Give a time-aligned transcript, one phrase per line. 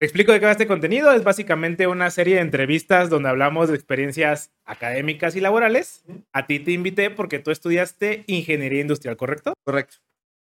[0.00, 1.12] Te explico de qué va este contenido.
[1.12, 6.02] Es básicamente una serie de entrevistas donde hablamos de experiencias académicas y laborales.
[6.32, 9.52] A ti te invité porque tú estudiaste ingeniería industrial, ¿correcto?
[9.62, 9.98] Correcto.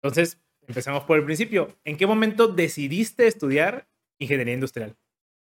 [0.03, 1.75] Entonces, empezamos por el principio.
[1.87, 3.89] ¿En qué momento decidiste estudiar
[4.19, 4.95] ingeniería industrial?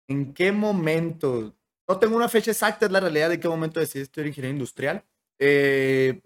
[0.09, 1.55] ¿En qué momento?
[1.87, 5.05] No tengo una fecha exacta, es la realidad de qué momento decidí estudiar ingeniería industrial.
[5.39, 6.19] Eh,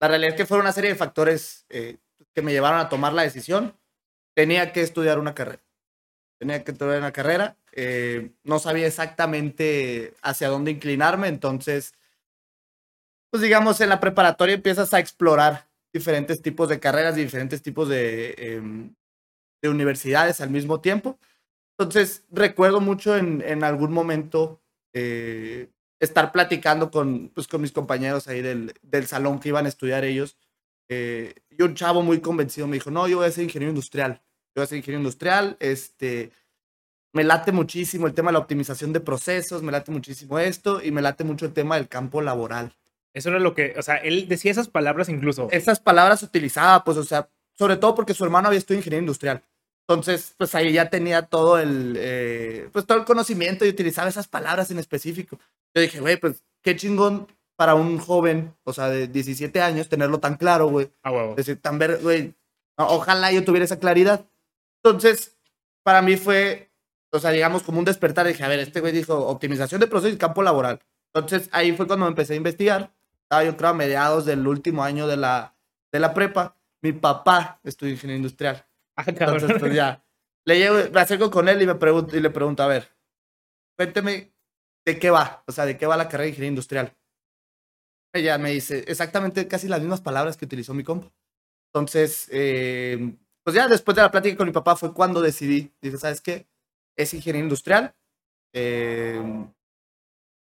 [0.00, 1.98] la realidad es que fueron una serie de factores eh,
[2.34, 3.78] que me llevaron a tomar la decisión.
[4.34, 5.65] Tenía que estudiar una carrera.
[6.38, 7.56] Tenía que estudiar una carrera.
[7.72, 11.94] Eh, no sabía exactamente hacia dónde inclinarme, entonces,
[13.30, 17.88] pues digamos, en la preparatoria empiezas a explorar diferentes tipos de carreras y diferentes tipos
[17.88, 18.94] de, em,
[19.62, 21.18] de universidades al mismo tiempo.
[21.78, 24.62] Entonces, recuerdo mucho en, en algún momento
[24.94, 29.70] eh, estar platicando con, pues, con mis compañeros ahí del, del salón que iban a
[29.70, 30.38] estudiar ellos.
[30.90, 34.22] Eh, y un chavo muy convencido me dijo, no, yo voy a ser ingeniero industrial.
[34.56, 35.58] Yo voy a ser ingeniero industrial.
[35.60, 36.32] Este,
[37.12, 40.90] me late muchísimo el tema de la optimización de procesos, me late muchísimo esto y
[40.92, 42.72] me late mucho el tema del campo laboral.
[43.12, 45.48] Eso era lo que, o sea, él decía esas palabras incluso.
[45.50, 49.42] Esas palabras utilizaba, pues, o sea, sobre todo porque su hermano había estudiado ingeniería industrial.
[49.86, 54.26] Entonces, pues ahí ya tenía todo el, eh, pues todo el conocimiento y utilizaba esas
[54.26, 55.38] palabras en específico.
[55.74, 60.18] Yo dije, güey, pues qué chingón para un joven, o sea, de 17 años, tenerlo
[60.18, 60.90] tan claro, güey.
[61.02, 61.34] Ah, huevo.
[61.34, 62.34] Decir, tan ver, güey,
[62.76, 64.26] ojalá yo tuviera esa claridad.
[64.90, 65.36] Entonces,
[65.82, 66.70] para mí fue,
[67.12, 68.26] o sea, digamos, como un despertar.
[68.26, 70.80] Dije, a ver, este güey dijo optimización de procesos y campo laboral.
[71.14, 72.94] Entonces, ahí fue cuando me empecé a investigar.
[73.22, 75.56] Estaba yo creo a mediados del último año de la,
[75.92, 76.56] de la prepa.
[76.82, 78.66] Mi papá estudió ingeniería industrial.
[78.96, 80.04] Ah, Entonces, pues ya.
[80.44, 82.88] Le llevo, me acerco con él y, me pregunto, y le pregunto, a ver,
[83.76, 84.32] cuénteme
[84.86, 86.96] de qué va, o sea, de qué va la carrera de ingeniería industrial.
[88.14, 91.12] Ella me dice exactamente casi las mismas palabras que utilizó mi compa.
[91.72, 95.98] Entonces, eh, pues ya después de la plática con mi papá fue cuando decidí, dije,
[95.98, 96.48] ¿sabes qué?
[96.96, 97.94] Es ingeniería industrial.
[98.52, 99.22] Eh,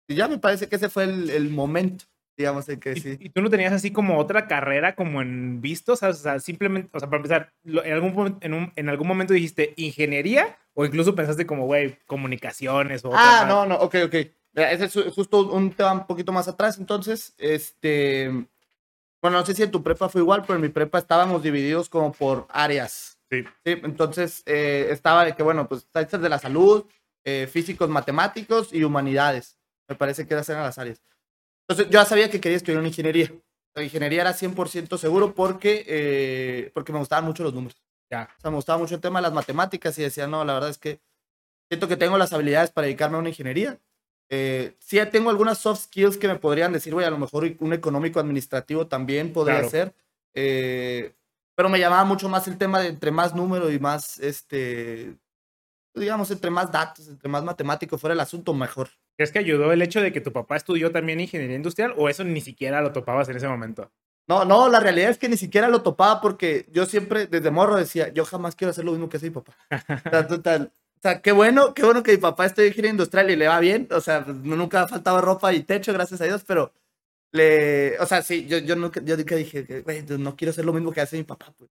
[0.08, 3.18] y ya me parece que ese fue el, el momento, digamos, en que ¿Y, sí.
[3.20, 5.94] y tú no tenías así como otra carrera como en visto?
[5.94, 9.08] O sea, o sea, simplemente, o sea, para empezar, en algún, en, un- en algún
[9.08, 13.10] momento dijiste ingeniería o incluso pensaste como, güey, comunicaciones o...
[13.10, 13.48] otra Ah, más?
[13.50, 14.16] no, no, ok, ok.
[14.54, 16.80] Mira, Ese es ju- justo un tema un poquito más atrás.
[16.80, 18.48] Entonces, este.
[19.26, 21.90] Bueno, no sé si en tu prepa fue igual, pero en mi prepa estábamos divididos
[21.90, 23.18] como por áreas.
[23.32, 23.44] Sí.
[23.66, 26.86] Sí, entonces eh, estaba de que, bueno, pues ciencias de la salud,
[27.24, 29.58] eh, físicos, matemáticos y humanidades.
[29.90, 31.02] Me parece que eran las áreas.
[31.68, 33.34] Entonces, yo ya sabía que quería estudiar una ingeniería.
[33.74, 37.82] La ingeniería era 100% seguro porque, eh, porque me gustaban mucho los números.
[38.12, 38.30] Ya.
[38.38, 40.70] O sea, me gustaba mucho el tema de las matemáticas y decía, no, la verdad
[40.70, 41.02] es que
[41.68, 43.80] siento que tengo las habilidades para dedicarme a una ingeniería.
[44.30, 47.74] Eh, sí, tengo algunas soft skills que me podrían decir, güey, a lo mejor un
[47.74, 49.70] económico administrativo también podría Claro.
[49.70, 49.96] ser.
[50.34, 51.14] Eh,
[51.56, 55.16] pero me llamaba mucho más el tema de entre más número y más, este,
[55.94, 58.90] digamos, entre más datos, entre más matemático fuera el asunto, mejor.
[59.18, 62.24] ¿Crees que ayudó el hecho de que tu papá estudió también ingeniería industrial o eso
[62.26, 63.92] ni siquiera lo topabas en ese momento?
[64.28, 67.76] No, no, la realidad es que ni siquiera lo topaba porque yo siempre, desde morro,
[67.78, 69.54] decía, yo jamás quiero hacer lo mismo que hace mi papá.
[71.06, 73.60] Sea, qué bueno, qué bueno que mi papá esté en ingeniería industrial y le va
[73.60, 73.88] bien.
[73.92, 76.74] O sea, nunca ha faltado ropa y techo, gracias a Dios, pero
[77.32, 80.74] le, o sea, sí, yo, yo nunca, yo nunca dije, güey, no quiero hacer lo
[80.74, 81.70] mismo que hace mi papá, pues.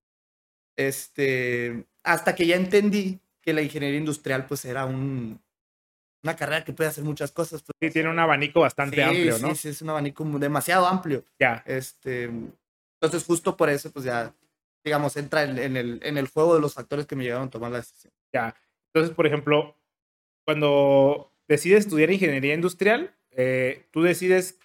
[0.77, 5.43] Este, hasta que ya entendí que la ingeniería industrial, pues, era un,
[6.23, 7.61] una carrera que puede hacer muchas cosas.
[7.65, 7.75] Pues.
[7.81, 9.49] Sí, tiene un abanico bastante Sí, amplio, ¿no?
[9.49, 11.25] Sí, sí, es un abanico demasiado amplio.
[11.41, 11.61] Ya.
[11.67, 12.31] Este,
[13.01, 14.33] entonces, justo por eso, pues ya,
[14.85, 17.51] digamos, entra en, en el, en el juego de los factores que me llevaron a
[17.51, 18.13] tomar la decisión.
[18.33, 18.55] Ya.
[18.95, 19.77] Entonces, por ejemplo,
[20.47, 24.61] cuando decides estudiar ingeniería industrial, eh, tú decides,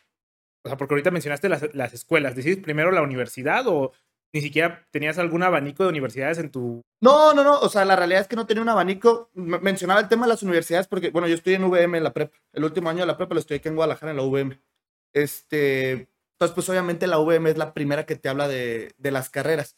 [0.63, 3.91] o sea, porque ahorita mencionaste las, las escuelas, ¿decides primero la universidad o
[4.31, 6.84] ni siquiera tenías algún abanico de universidades en tu...
[7.01, 9.31] No, no, no, o sea, la realidad es que no tenía un abanico.
[9.34, 12.38] Mencionaba el tema de las universidades porque, bueno, yo estudié en VM en la prepa.
[12.53, 14.61] El último año de la prepa lo estudié aquí en Guadalajara, en la VM.
[15.13, 15.91] Este,
[16.34, 19.78] entonces, pues obviamente la VM es la primera que te habla de, de las carreras.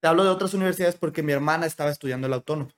[0.00, 2.70] Te hablo de otras universidades porque mi hermana estaba estudiando el autónomo.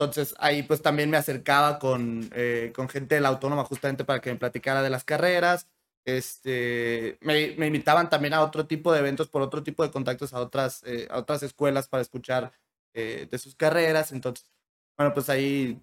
[0.00, 4.20] Entonces, ahí pues también me acercaba con, eh, con gente de la autónoma justamente para
[4.20, 5.68] que me platicara de las carreras.
[6.06, 10.32] Este, me, me invitaban también a otro tipo de eventos por otro tipo de contactos
[10.32, 12.52] a otras, eh, a otras escuelas para escuchar
[12.94, 14.12] eh, de sus carreras.
[14.12, 14.50] Entonces,
[14.96, 15.82] bueno, pues ahí,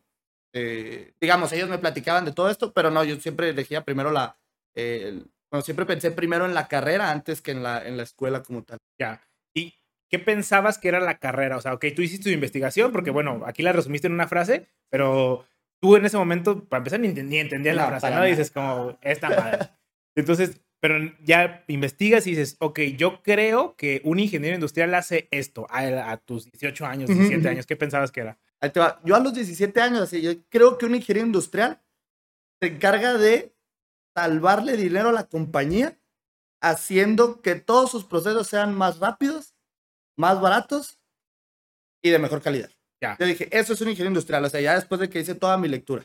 [0.53, 4.38] eh, digamos, ellos me platicaban de todo esto, pero no, yo siempre elegía primero la,
[4.75, 8.41] el- bueno, siempre pensé primero en la carrera antes que en la, en la escuela
[8.44, 8.80] como tal.
[9.00, 9.26] Ya.
[10.09, 11.57] ¿Y qué pensabas que era la carrera?
[11.57, 14.68] O sea, ok, tú hiciste tu investigación, porque bueno, aquí la resumiste en una frase,
[14.89, 15.45] pero
[15.81, 18.21] tú en ese momento, para empezar, ni, enten- ni entendías la No, frase, para ¿no?
[18.21, 18.30] nada.
[18.30, 19.69] Dices como, esta madre.
[20.15, 25.68] Entonces, pero ya investigas y dices, ok, yo creo que un ingeniero industrial hace esto
[25.69, 27.50] a, a tus 18 años, Ujú, 17 ujú.
[27.50, 27.65] años.
[27.65, 28.38] ¿Qué pensabas que era?
[29.03, 31.81] Yo a los 17 años, así, yo creo que un ingeniero industrial
[32.62, 33.53] se encarga de
[34.15, 36.00] salvarle dinero a la compañía
[36.62, 39.53] haciendo que todos sus procesos sean más rápidos,
[40.17, 40.99] más baratos
[42.03, 42.69] y de mejor calidad.
[43.01, 43.15] Ya.
[43.19, 45.57] Yo dije, eso es un ingeniero industrial, o sea, ya después de que hice toda
[45.57, 46.03] mi lectura.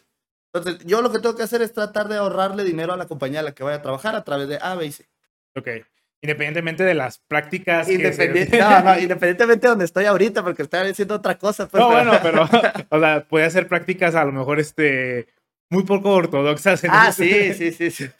[0.54, 3.40] Entonces, yo lo que tengo que hacer es tratar de ahorrarle dinero a la compañía
[3.40, 5.08] a la que vaya a trabajar a través de A, B y C.
[5.56, 5.68] Ok.
[6.22, 7.86] Independientemente de las prácticas.
[7.86, 11.66] que se- Independiente, no, no, independientemente de donde estoy ahorita, porque estoy haciendo otra cosa.
[11.68, 15.26] pues, No, pero- bueno, pero, o sea, puede hacer prácticas a lo mejor, este,
[15.70, 16.84] muy poco ortodoxas.
[16.84, 18.10] en Ah, sí, sí, sí, sí.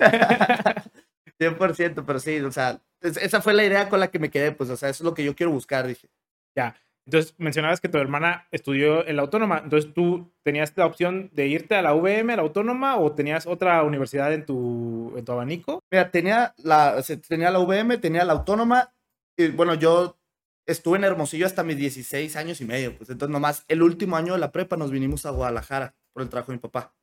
[1.39, 4.53] 100%, pero sí, o sea, es- esa fue la idea con la que me quedé,
[4.53, 6.09] pues, o sea, eso es lo que yo quiero buscar, dije.
[6.57, 6.77] Ya.
[7.07, 9.61] Entonces, mencionabas que tu hermana estudió en la autónoma.
[9.65, 13.47] Entonces, ¿tú tenías la opción de irte a la UVM, a la autónoma, o tenías
[13.47, 15.81] otra universidad en tu, en tu abanico?
[15.91, 18.95] Mira, tenía la, o sea, tenía la UVM, tenía la autónoma,
[19.37, 20.17] y bueno, yo
[20.67, 24.35] estuve en Hermosillo hasta mis 16 años y medio, pues, entonces nomás el último año
[24.35, 26.95] de la prepa nos vinimos a Guadalajara por el trabajo de mi papá.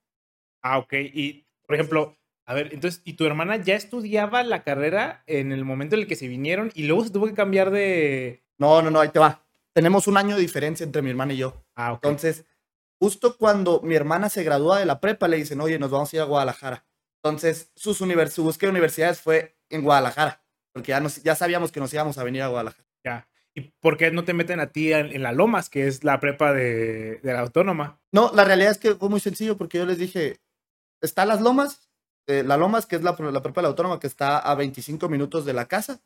[0.64, 0.94] Ah, ok.
[1.14, 2.18] Y, por ejemplo,
[2.50, 6.08] a ver, entonces, ¿y tu hermana ya estudiaba la carrera en el momento en el
[6.08, 8.44] que se vinieron y luego se tuvo que cambiar de...
[8.58, 9.46] No, no, no, ahí te va.
[9.72, 11.64] Tenemos un año de diferencia entre mi hermana y yo.
[11.76, 12.04] Ah, ok.
[12.04, 12.46] Entonces,
[13.00, 16.16] justo cuando mi hermana se gradúa de la prepa, le dicen, oye, nos vamos a
[16.16, 16.88] ir a Guadalajara.
[17.24, 20.44] Entonces, sus univers su búsqueda de universidades fue en Guadalajara,
[20.74, 22.90] porque ya, nos, ya sabíamos que nos íbamos a venir a Guadalajara.
[23.06, 23.28] Ya.
[23.54, 26.20] ¿Y por qué no te meten a ti en, en la Lomas, que es la
[26.20, 28.02] prepa de, de la autónoma?
[28.12, 30.40] No, la realidad es que fue muy sencillo, porque yo les dije,
[31.00, 31.89] está Las Lomas,
[32.28, 35.10] eh, la Lomas, que es la, la prepa de la autónoma, que está a 25
[35.10, 36.02] minutos de la casa,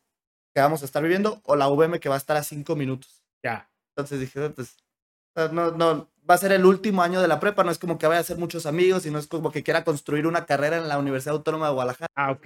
[0.54, 3.24] que vamos a estar viviendo, o la UVM, que va a estar a 5 minutos.
[3.44, 3.70] Ya.
[3.96, 4.78] Entonces dije, pues,
[5.52, 8.08] no, no, va a ser el último año de la prepa, no es como que
[8.08, 10.88] vaya a hacer muchos amigos y no es como que quiera construir una carrera en
[10.88, 12.12] la Universidad Autónoma de Guadalajara.
[12.16, 12.46] Ah, ok.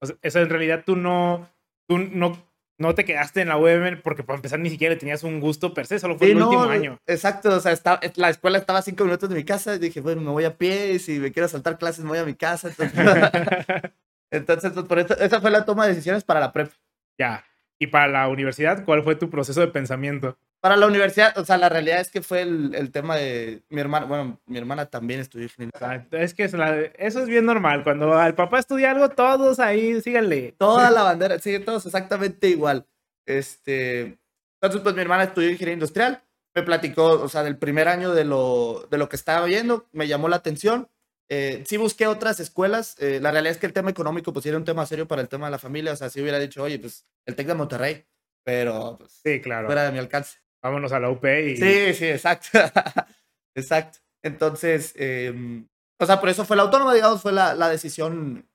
[0.00, 1.48] O sea, en realidad tú no,
[1.88, 2.36] tú no,
[2.78, 5.86] no te quedaste en la UVM porque para empezar ni siquiera tenías un gusto per
[5.86, 6.98] se, solo fue Sí, el no, último año.
[7.06, 10.00] Exacto, o sea, está, la escuela estaba a cinco minutos de mi casa y dije,
[10.00, 12.34] bueno, me voy a pie y si me quiero saltar clases me voy a mi
[12.34, 12.68] casa.
[12.68, 12.92] Entonces,
[14.30, 16.74] entonces pues, por eso, esa fue la toma de decisiones para la prepa.
[17.18, 17.44] ya.
[17.76, 20.38] Y para la universidad, ¿cuál fue tu proceso de pensamiento?
[20.64, 23.82] Para la universidad, o sea, la realidad es que fue el, el tema de mi
[23.82, 26.06] hermana, bueno, mi hermana también estudió ingeniería.
[26.12, 27.84] Es que es la- eso es bien normal.
[27.84, 30.54] Cuando al papá estudia algo, todos ahí síganle.
[30.56, 32.86] Toda la bandera, sí, todos exactamente igual.
[33.26, 34.18] Este,
[34.58, 36.22] entonces, pues mi hermana estudió ingeniería industrial,
[36.54, 40.08] me platicó, o sea, del primer año de lo, de lo que estaba viendo, me
[40.08, 40.88] llamó la atención.
[41.28, 44.48] Eh, sí busqué otras escuelas, eh, la realidad es que el tema económico, pues, sí
[44.48, 46.62] era un tema serio para el tema de la familia, o sea, si hubiera dicho,
[46.62, 48.06] oye, pues, el TEC de Monterrey,
[48.44, 49.66] pero, pues, Sí, claro.
[49.66, 50.38] fuera de mi alcance.
[50.64, 51.56] Vámonos a la UP y...
[51.58, 52.48] Sí, sí, exacto.
[53.54, 53.98] exacto.
[54.24, 55.62] Entonces, eh,
[56.00, 58.48] o sea, por eso fue la autónoma, digamos, fue la, la decisión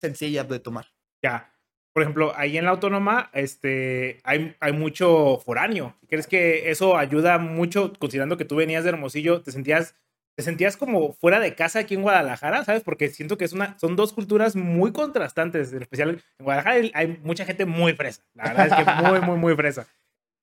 [0.00, 0.86] sencilla de tomar.
[1.22, 1.50] Ya.
[1.94, 5.96] Por ejemplo, ahí en la autónoma este, hay, hay mucho foráneo.
[6.08, 9.94] ¿Crees que eso ayuda mucho, considerando que tú venías de Hermosillo, te sentías,
[10.36, 12.82] te sentías como fuera de casa aquí en Guadalajara, ¿sabes?
[12.82, 15.72] Porque siento que es una, son dos culturas muy contrastantes.
[15.72, 18.22] En especial en Guadalajara hay- hay mucha gente muy fresa.
[18.34, 19.86] La verdad es que muy, muy, muy fresa.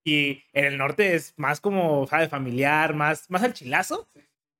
[0.04, 2.30] Y en el norte es más como, ¿sabes?
[2.30, 4.08] Familiar, más, más al chilazo.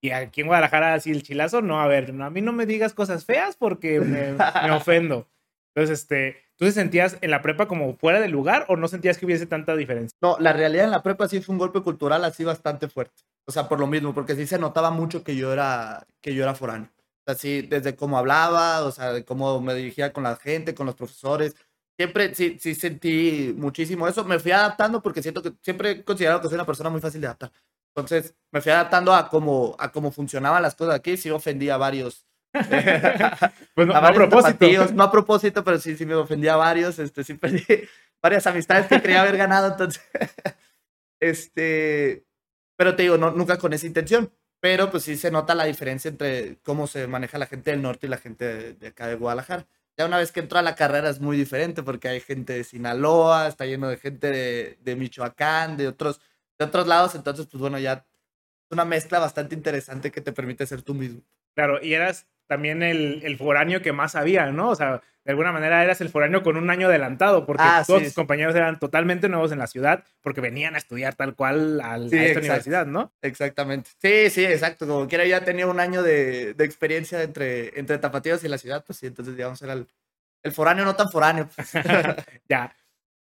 [0.02, 2.66] Y aquí en Guadalajara, sí, el chilazo, no, a ver, no, a mí no me
[2.66, 5.28] digas cosas feas porque me, me ofendo.
[5.76, 9.18] Entonces, este, ¿tú te sentías en la prepa como fuera de lugar o no sentías
[9.18, 10.18] que hubiese tanta diferencia?
[10.22, 13.24] No, la realidad en la prepa sí fue un golpe cultural así bastante fuerte.
[13.46, 16.44] O sea, por lo mismo, porque sí se notaba mucho que yo era, que yo
[16.44, 16.90] era foráneo.
[16.98, 20.76] O sea, sí, desde cómo hablaba, o sea, de cómo me dirigía con la gente,
[20.76, 21.56] con los profesores.
[21.98, 24.24] Siempre sí, sí sentí muchísimo eso.
[24.24, 27.22] Me fui adaptando porque siento que siempre he considerado que soy una persona muy fácil
[27.22, 27.52] de adaptar.
[27.96, 31.18] Entonces, me fui adaptando a cómo, a cómo funcionaban las cosas aquí.
[31.18, 32.26] Sí ofendí a varios.
[33.74, 34.52] Pues no, a no a propósito.
[34.54, 37.00] tapatíos, no a propósito, pero sí, sí me ofendí a varios.
[37.00, 37.64] Este, sí perdí
[38.22, 39.68] varias amistades que creía haber ganado.
[39.72, 40.02] Entonces,
[41.20, 42.26] este,
[42.78, 44.34] pero te digo, no, nunca con esa intención.
[44.60, 48.06] Pero pues sí se nota la diferencia entre cómo se maneja la gente del norte
[48.06, 49.66] y la gente de, de acá de Guadalajara.
[49.98, 52.64] Ya una vez que entró a la carrera es muy diferente porque hay gente de
[52.64, 56.22] Sinaloa, está lleno de gente de, Michoacán, de otros,
[56.58, 57.16] de otros lados.
[57.16, 61.22] Entonces, pues bueno, ya es una mezcla bastante interesante que te permite ser tú mismo.
[61.56, 64.70] Claro, y eras también el, el foráneo que más sabía, ¿no?
[64.70, 68.00] O sea, de alguna manera eras el foráneo con un año adelantado, porque Ah, todos
[68.00, 68.16] sí, tus sí.
[68.16, 72.18] compañeros eran totalmente nuevos en la ciudad, porque venían a estudiar tal cual al- Sí,
[72.18, 73.14] a esta universidad, ¿no?
[73.22, 73.92] Exactamente.
[74.02, 74.88] Sí, sí, exacto.
[74.88, 78.84] Como quiera ya tenía un año de, de experiencia entre, entre Tapatíos y la ciudad,
[78.86, 79.88] pues sí, entonces digamos era el,
[80.44, 81.48] el foráneo no tan foráneo.
[81.56, 81.72] pues.
[82.50, 82.76] ya.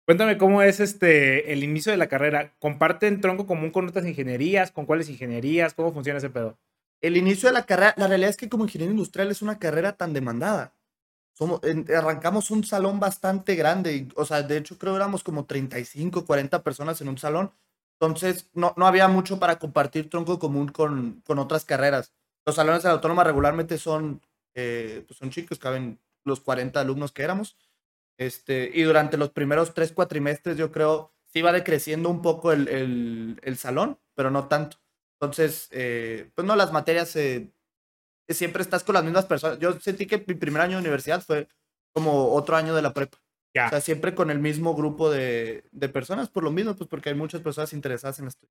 [0.07, 2.55] Cuéntame cómo es este el inicio de la carrera.
[2.59, 4.73] ¿Comparten tronco común con otras ingenierías?
[4.73, 5.75] ¿Con cuáles ingenierías?
[5.75, 6.59] ¿Cómo funciona ese pedo?
[7.03, 9.93] el inicio de la carrera, la realidad es que como ingeniero industrial es una carrera
[9.97, 10.75] tan demandada.
[11.41, 11.61] Somos,
[11.97, 17.01] arrancamos un salón bastante grande, o sea, de hecho creo éramos como 35, 40 personas
[17.01, 17.53] en un salón,
[18.01, 22.13] Entonces, no, no había mucho para compartir tronco común con, con otras carreras.
[22.47, 24.23] Los salones de la autónoma regularmente son,
[24.55, 27.57] eh, pues son chicos, caben los 40 alumnos que éramos.
[28.19, 32.69] Este, y durante los primeros tres cuatrimestres, yo creo, sí iba decreciendo un poco el,
[32.69, 34.79] el, el salón, pero no tanto.
[35.21, 37.17] Entonces, eh, pues no, las materias
[38.35, 39.59] siempre estás con las mismas personas.
[39.59, 41.49] Yo sentí que mi primer año de universidad fue
[41.93, 43.19] como otro año de la prepa.
[43.55, 43.67] Ya.
[43.67, 47.09] O sea, siempre con el mismo grupo de, de personas, por lo mismo, pues porque
[47.09, 48.47] hay muchas personas interesadas en esto.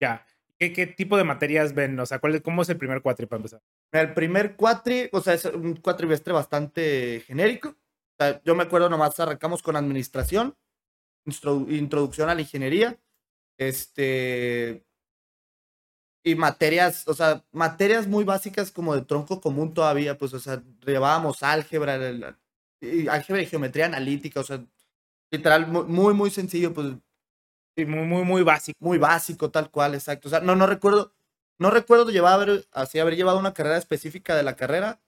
[0.00, 0.24] Ya.
[0.58, 1.98] ¿Qué, ¿Qué, tipo de materias ven?
[2.00, 3.62] O sea, ¿cuál es, ¿cómo es el primer cuatri para empezar?
[3.92, 7.68] El primer cuatri, o sea, es un cuatrimestre bastante genérico.
[7.68, 10.56] O sea, yo me acuerdo nomás arrancamos con administración,
[11.68, 12.98] introducción a la ingeniería,
[13.56, 14.84] este,
[16.24, 20.62] y materias, o sea, materias muy básicas como de tronco común todavía, pues, o sea,
[20.86, 21.94] llevábamos álgebra,
[23.10, 24.64] álgebra y geometría analítica, o sea,
[25.30, 26.88] literal, muy, muy sencillo, pues.
[27.76, 28.76] Sí, muy, muy, muy básico.
[28.80, 30.28] Muy básico, tal cual, exacto.
[30.28, 31.14] O sea, no, no recuerdo,
[31.58, 35.00] no recuerdo llevar, haber, así haber llevado una carrera específica de la carrera,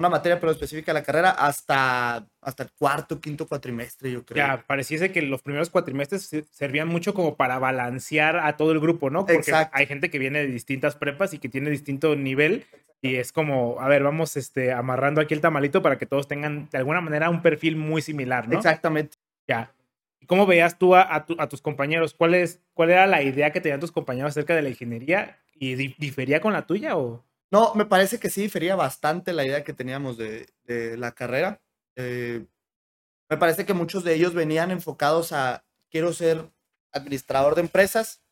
[0.00, 4.44] una materia pero específica de la carrera hasta, hasta el cuarto, quinto cuatrimestre, yo creo.
[4.44, 9.10] Ya, pareciese que los primeros cuatrimestres servían mucho como para balancear a todo el grupo,
[9.10, 9.20] ¿no?
[9.20, 9.76] Porque Exacto.
[9.76, 12.64] hay gente que viene de distintas prepas y que tiene distinto nivel
[13.02, 16.68] y es como, a ver, vamos este, amarrando aquí el tamalito para que todos tengan
[16.70, 18.56] de alguna manera un perfil muy similar, ¿no?
[18.56, 19.16] Exactamente.
[19.46, 19.72] Ya.
[20.18, 22.14] ¿Y cómo veías tú a, a, tu, a tus compañeros?
[22.14, 25.38] ¿Cuál, es, ¿Cuál era la idea que tenían tus compañeros acerca de la ingeniería?
[25.54, 27.24] ¿Y di difería con la tuya o...?
[27.50, 30.46] No, me parece que sí difería bastante la idea que teníamos de,
[30.96, 31.60] la carrera.
[31.96, 32.46] Eh,
[33.28, 36.48] me parece que muchos de ellos venían enfocados a, quiero ser
[36.92, 38.22] administrador de empresas,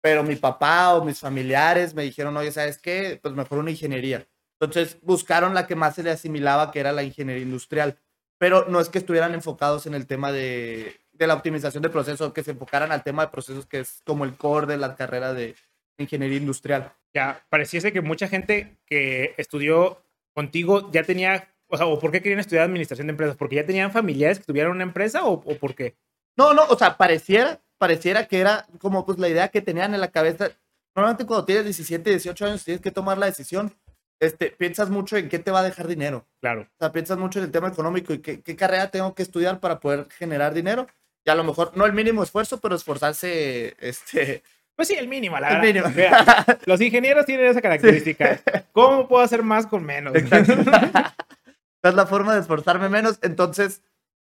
[0.00, 3.18] pero mi papá o mis familiares me dijeron, oye, ¿sabes qué?
[3.22, 4.26] Pues mejor una ingeniería.
[4.60, 7.98] Entonces buscaron la que más se le asimilaba, que era la ingeniería industrial.
[8.38, 12.32] Pero no es que estuvieran enfocados en el tema de, de la optimización de procesos,
[12.32, 15.32] que se enfocaran al tema de procesos, que es como el core de la carrera
[15.32, 15.54] de
[15.98, 16.92] ingeniería industrial.
[17.14, 20.02] Ya, pareciese que mucha gente que estudió
[20.34, 23.36] contigo ya tenía, o sea, ¿o por qué querían estudiar administración de empresas?
[23.36, 25.96] ¿Porque ya tenían familiares que tuvieran una empresa o, o por qué?
[26.36, 30.00] No, no, o sea, pareciera, pareciera que era como pues la idea que tenían en
[30.00, 30.50] la cabeza.
[30.96, 33.72] Normalmente cuando tienes 17, 18 años tienes que tomar la decisión,
[34.20, 36.26] este, piensas mucho en qué te va a dejar dinero.
[36.40, 36.62] Claro.
[36.62, 39.60] O sea, piensas mucho en el tema económico y qué, qué carrera tengo que estudiar
[39.60, 40.86] para poder generar dinero.
[41.24, 44.42] Y a lo mejor no el mínimo esfuerzo, pero esforzarse, este,
[44.76, 45.62] pues sí, el mínimo, la verdad.
[45.62, 45.88] Mínimo.
[45.90, 48.36] Mira, los ingenieros tienen esa característica.
[48.36, 48.42] Sí.
[48.72, 50.14] ¿Cómo puedo hacer más con menos?
[50.14, 50.54] Exacto.
[51.82, 53.18] es la forma de esforzarme menos.
[53.22, 53.82] Entonces,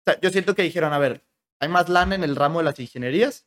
[0.07, 1.25] o sea, yo siento que dijeron, a ver,
[1.61, 3.47] hay más lana en el ramo de las ingenierías,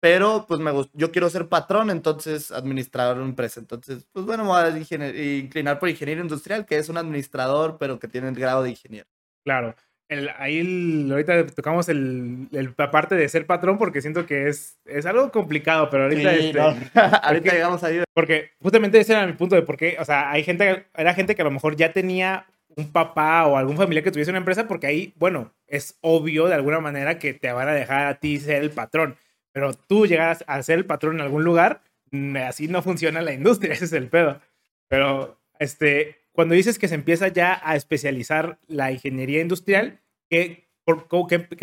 [0.00, 3.60] pero pues me yo quiero ser patrón, entonces administrador de una empresa.
[3.60, 7.98] Entonces, pues bueno, me voy a inclinar por ingeniero industrial, que es un administrador, pero
[7.98, 9.08] que tiene el grado de ingeniero.
[9.44, 9.74] Claro
[10.08, 14.48] el, ahí el, ahorita tocamos el, el, la parte de ser patrón porque siento que
[14.48, 16.34] es, es algo complicado, pero ahorita...
[16.34, 16.64] Sí, este, no.
[16.94, 18.02] ahorita porque, llegamos ahí.
[18.12, 21.34] Porque justamente ese era mi punto de por qué, o sea, hay gente, era gente
[21.34, 22.46] que a lo mejor ya tenía
[22.76, 26.54] un papá o algún familiar que tuviese una empresa porque ahí, bueno, es obvio de
[26.54, 29.16] alguna manera que te van a dejar a ti ser el patrón,
[29.52, 33.32] pero tú llegas a ser el patrón en algún lugar, mm, así no funciona la
[33.32, 34.40] industria, ese es el pedo.
[34.88, 40.68] Pero, este, cuando dices que se empieza ya a especializar la ingeniería industrial, ¿qué,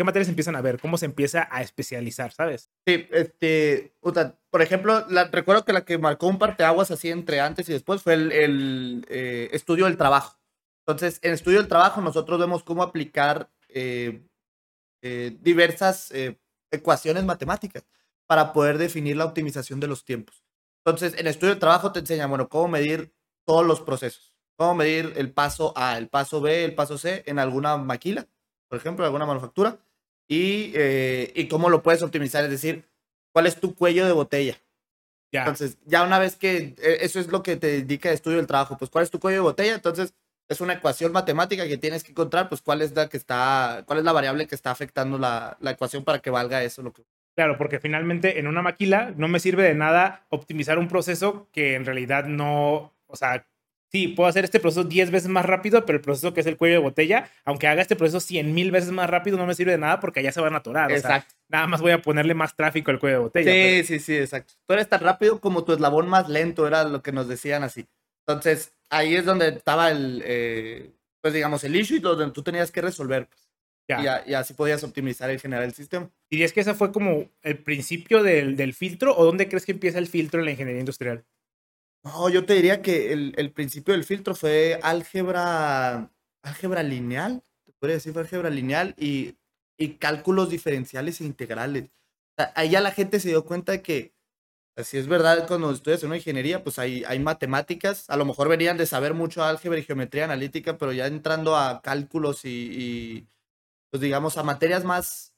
[0.02, 0.80] materias empiezan a ver?
[0.80, 2.70] ¿Cómo se empieza a especializar, sabes?
[2.86, 7.72] Sí, este, por ejemplo, recuerdo que la que marcó un parteaguas así entre antes y
[7.74, 10.40] después fue el, eh, estudio del trabajo.
[10.86, 14.22] Entonces, en estudio del trabajo nosotros vemos cómo aplicar eh,
[15.02, 16.12] eh, diversas
[16.70, 17.84] ecuaciones matemáticas
[18.26, 20.42] para poder definir la optimización de los tiempos.
[20.82, 23.12] Entonces, en estudio del trabajo te enseñan, bueno, cómo medir
[23.44, 27.38] todos los procesos cómo medir el paso A, el paso B, el paso C en
[27.38, 28.26] alguna maquila,
[28.68, 29.78] por ejemplo, alguna manufactura,
[30.28, 32.84] y, eh, y cómo lo puedes optimizar, es decir,
[33.32, 34.56] cuál es tu cuello de botella.
[35.30, 35.40] Ya.
[35.40, 38.46] Entonces, ya una vez que eh, eso es lo que te indica el estudio del
[38.46, 40.14] trabajo, pues cuál es tu cuello de botella, entonces
[40.48, 43.98] es una ecuación matemática que tienes que encontrar, pues cuál es la que está, cuál
[44.00, 47.02] es la variable que está afectando la, la ecuación para que valga eso lo que
[47.34, 51.74] Claro, porque finalmente en una maquila no me sirve de nada optimizar un proceso que
[51.74, 53.46] en realidad no, o sea,
[53.92, 56.56] sí, puedo hacer este proceso 10 veces más rápido, pero el proceso que es el
[56.56, 59.72] cuello de botella, aunque haga este proceso 100 mil veces más rápido, no me sirve
[59.72, 60.90] de nada porque allá se van a atorar.
[60.90, 61.28] Exacto.
[61.28, 63.52] O sea, nada más voy a ponerle más tráfico al cuello de botella.
[63.52, 63.86] Sí, pero...
[63.86, 64.54] sí, sí, exacto.
[64.66, 67.86] Tú eres tan rápido como tu eslabón más lento, era lo que nos decían así.
[68.26, 72.70] Entonces, ahí es donde estaba el, eh, pues digamos, el issue y donde tú tenías
[72.70, 73.26] que resolver.
[73.26, 73.48] Pues.
[73.88, 74.22] Ya.
[74.26, 76.08] Y, y, así podías optimizar y generar el sistema.
[76.30, 79.98] ¿Dirías que ese fue como el principio del, del filtro o dónde crees que empieza
[79.98, 81.24] el filtro en la ingeniería industrial?
[82.04, 86.10] No, yo te diría que el, el, principio del filtro fue álgebra,
[86.42, 89.36] álgebra lineal, te podría decir, fue álgebra lineal y,
[89.78, 91.90] y cálculos diferenciales e integrales.
[92.56, 94.14] Ahí ya la gente se dio cuenta de que,
[94.78, 98.08] si es verdad, cuando estudias una ingeniería, pues hay, hay matemáticas.
[98.10, 101.82] A lo mejor venían de saber mucho álgebra y geometría analítica, pero ya entrando a
[101.82, 103.28] cálculos y,
[103.90, 105.34] pues digamos, a materias más,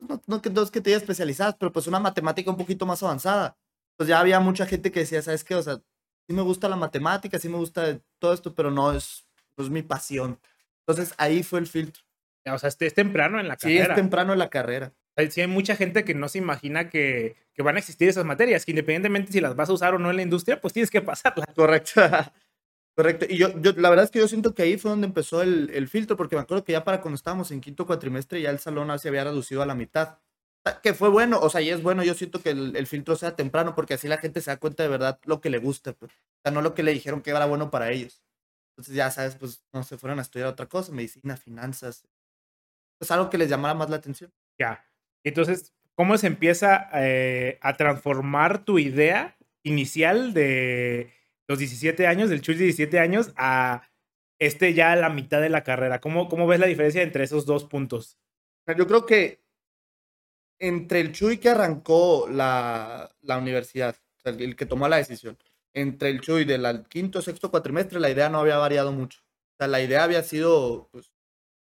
[0.00, 3.56] no, no, no que te diga especializadas, pero pues una matemática un poquito más avanzada.
[3.96, 5.54] Pues ya había mucha gente que decía, ¿sabes qué?
[5.54, 5.76] O sea,
[6.26, 9.26] sí me gusta la matemática, sí me gusta todo esto, pero no es,
[9.56, 10.38] no es mi pasión.
[10.86, 12.02] Entonces ahí fue el filtro.
[12.46, 13.84] O sea, es temprano en la carrera.
[13.84, 14.92] Sí, es temprano en la carrera.
[15.30, 18.66] Sí, hay mucha gente que no se imagina que, que, van a existir esas materias,
[18.66, 21.00] que independientemente si las vas a usar o no en la industria, pues tienes que
[21.02, 21.46] pasarlas.
[21.54, 22.02] Correcto.
[22.96, 23.26] Correcto.
[23.28, 25.70] Y yo, yo, la verdad es que yo siento que ahí fue donde empezó el,
[25.74, 28.58] el, filtro, porque me acuerdo que ya para cuando estábamos en quinto cuatrimestre ya el
[28.58, 30.18] salón se había reducido a la mitad.
[30.82, 33.36] Que fue bueno, o sea, y es bueno, yo siento que el, el, filtro sea
[33.36, 36.10] temprano, porque así la gente se da cuenta de verdad lo que le gusta, pues.
[36.12, 38.22] o sea, no lo que le dijeron que era bueno para ellos.
[38.76, 42.06] Entonces ya sabes, pues no se fueron a estudiar otra cosa, medicina, finanzas.
[43.00, 44.32] Es algo que les llamara más la atención.
[44.58, 44.84] Ya.
[45.24, 51.12] Entonces, ¿cómo se empieza eh, a transformar tu idea inicial de
[51.48, 53.88] los 17 años, del Chuy de 17 años, a
[54.38, 56.00] este ya a la mitad de la carrera?
[56.00, 58.18] ¿Cómo, ¿Cómo ves la diferencia entre esos dos puntos?
[58.76, 59.45] Yo creo que
[60.58, 65.38] entre el Chuy que arrancó la, la universidad, el que tomó la decisión,
[65.74, 69.20] entre el Chuy del quinto, sexto cuatrimestre, la idea no había variado mucho.
[69.58, 71.12] La idea había sido, pues,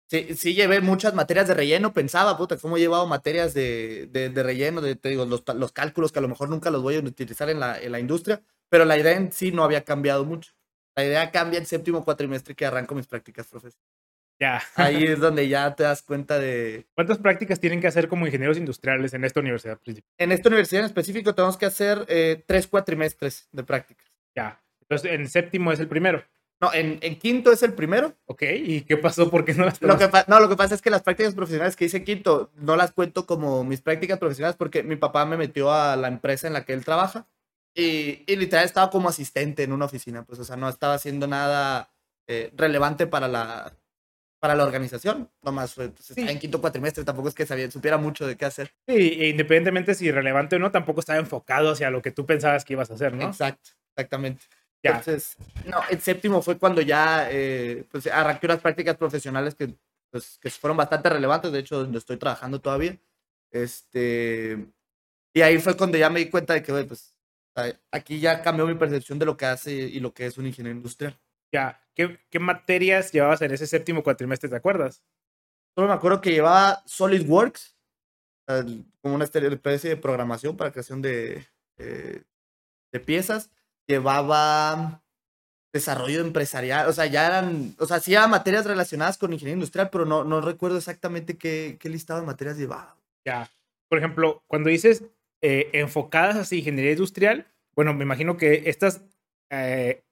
[0.08, 4.42] sí, llevé muchas materias de relleno, pensaba, puta, cómo he llevado materias de, de, de
[4.42, 7.00] relleno, de, te digo, los, los, cálculos que a lo mejor nunca los voy a
[7.00, 10.52] utilizar en la, en la industria, pero la idea en sí no había cambiado mucho.
[10.94, 13.95] La idea cambia el séptimo cuatrimestre que arranco mis prácticas profesionales.
[14.38, 14.62] Ya.
[14.74, 16.86] Ahí es donde ya te das cuenta de...
[16.94, 19.80] ¿Cuántas prácticas tienen que hacer como ingenieros industriales en esta universidad?
[20.18, 24.06] En esta universidad en específico tenemos que hacer eh, tres cuatrimestres de prácticas.
[24.34, 24.62] Ya.
[24.82, 26.22] Entonces, en séptimo es el primero.
[26.60, 28.14] No, en, en, quinto es el primero.
[28.24, 29.30] Ok, ¿y qué pasó?
[29.30, 31.76] ¿Por qué no las lo que No, lo que pasa es que las prácticas profesionales
[31.76, 35.70] que hice quinto no las cuento como mis prácticas profesionales porque mi papá me metió
[35.70, 37.26] a la empresa en la que él trabaja
[37.74, 41.26] y, y literal estaba como asistente en una oficina, pues, o sea, no estaba haciendo
[41.26, 41.92] nada
[42.26, 43.76] eh, relevante para la,
[44.38, 45.30] para la organización.
[45.42, 46.14] Nomás pues, sí.
[46.16, 48.72] en quinto cuatrimestre, tampoco es que sabía, supiera mucho de qué hacer.
[48.86, 52.64] Sí, e independientemente si relevante o no, tampoco estaba enfocado hacia lo que tú pensabas
[52.64, 53.26] que ibas a hacer, ¿no?
[53.26, 54.44] Exacto, exactamente.
[54.82, 54.90] Ya.
[54.90, 59.74] Entonces, no, el séptimo fue cuando ya eh, pues, arranqué unas prácticas profesionales que,
[60.10, 62.96] pues, que fueron bastante relevantes, de hecho, donde estoy trabajando todavía.
[63.50, 64.66] Este,
[65.32, 67.14] y ahí fue cuando ya me di cuenta de que, pues,
[67.90, 70.76] aquí ya cambió mi percepción de lo que hace y lo que es un ingeniero
[70.76, 71.18] industrial.
[71.52, 75.02] Ya, ¿Qué, ¿qué, materias llevabas en ese séptimo cuatrimestre, te acuerdas?
[75.74, 77.74] Solo me acuerdo que llevaba SolidWorks,
[79.00, 81.46] como una especie de programación para creación de,
[81.78, 82.22] eh,
[82.92, 83.50] de piezas.
[83.88, 85.02] Llevaba
[85.72, 89.90] desarrollo empresarial, o sea, ya eran, o sea, sí eran materias relacionadas con ingeniería industrial,
[89.90, 92.96] pero no, no recuerdo exactamente qué, qué listado de materias llevaba.
[93.26, 93.50] Ya,
[93.88, 95.04] por ejemplo, cuando dices
[95.42, 99.02] eh, enfocadas hacia ingeniería industrial, bueno, me imagino que estas
[99.50, 100.02] eh,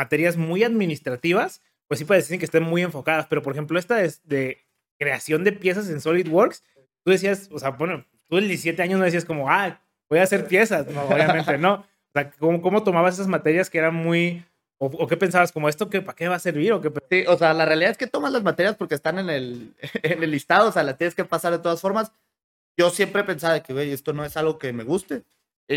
[0.00, 4.26] materias muy administrativas, pues sí decir que estén muy enfocadas, pero por ejemplo, esta es
[4.26, 4.58] de
[4.98, 6.62] creación de piezas en SolidWorks,
[7.04, 10.22] tú decías, o sea, bueno, tú el 17 años no decías como, ah, voy a
[10.22, 11.74] hacer piezas, no, obviamente no.
[11.74, 14.42] O sea, ¿cómo, cómo tomabas esas materias que eran muy,
[14.78, 16.72] o, o qué pensabas, como esto, que, ¿para qué va a servir?
[16.72, 16.90] O qué...
[17.10, 20.22] Sí, o sea, la realidad es que tomas las materias porque están en el, en
[20.22, 22.10] el listado, o sea, las tienes que pasar de todas formas.
[22.78, 25.24] Yo siempre pensaba que, güey, esto no es algo que me guste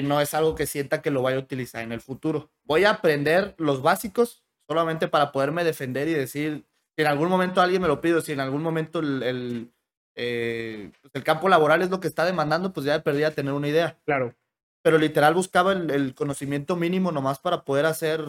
[0.02, 2.50] no es algo que sienta que lo vaya a utilizar en el futuro.
[2.64, 7.62] Voy a aprender los básicos solamente para poderme defender y decir, si en algún momento
[7.62, 9.74] alguien me lo pide, si en algún momento el, el,
[10.16, 13.68] eh, el campo laboral es lo que está demandando, pues ya perdí a tener una
[13.68, 14.00] idea.
[14.06, 14.34] Claro.
[14.82, 18.24] Pero literal buscaba el, el, conocimiento mínimo nomás para poder hacer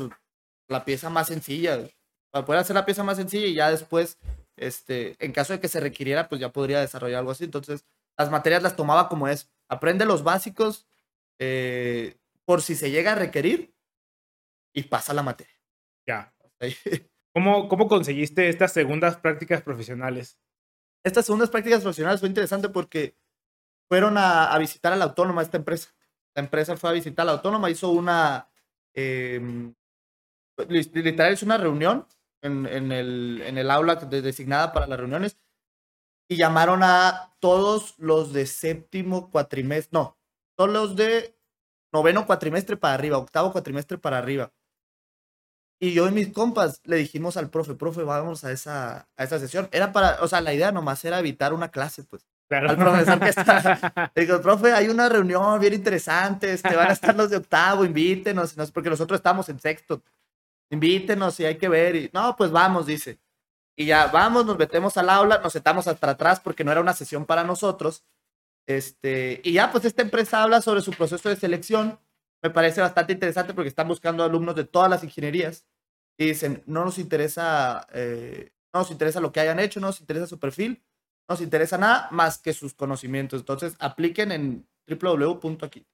[0.68, 1.80] la pieza más sencilla,
[2.30, 4.18] para poder hacer la pieza más sencilla y ya después,
[4.56, 7.44] este, en caso de que se requiriera, pues ya podría desarrollar algo así.
[7.44, 7.84] Entonces,
[8.16, 10.86] las materias las tomaba como es, aprende los básicos
[11.38, 13.74] eh, por si se llega a requerir
[14.74, 15.54] y pasa la materia.
[16.06, 16.34] Ya.
[17.34, 20.38] ¿Cómo, ¿Cómo conseguiste estas segundas prácticas profesionales?
[21.04, 23.16] Estas segundas prácticas profesionales fue interesante porque
[23.88, 25.94] fueron a, a visitar a la autónoma, esta empresa.
[26.34, 28.48] La empresa fue a visitar a la autónoma, hizo una,
[28.94, 29.40] eh,
[30.68, 32.06] literal, hizo una reunión
[32.42, 35.38] en, en, el, en el aula de, designada para las reuniones
[36.28, 40.18] y llamaron a todos los de séptimo cuatrimestre, no,
[40.56, 41.36] todos los de
[41.92, 44.52] noveno cuatrimestre para arriba, octavo cuatrimestre para arriba.
[45.80, 49.38] Y yo y mis compas le dijimos al profe, profe, vamos a esa, a esa
[49.38, 49.68] sesión.
[49.72, 52.26] Era para, o sea, la idea nomás era evitar una clase, pues.
[52.48, 52.70] Claro.
[52.70, 54.12] Al profesor que está.
[54.14, 57.84] Le digo, profe, hay una reunión bien interesante, este, van a estar los de octavo,
[57.84, 60.02] invítenos, porque nosotros estamos en sexto.
[60.70, 61.96] Invítenos y hay que ver.
[61.96, 63.18] Y, no, pues vamos, dice.
[63.76, 66.92] Y ya vamos, nos metemos al aula, nos sentamos hasta atrás porque no era una
[66.92, 68.04] sesión para nosotros.
[68.66, 71.98] Este, y ya, pues esta empresa habla sobre su proceso de selección.
[72.42, 75.66] Me parece bastante interesante porque están buscando alumnos de todas las ingenierías
[76.18, 80.00] y dicen, no nos interesa, eh, no nos interesa lo que hayan hecho, no nos
[80.00, 80.82] interesa su perfil,
[81.28, 83.40] no nos interesa nada más que sus conocimientos.
[83.40, 85.86] Entonces, apliquen en www.aquí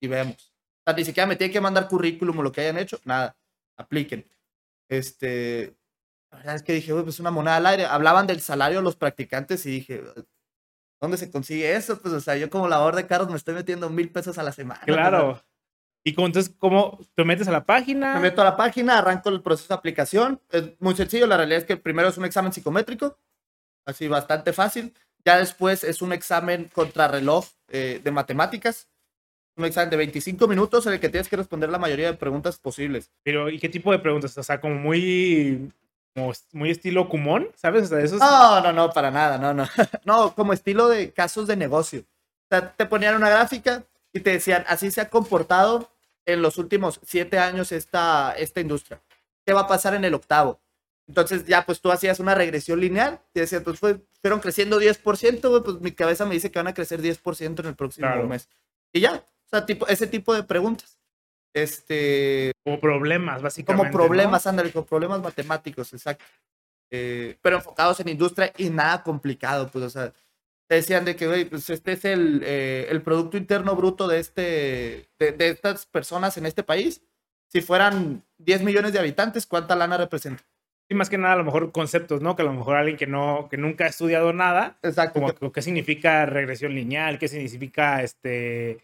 [0.00, 0.52] y vemos.
[0.80, 3.36] O sea, ni siquiera me tienen que mandar currículum o lo que hayan hecho, nada,
[3.76, 4.28] apliquen.
[4.88, 5.76] Este,
[6.32, 7.86] la verdad es que dije, pues una moneda al aire.
[7.86, 10.02] Hablaban del salario de los practicantes y dije,
[11.02, 12.00] ¿dónde se consigue eso?
[12.00, 14.52] Pues, o sea, yo como labor de carros me estoy metiendo mil pesos a la
[14.52, 14.80] semana.
[14.86, 15.42] Claro.
[16.04, 18.14] Y como, entonces, ¿cómo te metes a la página?
[18.14, 20.40] Me meto a la página, arranco el proceso de aplicación.
[20.50, 23.18] Es muy sencillo, la realidad es que primero es un examen psicométrico,
[23.84, 24.94] así bastante fácil.
[25.24, 28.88] Ya después es un examen contrarreloj eh, de matemáticas.
[29.56, 32.58] Un examen de 25 minutos en el que tienes que responder la mayoría de preguntas
[32.58, 33.10] posibles.
[33.22, 34.36] Pero, ¿y qué tipo de preguntas?
[34.38, 35.72] O sea, como muy,
[36.14, 37.84] como muy estilo Kumon, ¿sabes?
[37.84, 39.64] O sea, eso es- No, no, no, para nada, no, no.
[40.04, 42.00] No, como estilo de casos de negocio.
[42.00, 45.90] O sea, te ponían una gráfica y te decían, así se ha comportado
[46.26, 49.00] en los últimos siete años esta, esta industria.
[49.44, 50.60] ¿Qué va a pasar en el octavo?
[51.08, 55.48] Entonces ya pues tú hacías una regresión lineal y decías, pues fue- fueron creciendo 10%,
[55.50, 58.28] güey, pues mi cabeza me dice que van a crecer 10% en el próximo Claro.
[58.28, 58.48] mes.
[58.92, 60.98] Y ya, o sea, tipo, ese tipo de preguntas.
[61.54, 63.90] Este, como problemas, básicamente.
[63.90, 66.24] como problemas, ándale, como problemas matemáticos, exacto.
[66.90, 70.12] Eh, pero enfocados en industria y nada complicado, pues, o sea,
[70.68, 74.18] te decían de que, güey, pues este es el, eh, el Producto Interno Bruto de,
[74.18, 77.02] este, de, de estas personas en este país.
[77.48, 80.44] Si fueran 10 millones de habitantes, ¿cuánta lana representa?
[80.88, 82.36] Sí, más que nada, a lo mejor conceptos, ¿no?
[82.36, 85.20] Que a lo mejor alguien que no, que nunca ha estudiado nada, Exacto.
[85.38, 88.80] como qué significa regresión lineal, qué significa este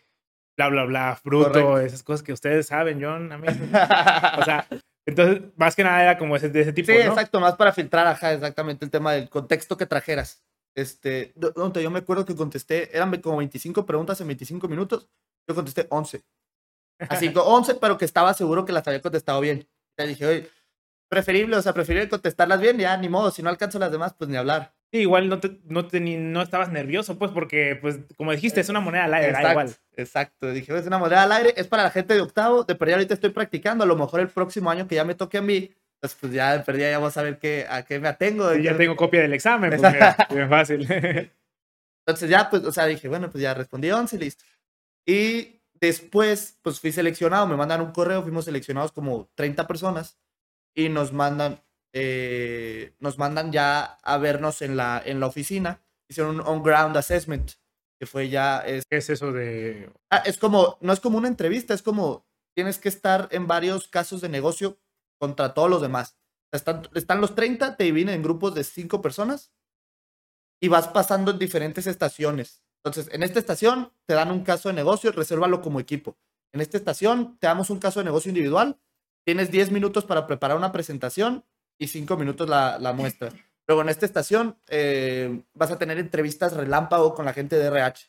[0.59, 1.79] bla bla bla, fruto, Correcto.
[1.79, 3.47] esas cosas que ustedes saben, John, a mí.
[4.41, 4.67] O sea,
[5.07, 7.05] entonces, más que nada era como ese, de ese tipo, Sí, ¿no?
[7.05, 10.45] exacto, más para filtrar, ajá, exactamente el tema del contexto que trajeras.
[10.77, 15.09] Este, yo me acuerdo que contesté, eran como 25 preguntas en 25 minutos,
[15.49, 16.25] yo contesté 11.
[17.09, 19.69] Así que 11, pero que estaba seguro que las había contestado bien.
[19.99, 20.51] Ya dije, oye,
[21.09, 24.29] preferible, o sea, preferible contestarlas bien, ya ni modo, si no alcanzo las demás, pues
[24.29, 24.75] ni hablar.
[24.91, 28.69] Sí, igual no, te, no, te- no estabas nervioso, pues, porque, pues, como dijiste, es
[28.71, 29.75] una moneda al aire, da igual.
[29.97, 30.51] exacto.
[30.51, 33.13] Dije, es una moneda al aire, es para la gente de octavo, de perdida ahorita
[33.15, 35.71] estoy practicando, a lo mejor el próximo año que ya me toque a mí,
[36.01, 38.55] pues, pues ya de perdida ya vamos a ver qué, a qué me atengo.
[38.55, 40.87] Y ya tengo copia del examen, pues, mira, bien fácil.
[42.07, 44.45] Entonces ya, pues, o sea, dije, bueno, pues ya respondí 11, listo.
[45.07, 50.19] Y después, pues fui seleccionado, me mandan un correo, fuimos seleccionados como 30 personas
[50.75, 51.61] y nos mandan,
[51.93, 55.83] eh, nos mandan ya a vernos en la, en la oficina.
[56.09, 57.53] Hicieron un on-ground assessment,
[57.99, 59.93] que fue ya, es, ¿Qué es eso de...?
[60.11, 63.89] ah, es como, no es como una entrevista, es como tienes que estar en varios
[63.89, 64.81] casos de negocio
[65.21, 66.17] contra todos los demás.
[66.53, 69.53] Están, están los 30, te dividen en grupos de 5 personas
[70.61, 72.63] y vas pasando en diferentes estaciones.
[72.83, 76.17] Entonces, en esta estación te dan un caso de negocio, resérvalo como equipo.
[76.53, 78.81] En esta estación te damos un caso de negocio individual,
[79.25, 81.45] tienes 10 minutos para preparar una presentación
[81.79, 83.35] y 5 minutos la, la muestras.
[83.67, 88.07] Luego en esta estación eh, vas a tener entrevistas relámpago con la gente de RH.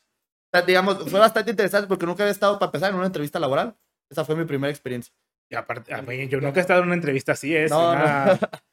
[0.52, 3.38] O sea, digamos, fue bastante interesante porque nunca había estado para empezar en una entrevista
[3.38, 3.76] laboral.
[4.10, 5.14] Esa fue mi primera experiencia.
[5.50, 8.02] Y aparte, a mí, yo nunca he estado en una entrevista así, es No, no.
[8.02, 8.38] una-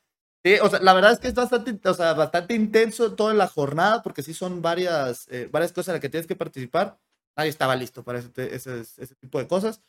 [0.45, 3.47] Sí, o sea, la verdad es que es bastante, o sea, bastante intenso toda la
[3.47, 6.97] jornada, porque sí son varias, eh, varias cosas en las que tienes que participar.
[7.35, 9.81] Nadie estaba listo para ese, ese, ese tipo de cosas.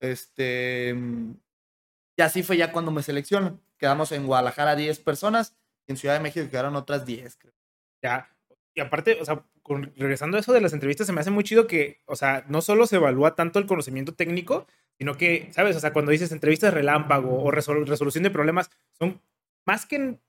[0.00, 0.94] Este,
[2.18, 3.60] y así fue ya cuando me seleccionan.
[3.82, 5.56] Quedamos en Guadalajara 10 personas,
[5.88, 7.52] y en Ciudad de México quedaron otras 10, creo.
[8.00, 8.30] Ya.
[8.76, 11.42] Y aparte, o sea, con- regresando a eso de las entrevistas, se me hace muy
[11.42, 14.68] chido que, o sea, no solo se evalúa tanto el conocimiento técnico,
[14.98, 15.74] sino que, ¿sabes?
[15.74, 19.20] O sea, cuando dices entrevistas relámpago o resol- resolución de problemas, son
[19.66, 20.20] más que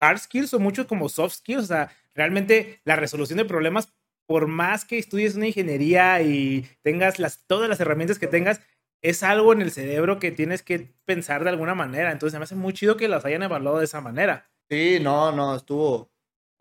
[0.00, 1.64] hard skills o mucho como soft skills.
[1.64, 3.88] O sea, realmente la resolución de problemas,
[4.26, 8.60] por más que estudies una ingeniería y tengas las, todas las herramientas que tengas,
[9.02, 12.12] es algo en el cerebro que tienes que pensar de alguna manera.
[12.12, 14.50] Entonces, me hace muy chido que las hayan evaluado de esa manera.
[14.70, 16.10] Sí, no, no, estuvo.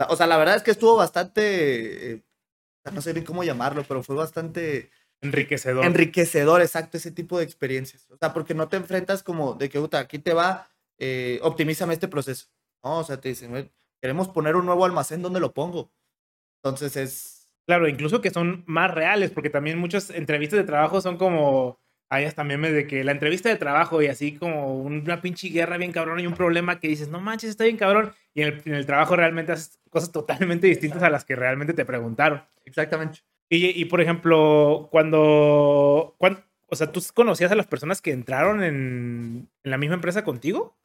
[0.09, 2.13] O sea, la verdad es que estuvo bastante.
[2.13, 2.23] eh,
[2.93, 5.83] no sé ni cómo llamarlo, pero fue bastante Enriquecedor.
[5.85, 8.09] enriquecedor, exacto, ese tipo de experiencias.
[8.11, 10.69] O sea, porque no te enfrentas como de que, puta, aquí te va,
[10.99, 12.47] eh, optimízame este proceso.
[12.83, 13.71] No, o sea, te dicen, "Güey,
[14.01, 15.91] queremos poner un nuevo almacén, ¿dónde lo pongo?
[16.63, 17.53] Entonces es.
[17.65, 21.79] Claro, incluso que son más reales, porque también muchas entrevistas de trabajo son como.
[22.09, 25.77] Hay hasta memes de que la entrevista de trabajo y así como una pinche guerra
[25.77, 28.13] bien cabrón y un problema que dices, no manches, está bien cabrón.
[28.33, 31.73] Y en el, en el trabajo realmente haces cosas totalmente distintas a las que realmente
[31.73, 32.43] te preguntaron.
[32.65, 33.19] Exactamente.
[33.49, 38.61] Y, y, por ejemplo, cuando, cuan- O sea, ¿tú conocías a las personas que entraron
[38.63, 40.77] en, en la misma empresa contigo?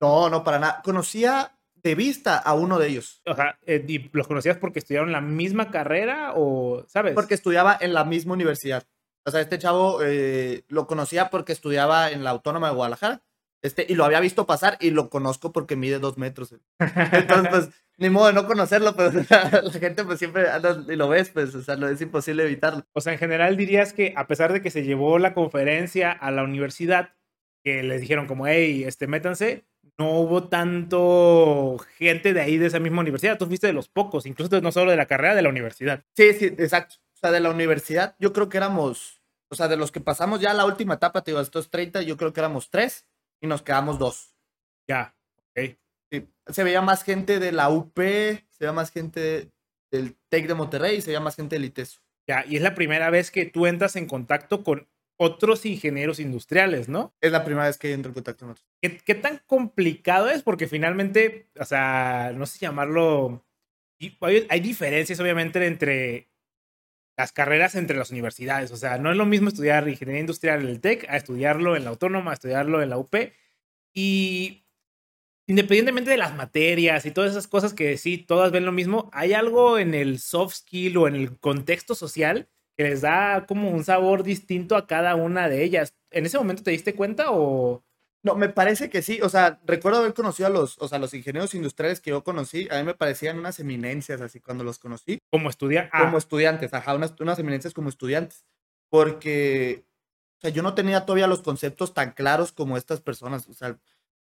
[0.00, 0.80] No, no, para nada.
[0.82, 1.58] Conocía
[1.94, 3.22] vista a uno de ellos.
[3.26, 7.14] O sea, eh, ¿y ¿los conocías porque estudiaron la misma carrera o, sabes?
[7.14, 8.84] Porque estudiaba en la misma universidad.
[9.24, 13.22] O sea, este chavo eh, lo conocía porque estudiaba en la Autónoma de Guadalajara.
[13.60, 16.54] Este, y lo había visto pasar y lo conozco porque mide dos metros.
[16.78, 19.10] Entonces, pues, ni modo de no conocerlo, pero
[19.62, 22.86] la gente pues siempre anda y lo ves, pues, o sea, lo es imposible evitarlo.
[22.92, 26.30] O sea, en general dirías que a pesar de que se llevó la conferencia a
[26.30, 27.14] la universidad,
[27.64, 29.64] que les dijeron como, hey, este, métanse,
[29.98, 33.36] no hubo tanto gente de ahí de esa misma universidad.
[33.36, 36.04] Tú fuiste de los pocos, incluso no solo de la carrera, de la universidad.
[36.14, 36.96] Sí, sí, exacto.
[37.18, 40.40] O sea, de la universidad, yo creo que éramos, o sea, de los que pasamos
[40.40, 43.08] ya la última etapa, te digo, estos 30, yo creo que éramos tres
[43.40, 44.36] y nos quedamos dos.
[44.88, 45.76] Ya, ok.
[46.12, 46.28] Sí.
[46.46, 49.50] Se veía más gente de la UP, se veía más gente
[49.90, 51.98] del TEC de Monterrey y se veía más gente del ITESO.
[52.28, 56.88] Ya, y es la primera vez que tú entras en contacto con otros ingenieros industriales,
[56.88, 57.12] ¿no?
[57.20, 58.68] Es la primera vez que entro en contacto con otros.
[58.80, 60.44] ¿Qué, qué tan complicado es?
[60.44, 63.44] Porque finalmente, o sea, no sé llamarlo.
[64.48, 66.28] hay diferencias, obviamente, entre
[67.18, 68.70] las carreras entre las universidades.
[68.72, 71.84] O sea, no es lo mismo estudiar ingeniería industrial en el TEC a estudiarlo en
[71.84, 73.14] la Autónoma, a estudiarlo en la UP.
[73.94, 74.64] Y
[75.48, 79.34] independientemente de las materias y todas esas cosas que sí, todas ven lo mismo, hay
[79.34, 83.84] algo en el soft skill o en el contexto social que les da como un
[83.84, 85.94] sabor distinto a cada una de ellas.
[86.12, 87.84] ¿En ese momento te diste cuenta o...?
[88.28, 89.20] No, me parece que sí.
[89.22, 92.68] O sea, recuerdo haber conocido a los, o sea, los ingenieros industriales que yo conocí.
[92.70, 95.18] A mí me parecían unas eminencias así cuando los conocí.
[95.30, 95.90] Como estudiar.
[95.90, 98.44] Como estudiantes, ajá, unas, unas eminencias como estudiantes.
[98.90, 99.84] Porque,
[100.38, 103.48] o sea, yo no tenía todavía los conceptos tan claros como estas personas.
[103.48, 103.78] O sea,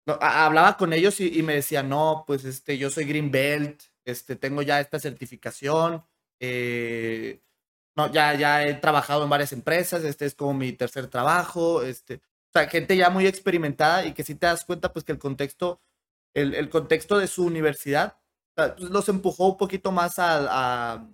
[0.05, 3.31] no, a- hablaba con ellos y, y me decían, no, pues este, yo soy Green
[3.31, 6.03] Belt, este, tengo ya esta certificación,
[6.39, 7.41] eh,
[7.95, 12.21] no, ya, ya he trabajado en varias empresas, este es como mi tercer trabajo, este,
[12.49, 15.19] o sea, gente ya muy experimentada y que sí te das cuenta, pues que el
[15.19, 15.81] contexto,
[16.35, 18.17] el, el contexto de su universidad,
[18.57, 21.09] o sea, pues, los empujó un poquito más a, a,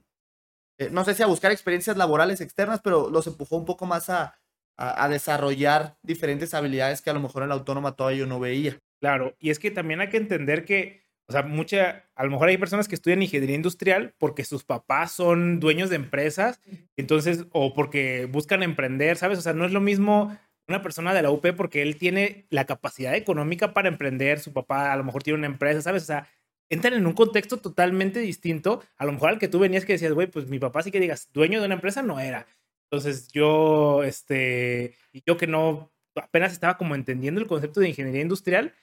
[0.79, 4.09] eh, no sé si a buscar experiencias laborales externas, pero los empujó un poco más
[4.09, 4.35] a,
[4.77, 8.39] a, a desarrollar diferentes habilidades que a lo mejor en la autónoma todavía yo no
[8.39, 8.79] veía.
[9.01, 12.49] Claro, y es que también hay que entender que, o sea, mucha, a lo mejor
[12.49, 16.61] hay personas que estudian ingeniería industrial porque sus papás son dueños de empresas,
[16.97, 19.39] entonces, o porque buscan emprender, ¿sabes?
[19.39, 20.37] O sea, no es lo mismo
[20.67, 24.91] una persona de la UP porque él tiene la capacidad económica para emprender, su papá
[24.91, 26.03] a lo mejor tiene una empresa, ¿sabes?
[26.03, 26.27] O sea,
[26.69, 30.13] entran en un contexto totalmente distinto, a lo mejor al que tú venías que decías,
[30.13, 32.47] güey, pues mi papá sí que digas, dueño de una empresa no era.
[32.89, 38.21] Entonces yo, este, y yo que no, apenas estaba como entendiendo el concepto de ingeniería
[38.21, 38.73] industrial,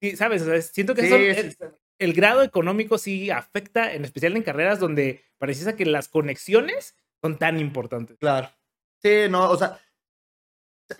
[0.00, 0.42] sí, ¿sabes?
[0.42, 4.36] O sea, siento que Sí, eso- sí, el, el grado económico sí afecta, en especial
[4.36, 8.18] en carreras donde pareciera que las conexiones son tan importantes.
[8.18, 8.48] Claro.
[9.02, 9.78] Sí, no, o sea,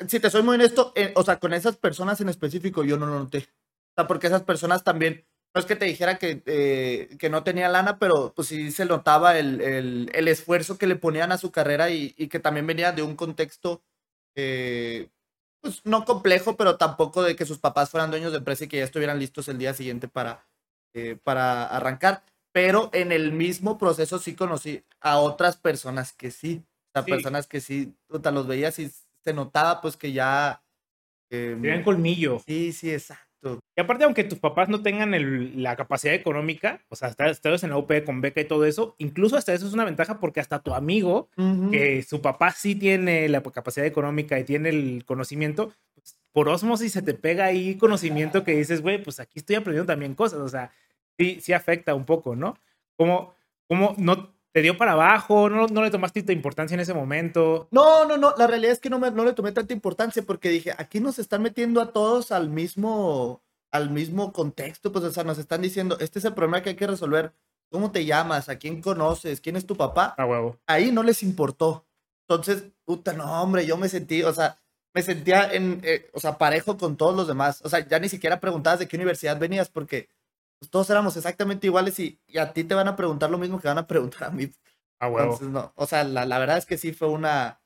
[0.08, 3.06] si te soy muy honesto, eh, o sea, con esas personas en específico yo no
[3.06, 3.38] lo noté.
[3.38, 7.42] O sea, porque esas personas también, no es que te dijera que, eh, que no
[7.44, 11.38] tenía lana, pero pues sí se notaba el, el, el esfuerzo que le ponían a
[11.38, 13.82] su carrera y, y que también venían de un contexto,
[14.36, 15.08] eh,
[15.60, 18.78] pues no complejo, pero tampoco de que sus papás fueran dueños de empresa y que
[18.78, 20.46] ya estuvieran listos el día siguiente para,
[20.94, 22.24] eh, para arrancar.
[22.52, 26.64] Pero en el mismo proceso sí conocí a otras personas que sí.
[26.88, 27.10] O sea, Sí.
[27.10, 28.90] personas que sí, puta, los veías y
[29.24, 30.62] se notaba pues que ya...
[31.30, 32.40] eh, Tienen colmillo.
[32.46, 33.26] sí, sí, exacto.
[33.76, 37.70] Y aparte, aunque tus papás no tengan el- la capacidad económica, o sea, estás en
[37.70, 40.60] la UP con beca y todo eso, incluso hasta eso es una ventaja porque hasta
[40.60, 41.70] tu amigo, Ujú.
[41.70, 46.92] que su papá sí tiene la capacidad económica y tiene el conocimiento, pues, por osmosis
[46.92, 50.48] se te pega ahí conocimiento que dices, güey, pues aquí estoy aprendiendo también cosas, o
[50.48, 50.72] sea,
[51.16, 52.56] sí, sí afecta un poco, ¿no?
[52.96, 53.34] Como,
[53.68, 57.68] como no te dio para abajo, no, no le tomaste tanta importancia en ese momento.
[57.70, 60.48] No, no, no, la realidad es que no, me, no le tomé tanta importancia porque
[60.48, 63.40] dije, aquí nos están metiendo a todos al mismo,
[63.70, 66.74] al mismo contexto, pues, o sea, nos están diciendo, este es el problema que hay
[66.74, 67.32] que resolver,
[67.70, 68.48] ¿cómo te llamas?
[68.48, 69.40] ¿A quién conoces?
[69.40, 70.16] ¿Quién es tu papá?
[70.18, 70.58] A huevo.
[70.66, 71.86] Ahí no les importó.
[72.28, 74.58] Entonces, puta, no, hombre, yo me sentí, o sea,
[74.92, 77.60] me sentía en, eh, o sea, parejo con todos los demás.
[77.64, 80.08] O sea, ya ni siquiera preguntabas de qué universidad venías porque
[80.58, 83.60] pues, todos éramos exactamente iguales y, y a ti te van a preguntar lo mismo
[83.60, 84.50] que van a preguntar a mí.
[85.00, 85.32] A huevo.
[85.34, 87.60] Entonces, no, o sea, la, la verdad es que sí fue una,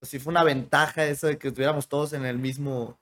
[0.00, 2.98] pues, sí fue una ventaja eso de que estuviéramos todos en el mismo,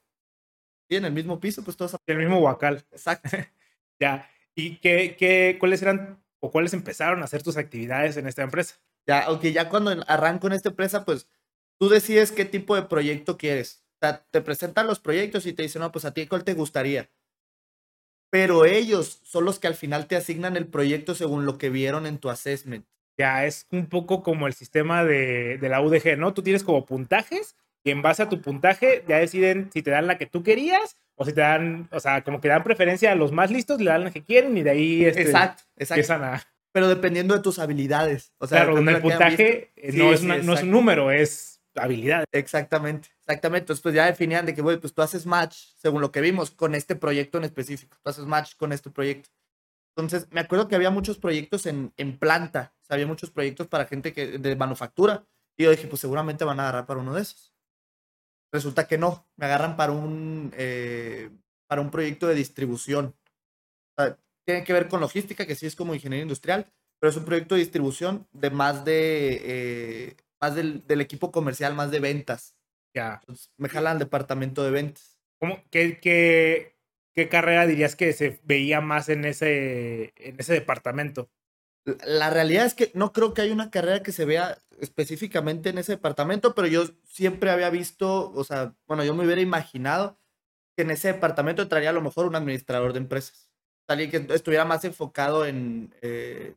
[0.89, 2.85] sí, en el mismo piso, pues todos, El mismo huacal.
[2.91, 3.29] exacto.
[4.01, 4.29] Ya.
[4.55, 8.75] ¿Y qué, qué, cuáles eran o cuáles empezaron a hacer tus actividades en esta empresa?
[9.07, 11.29] Ya, aunque ya cuando en- arranco en esta empresa, pues
[11.81, 13.85] tú decides qué tipo de proyecto quieres.
[13.95, 16.53] O sea, te presentan los proyectos y te dicen, no, pues a ti cuál te
[16.53, 17.11] gustaría.
[18.31, 22.07] Pero ellos son los que al final te asignan el proyecto según lo que vieron
[22.07, 22.85] en tu assessment.
[23.19, 26.35] Ya es un poco como el sistema de, de la UDG, ¿no?
[26.35, 30.09] Tú tienes como puntajes y en base a tu puntaje ya deciden si te dan
[30.09, 33.15] la que tú querías O si te dan, o sea, como que dan preferencia a
[33.15, 35.95] los más listos, le dan lo que quieren y de ahí este, Exacto, exacto.
[35.95, 36.43] empiezan a...
[36.73, 38.33] Pero dependiendo de tus habilidades.
[38.39, 41.56] O sea, claro, donde el puntaje no, Sí, es sí, no es un número, es
[41.79, 42.25] habilidad.
[42.33, 43.63] Exactamente, exactamente.
[43.65, 46.51] Entonces, pues ya definían de que, güey, pues tú haces match, según lo que vimos,
[46.51, 47.97] con este proyecto en específico.
[48.03, 49.31] Tú haces match con este proyecto.
[49.97, 52.75] Entonces, me acuerdo que había muchos proyectos en, en planta.
[52.83, 55.27] O sea, había muchos proyectos para gente que, de manufactura.
[55.57, 57.55] Y yo dije, pues seguramente van a agarrar para uno de esos.
[58.53, 59.27] Resulta que no.
[59.37, 61.31] Me agarran para un, eh,
[61.67, 63.15] para un proyecto de distribución.
[63.97, 67.17] O sea, tiene que ver con logística, que sí es como ingeniería industrial, pero es
[67.17, 72.01] un proyecto de distribución de más de eh, más del, del equipo comercial, más de
[72.01, 72.55] ventas.
[72.95, 73.19] Ya.
[73.21, 75.19] Entonces, me jalan al departamento de ventas.
[75.39, 76.77] ¿Cómo, qué, qué,
[77.15, 81.31] qué carrera dirías que se veía más en ese, en ese departamento?
[82.05, 85.79] La, realidad es que no creo que haya una carrera que se vea específicamente en
[85.79, 90.19] ese departamento, pero yo siempre había visto, o sea, bueno, yo me hubiera imaginado
[90.77, 93.53] que en ese departamento entraría a lo mejor un administrador de empresas.
[93.89, 96.57] Alguien que estuviera más enfocado en eh,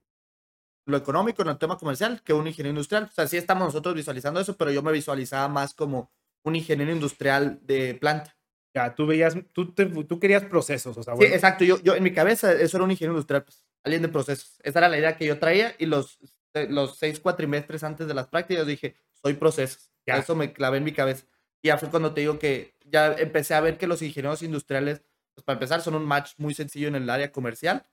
[0.89, 3.05] lo económico, en el tema comercial, que un ingeniero industrial.
[3.05, 6.11] O sea, sí estamos nosotros visualizando eso, pero yo me visualizaba más como
[6.43, 8.35] un ingeniero industrial de planta.
[8.73, 11.63] Ya, tú veías, tú, te- tú querías procesos, o sea, Sí, bueno, exacto.
[11.63, 14.59] Yo, yo en mi cabeza eso era un ingeniero industrial, pues, alguien de procesos.
[14.63, 16.19] Esa era la idea que yo traía y los,
[16.53, 19.91] eh, los seis cuatrimestres antes de las prácticas dije, soy procesos.
[20.05, 20.17] Ya.
[20.17, 21.25] Eso me clavé en mi cabeza.
[21.61, 25.01] Y ya fue cuando te digo que ya empecé a ver que los ingenieros industriales,
[25.33, 27.85] pues para empezar, son un match muy sencillo en el área comercial.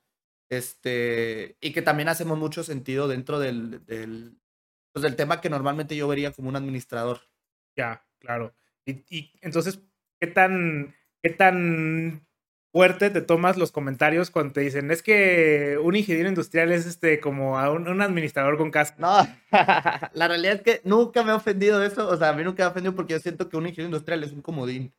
[0.49, 4.37] Este, y que también hacemos mucho sentido dentro del, del,
[4.93, 7.21] pues, del tema que normalmente yo vería como un administrador.
[7.77, 8.55] ya, claro.
[8.85, 9.81] Y, y entonces,
[10.19, 12.25] ¿qué tan, ¿qué tan
[12.73, 17.19] fuerte te tomas los comentarios cuando te dicen, es que un ingeniero industrial es este
[17.19, 18.97] como a un, un administrador con casco?
[19.01, 19.17] No,
[20.13, 22.07] la realidad es que nunca me ha ofendido eso.
[22.09, 24.23] O sea, a mí nunca me ha ofendido porque yo siento que un ingeniero industrial
[24.23, 24.93] es un comodín.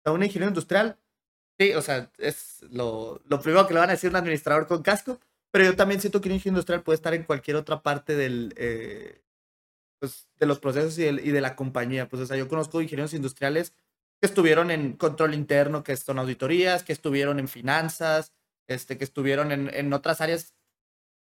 [0.00, 0.98] O sea, un ingeniero industrial,
[1.58, 4.82] sí, o sea, es lo, lo primero que le van a decir un administrador con
[4.82, 5.18] casco.
[5.50, 8.54] Pero yo también siento que un ingeniero industrial puede estar en cualquier otra parte del,
[8.56, 9.20] eh,
[10.00, 12.08] pues, de los procesos y, del- y de la compañía.
[12.08, 13.72] Pues, o sea, yo conozco ingenieros industriales
[14.20, 18.32] que estuvieron en control interno, que son auditorías, que estuvieron en finanzas,
[18.68, 20.54] este, que estuvieron en, en otras áreas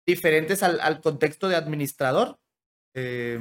[0.08, 2.40] diferentes al, al contexto de administrador
[2.96, 3.40] eh,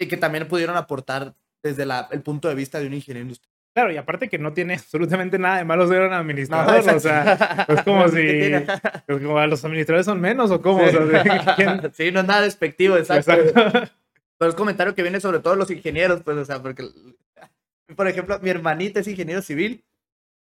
[0.00, 3.49] y que también pudieron aportar desde la- el punto de vista de un ingeniero industrial.
[3.74, 7.66] Claro, y aparte que no tiene absolutamente nada de malo ser un administrador, o sea,
[7.68, 8.66] es como si- ¿Qué tiene?
[9.06, 12.42] pues, como, los administradores son menos o cómo, o sea, ¿quién- Sí, no es nada
[12.42, 13.32] despectivo, exacto.
[13.32, 13.92] Exacto.
[14.38, 16.88] Pero es comentario que viene sobre todo los ingenieros, pues, o sea, porque,
[17.94, 19.84] por ejemplo, mi hermanita es ingeniero civil.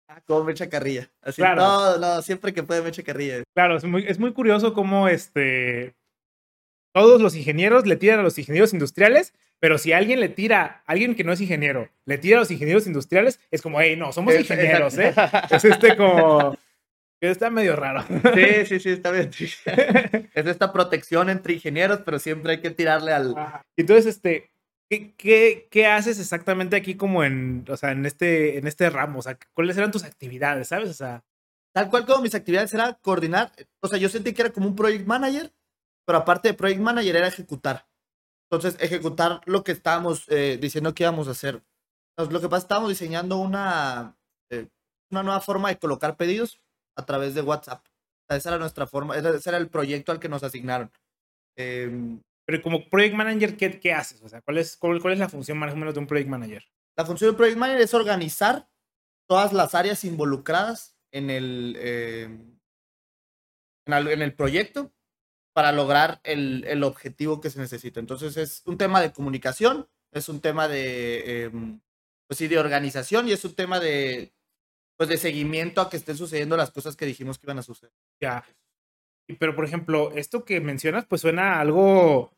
[0.09, 1.11] Ah, cómo me echa carrilla.
[1.23, 1.63] Así, Claro.
[1.63, 3.43] no, no, siempre que puede me echa carrilla.
[3.55, 5.97] Claro, es muy, es muy curioso cómo este,
[6.95, 11.15] todos los ingenieros le tiran a los ingenieros industriales, pero si alguien le tira, alguien
[11.15, 14.35] que no es ingeniero, le tira a los ingenieros industriales, es como, hey, no, somos
[14.35, 15.15] ingenieros, ¿eh?
[15.51, 16.57] Es este como,
[17.21, 18.05] está medio raro.
[18.35, 19.31] Sí, sí, sí, está bien.
[20.35, 23.35] Es esta protección entre ingenieros, pero siempre hay que tirarle al...
[23.77, 24.51] Entonces, este,
[24.89, 29.21] ¿qué, qué, qué haces exactamente aquí como en, o sea, en este, en este ramo?
[29.21, 30.91] O sea, ¿cuáles eran tus actividades, sabes?
[30.91, 31.25] O sea,
[31.77, 34.75] Tal cual como mis actividades era coordinar, o sea, yo sentí que era como un
[34.75, 35.53] project manager,
[36.07, 37.86] pero aparte de project manager era ejecutar.
[38.51, 41.63] Entonces, ejecutar lo que estábamos eh, diciendo que íbamos a hacer.
[42.17, 44.17] Entonces, lo que pasa, estábamos diseñando una,
[44.51, 44.69] eh,
[45.11, 46.61] una nueva forma de colocar pedidos
[46.97, 47.85] a través de WhatsApp.
[47.87, 50.91] O sea, esa era nuestra forma, ese era el proyecto al que nos asignaron.
[51.57, 54.23] Em, pero como project manager, ¿qué, qué haces?
[54.23, 56.29] O sea, ¿cuál es, cuál, cuál es la función más o menos de un project
[56.29, 56.65] manager?
[56.97, 58.71] La función del Project Manager es organizar
[59.29, 62.59] todas las áreas involucradas en el, en,
[63.93, 64.93] al- en el proyecto
[65.57, 67.99] para lograr el, el objetivo que se necesita.
[67.99, 71.51] Entonces es un tema de comunicación, es un tema de, eh,
[72.27, 74.35] pues sí, de organización y es un tema de,
[74.99, 77.95] pues de seguimiento a que estén sucediendo las cosas que dijimos que iban a suceder.
[78.21, 78.45] Ya.
[79.39, 82.31] Pero, por ejemplo, esto que mencionas, pues suena algo,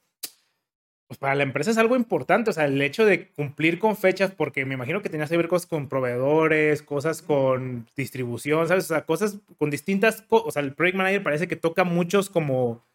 [1.08, 4.30] pues para la empresa es algo importante, o sea, el hecho de cumplir con fechas,
[4.30, 8.84] porque me imagino que tenías que ver cosas con proveedores, cosas con distribución, ¿sabes?
[8.84, 12.86] O sea, cosas con distintas, o sea, el project manager parece que toca muchos como,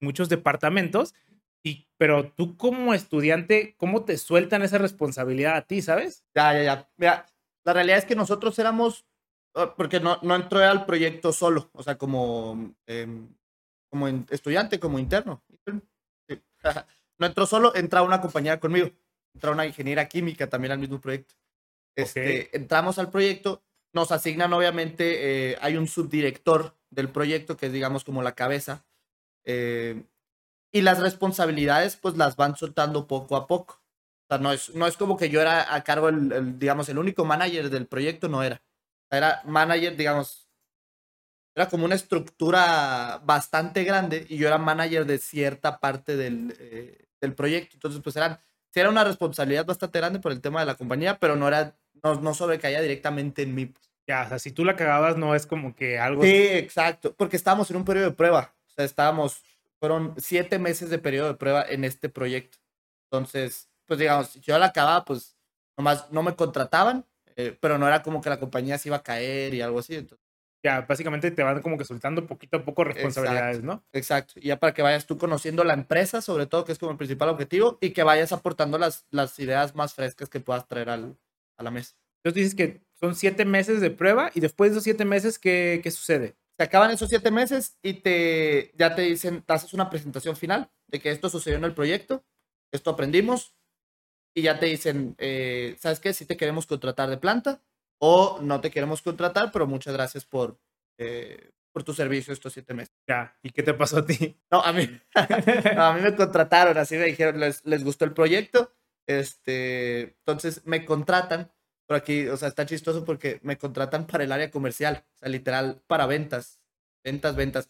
[0.00, 1.14] muchos departamentos,
[1.62, 6.24] y, pero tú como estudiante, ¿cómo te sueltan esa responsabilidad a ti, sabes?
[6.34, 6.90] Ya, ya, ya.
[6.96, 7.26] Mira,
[7.64, 9.06] la realidad es que nosotros éramos,
[9.54, 13.28] ah, porque no, no entró al proyecto solo, o sea, como, em,
[13.90, 15.42] como estudiante, como interno.
[16.28, 16.42] Sí.
[17.18, 18.88] No entró solo, entra una compañera conmigo,
[19.34, 21.34] entra una ingeniera química también al mismo proyecto.
[21.94, 23.62] Este, Entramos al proyecto,
[23.92, 28.86] nos asignan obviamente, eh, hay un subdirector del proyecto que es digamos como la cabeza,
[29.44, 30.04] eh,
[30.72, 33.74] y las responsabilidades pues las van soltando poco a poco.
[33.74, 36.88] O sea, no es, no es como que yo era a cargo, el, el, digamos,
[36.88, 38.62] el único manager del proyecto, no era.
[39.10, 40.48] Era manager, digamos,
[41.54, 47.06] era como una estructura bastante grande y yo era manager de cierta parte del, eh,
[47.20, 47.74] del proyecto.
[47.74, 48.38] Entonces, pues eran,
[48.72, 51.76] sí era una responsabilidad bastante grande por el tema de la compañía, pero no era,
[52.02, 53.66] no, no sobrecaía directamente en mí.
[53.66, 53.90] pues.
[54.06, 56.22] Ya, o sea, si tú la cagabas, no es como que algo.
[56.22, 58.54] Sí, exacto, porque estábamos en un periodo de prueba.
[58.70, 59.42] O sea, estábamos,
[59.78, 62.58] fueron siete meses de periodo de prueba en este proyecto.
[63.10, 65.36] Entonces, pues digamos, si yo la acababa, pues
[65.76, 67.06] nomás no me contrataban,
[67.36, 69.94] eh, pero no era como que la compañía se iba a caer y algo así.
[69.96, 70.24] Entonces,
[70.62, 73.84] Ya, básicamente te van como que soltando poquito a poco responsabilidades, ¿no?
[73.92, 74.34] exacto.
[74.36, 76.98] Y ya para que vayas tú conociendo la empresa, sobre todo, que es como el
[76.98, 81.16] principal objetivo, y que vayas aportando las, las ideas más frescas que puedas traer al,
[81.56, 81.96] a la mesa.
[82.22, 85.80] Entonces dices que son siete meses de prueba y después de esos siete meses, ¿qué,
[85.82, 86.36] qué sucede?
[86.60, 90.70] Se acaban esos siete meses y te, ya te dicen, te haces una presentación final
[90.88, 92.22] de que esto sucedió en el proyecto,
[92.70, 93.54] esto aprendimos,
[94.36, 96.12] y ya te dicen, eh, ¿sabes qué?
[96.12, 97.62] Si te queremos contratar de planta
[97.98, 100.60] o no te queremos contratar, pero muchas gracias por,
[100.98, 102.94] eh, por tu servicio estos siete meses.
[103.08, 104.38] Ya, ¿y qué te pasó a ti?
[104.50, 104.86] No, a mí,
[105.74, 108.70] no, a mí me contrataron, así me dijeron, les, les gustó el proyecto,
[109.08, 111.50] este, entonces me contratan,
[111.90, 115.28] por aquí, o sea, está chistoso porque me contratan para el área comercial, o sea,
[115.28, 116.60] literal, para ventas,
[117.02, 117.68] ventas, ventas.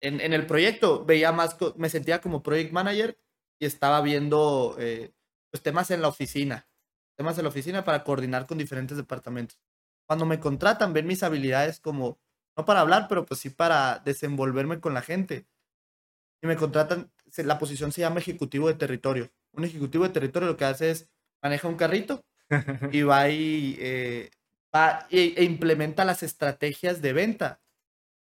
[0.00, 3.18] En, el proyecto veía más, me sentía como project manager
[3.58, 5.12] y estaba viendo eh,
[5.50, 6.68] pues, temas en la oficina,
[7.16, 9.58] temas en la oficina para coordinar con diferentes departamentos.
[10.06, 12.20] Cuando me contratan, ven mis habilidades como,
[12.56, 15.44] no para hablar, pero pues sí para desenvolverme con la gente.
[16.40, 19.32] Y me contratan, la posición se llama ejecutivo de territorio.
[19.50, 21.08] Un ejecutivo de territorio lo que hace es
[21.42, 22.24] maneja un carrito
[22.92, 24.30] y va y, eh,
[24.74, 27.60] va y- e implementa las estrategias de venta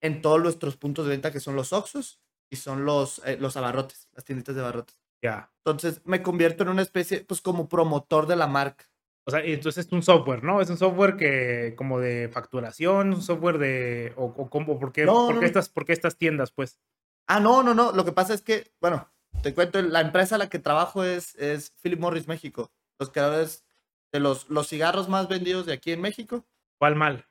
[0.01, 2.20] en todos nuestros puntos de venta que son los Oxos
[2.51, 4.97] y son los, eh, los abarrotes, las tienditas de abarrotes.
[5.22, 5.51] ya.
[5.65, 8.86] Entonces me convierto en una especie, pues como promotor de la marca.
[9.28, 10.59] O sea, entonces es un software, ¿no?
[10.61, 14.13] Es un software que como de facturación, un software de...
[14.15, 15.47] o, o cómo, ¿por qué, No, por no, qué no.
[15.47, 16.80] estas, por qué estas tiendas, pues?
[17.28, 17.91] Ah, no, no, no.
[17.91, 19.07] Lo que pasa es que, bueno,
[19.43, 22.72] te cuento, la empresa a la que trabajo es, es Philip Morris México.
[22.97, 23.63] Los creadores
[24.12, 26.45] de los, los cigarros más vendidos de aquí en México.
[26.80, 27.26] ¿Cuál mal?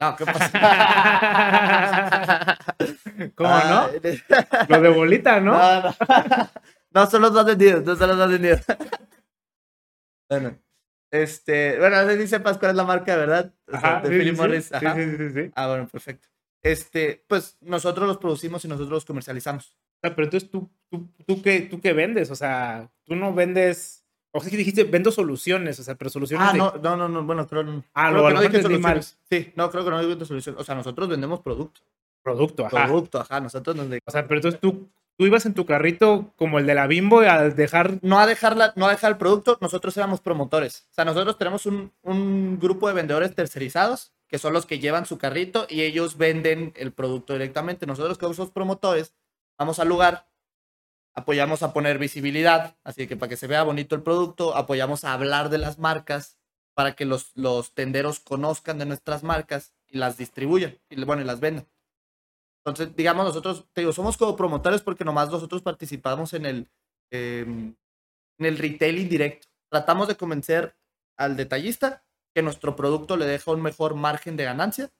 [0.00, 0.50] No, ¿qué pasa?
[3.34, 4.00] ¿Cómo Ah, no?
[4.68, 5.52] Lo de bolita, ¿no?
[5.58, 5.94] No, no.
[6.90, 8.60] No son los más vendidos, no son los más vendidos.
[10.30, 10.58] Bueno,
[11.10, 13.54] este, bueno, no sé si sepas cuál es la marca, ¿verdad?
[13.66, 14.40] O sea, Ajá, de sí, Philip sí, sí.
[14.42, 14.64] Morris.
[14.66, 14.94] Sí, ajá.
[14.94, 15.50] sí, sí, sí.
[15.54, 16.28] Ah, bueno, perfecto.
[16.62, 19.70] Este, pues nosotros los producimos y nosotros los comercializamos.
[19.70, 23.32] O sea, pero entonces tú, tú, tú, qué, tú qué vendes, o sea, tú no
[23.32, 24.04] vendes,
[24.38, 27.08] o sea, que dijiste, vendo soluciones, o sea, pero soluciones Ah, de- no, no, no,
[27.08, 29.02] no, bueno, creo, Ah, creo lo- a que no dije entendí mal.
[29.02, 29.18] soluciones.
[29.30, 30.60] Sí, no, creo que no dije soluciones.
[30.60, 31.80] O sea, nosotros vendemos producto.
[32.22, 32.84] producto, ajá.
[32.84, 33.86] Producto, ajá, nosotros nos.
[34.04, 37.20] O sea, pero entonces tú, tú ibas en tu carrito como el de la Bimbo
[37.20, 40.86] al dejar, No a, dejar la- no a dejar el producto, nosotros éramos promotores.
[40.90, 45.06] O sea, nosotros tenemos un, un grupo de vendedores tercerizados, que son los que llevan
[45.06, 47.86] su carrito y ellos venden el producto directamente.
[47.86, 49.14] Nosotros que somos promotores,
[49.58, 50.26] vamos al lugar,
[51.18, 55.12] apoyamos a poner visibilidad, así que para que se vea bonito el producto, apoyamos a
[55.12, 56.38] hablar de las marcas
[56.74, 61.24] para que los, los tenderos conozcan de nuestras marcas y las distribuyan, y bueno, y
[61.24, 61.66] las vendan.
[62.64, 66.68] Entonces, digamos, nosotros, te digo, somos como promotores porque nomás nosotros participamos en el,
[67.10, 67.74] em,
[68.38, 69.48] en el retail indirecto.
[69.70, 70.76] Tratamos de convencer
[71.16, 72.04] al detallista
[72.34, 74.90] que nuestro producto le deja un mejor margen de ganancia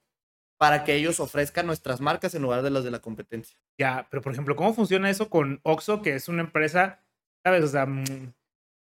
[0.58, 3.56] para que ellos ofrezcan nuestras marcas en lugar de las de la competencia.
[3.78, 7.00] ya, pero por ejemplo, ¿cómo funciona eso con Oxxo, que es una empresa,
[7.44, 8.02] sabes, o sea, mm,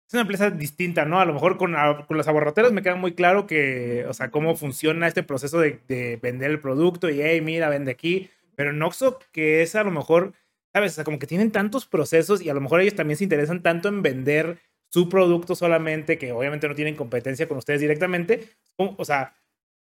[0.08, 1.20] es una empresa distinta, ¿no?
[1.20, 4.32] A lo mejor con, a- con los abarroteros me queda muy claro que, o sea,
[4.32, 8.70] cómo funciona este proceso de, de vender el producto y, hey, mira, vende aquí, pero
[8.70, 10.34] en Oxxo, que es a lo mejor,
[10.74, 13.24] sabes, o sea, como que tienen tantos procesos y a lo mejor ellos también se
[13.26, 14.60] interesan tanto en vender
[14.94, 18.48] su producto solamente, que obviamente no tienen competencia con ustedes directamente,
[18.78, 19.34] ¿cómo- o sea,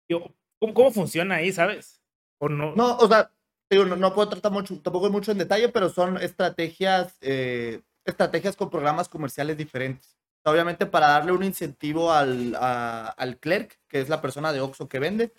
[0.09, 0.33] yo,
[0.63, 2.01] ¿cómo, cómo funciona ahí, sabes?
[2.39, 2.73] ¿O no?
[2.75, 3.31] No, o sea,
[3.69, 8.55] digo, no, no puedo tratar mucho, tampoco mucho en detalle, pero son estrategias, eh, estrategias
[8.55, 10.17] con programas comerciales diferentes.
[10.45, 14.87] Obviamente para darle un incentivo al, a- al clerk, que es la persona de Oxxo
[14.87, 15.33] que vende,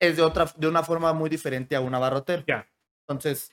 [0.00, 2.44] es de, otra, de una forma muy diferente a un abarrotero.
[2.46, 2.66] Ya.
[3.06, 3.52] Entonces,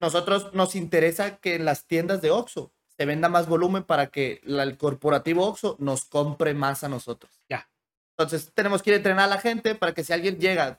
[0.00, 4.40] nosotros nos interesa que en las tiendas de Oxxo se venda más volumen para que
[4.44, 7.32] la- el corporativo Oxxo nos compre más a nosotros.
[7.48, 7.68] Ya.
[8.16, 10.78] Entonces, tenemos que ir a entrenar a la gente para que si alguien llega,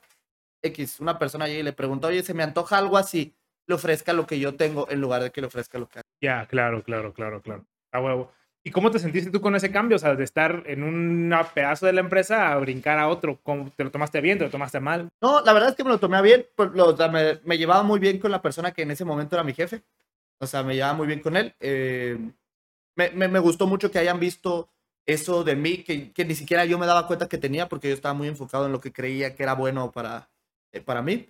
[0.61, 3.35] X, una persona llega y le pregunta, oye, se me antoja algo así,
[3.67, 6.03] le ofrezca lo que yo tengo en lugar de que le ofrezca lo que hay.
[6.21, 7.65] Ya, claro, claro, claro, claro.
[7.91, 8.31] A huevo.
[8.65, 9.97] ¿Y cómo te sentiste tú con ese cambio?
[9.97, 13.39] O sea, de estar en un pedazo de la empresa a brincar a otro.
[13.43, 14.37] ¿Cómo, ¿Te lo tomaste bien?
[14.37, 15.09] ¿Te lo tomaste mal?
[15.21, 17.99] No, la verdad es que me lo tomé bien, pues, lo- me, me llevaba muy
[17.99, 19.83] bien con la persona que en ese momento era mi jefe.
[20.39, 21.53] O sea, me llevaba muy bien con él.
[21.59, 22.17] eh,
[22.95, 24.69] me, me- me gustó mucho que hayan visto
[25.05, 28.13] eso de mí que, ni siquiera yo me daba cuenta que tenía porque yo estaba
[28.13, 30.29] muy enfocado en lo que creía que era bueno para,
[30.71, 31.29] eh, para mí.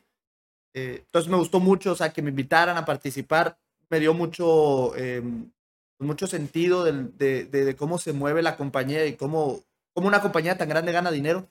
[0.73, 3.59] Eh, entonces me gustó mucho, o sea, que me invitaran a participar,
[3.89, 5.51] me dio mucho, em,
[5.99, 7.03] mucho sentido de,
[7.45, 9.63] de, de, cómo se mueve la compañía y cómo,
[9.93, 11.49] cómo una compañía tan grande gana dinero.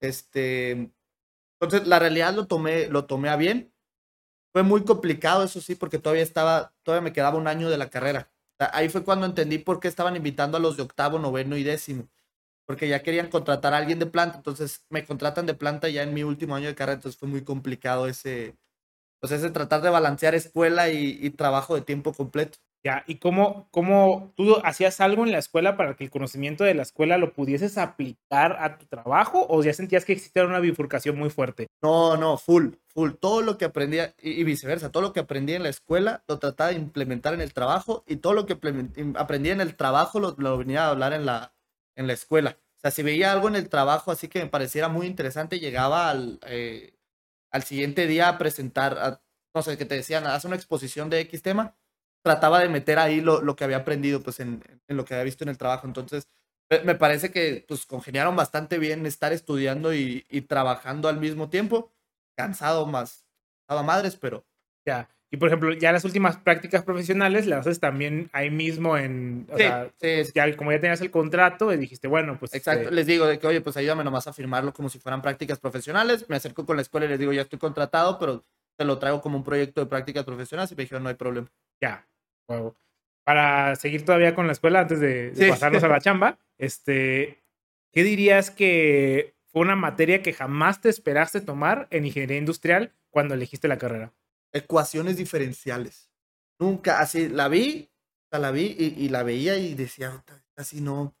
[0.00, 0.90] Este,
[1.60, 3.72] entonces, la realidad lo tomé, lo tomé a bien.
[4.52, 7.90] Fue muy complicado, eso sí, porque todavía estaba, todavía me quedaba un año de la
[7.90, 8.30] carrera.
[8.58, 12.08] Ahí fue cuando entendí por qué estaban invitando a los de octavo, noveno y décimo.
[12.66, 16.14] Porque ya querían contratar a alguien de planta, entonces me contratan de planta ya en
[16.14, 18.56] mi último año de carrera, entonces fue muy complicado ese,
[19.20, 22.58] pues ese tratar de balancear escuela y trabajo de tiempo completo.
[22.84, 26.74] Ya, ¿y cómo, cómo tú hacías algo en la escuela para que el conocimiento de
[26.74, 31.18] la escuela lo pudieses aplicar a tu trabajo o ya sentías que existía una bifurcación
[31.18, 31.66] muy fuerte?
[31.82, 33.12] No, no, full, full.
[33.20, 36.70] Todo lo que aprendía y, viceversa, todo lo que aprendí en la escuela lo trataba
[36.70, 40.56] de implementar en el trabajo y todo lo que aprendí en el trabajo lo, lo,
[40.56, 41.52] venía a hablar en la,
[41.96, 42.58] en la escuela.
[42.76, 46.10] O sea, si veía algo en el trabajo así que me pareciera muy interesante, llegaba
[46.10, 46.94] al, eh,
[47.50, 49.20] al siguiente día a presentar,
[49.52, 51.74] no sé, que te decían, haz una exposición de X tema
[52.22, 55.24] trataba de meter ahí lo, lo que había aprendido pues en, en, lo que había
[55.24, 55.86] visto en el trabajo.
[55.86, 56.28] Entonces,
[56.84, 61.92] me parece que pues congeniaron bastante bien estar estudiando y, y trabajando al mismo tiempo.
[62.36, 63.26] Cansado más,
[63.68, 64.46] a madres, pero...
[64.86, 65.08] Ya.
[65.30, 69.46] Y por ejemplo, ya las últimas prácticas profesionales las haces también ahí mismo en.
[69.50, 69.90] O sea,
[70.34, 72.54] Ya, como ya tenías el contrato, y dijiste, bueno, pues.
[72.54, 75.20] Exacto, este les digo de que, oye, pues ayúdame nomás a firmarlo como si fueran
[75.20, 76.24] prácticas profesionales.
[76.28, 78.42] Me acerco con la escuela y les digo, ya estoy contratado, pero
[78.78, 81.50] te lo traigo como un proyecto de prácticas profesionales y me dijeron, no hay problema.
[81.82, 82.06] Ya,
[83.24, 87.42] Para seguir todavía con la escuela antes de, pasarnos a la chamba, este,
[87.92, 93.34] ¿qué dirías que fue una materia que jamás te esperaste tomar en ingeniería industrial cuando
[93.34, 94.14] elegiste la carrera?
[94.52, 96.10] Ecuaciones diferenciales.
[96.60, 97.90] Nunca, así, la vi,
[98.30, 100.24] la vi y, la veía y decía,
[100.56, 101.16] así no.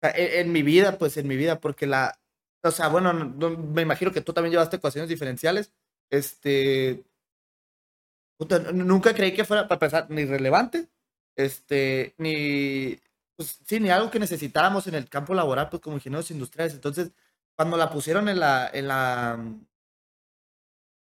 [0.00, 2.20] En, en, mi vida, pues en mi vida, porque la,
[2.62, 5.72] o sea, bueno, me imagino que tú también llevaste ecuaciones diferenciales.
[6.10, 7.04] Este,
[8.72, 10.88] nunca creí que fuera, para empezar, ni relevante,
[11.36, 12.98] este, ni,
[13.36, 16.74] pues sí, ni algo que necesitáramos en el campo laboral, pues como ingenieros industriales.
[16.74, 17.12] Entonces,
[17.56, 19.44] cuando la pusieron en la, en la,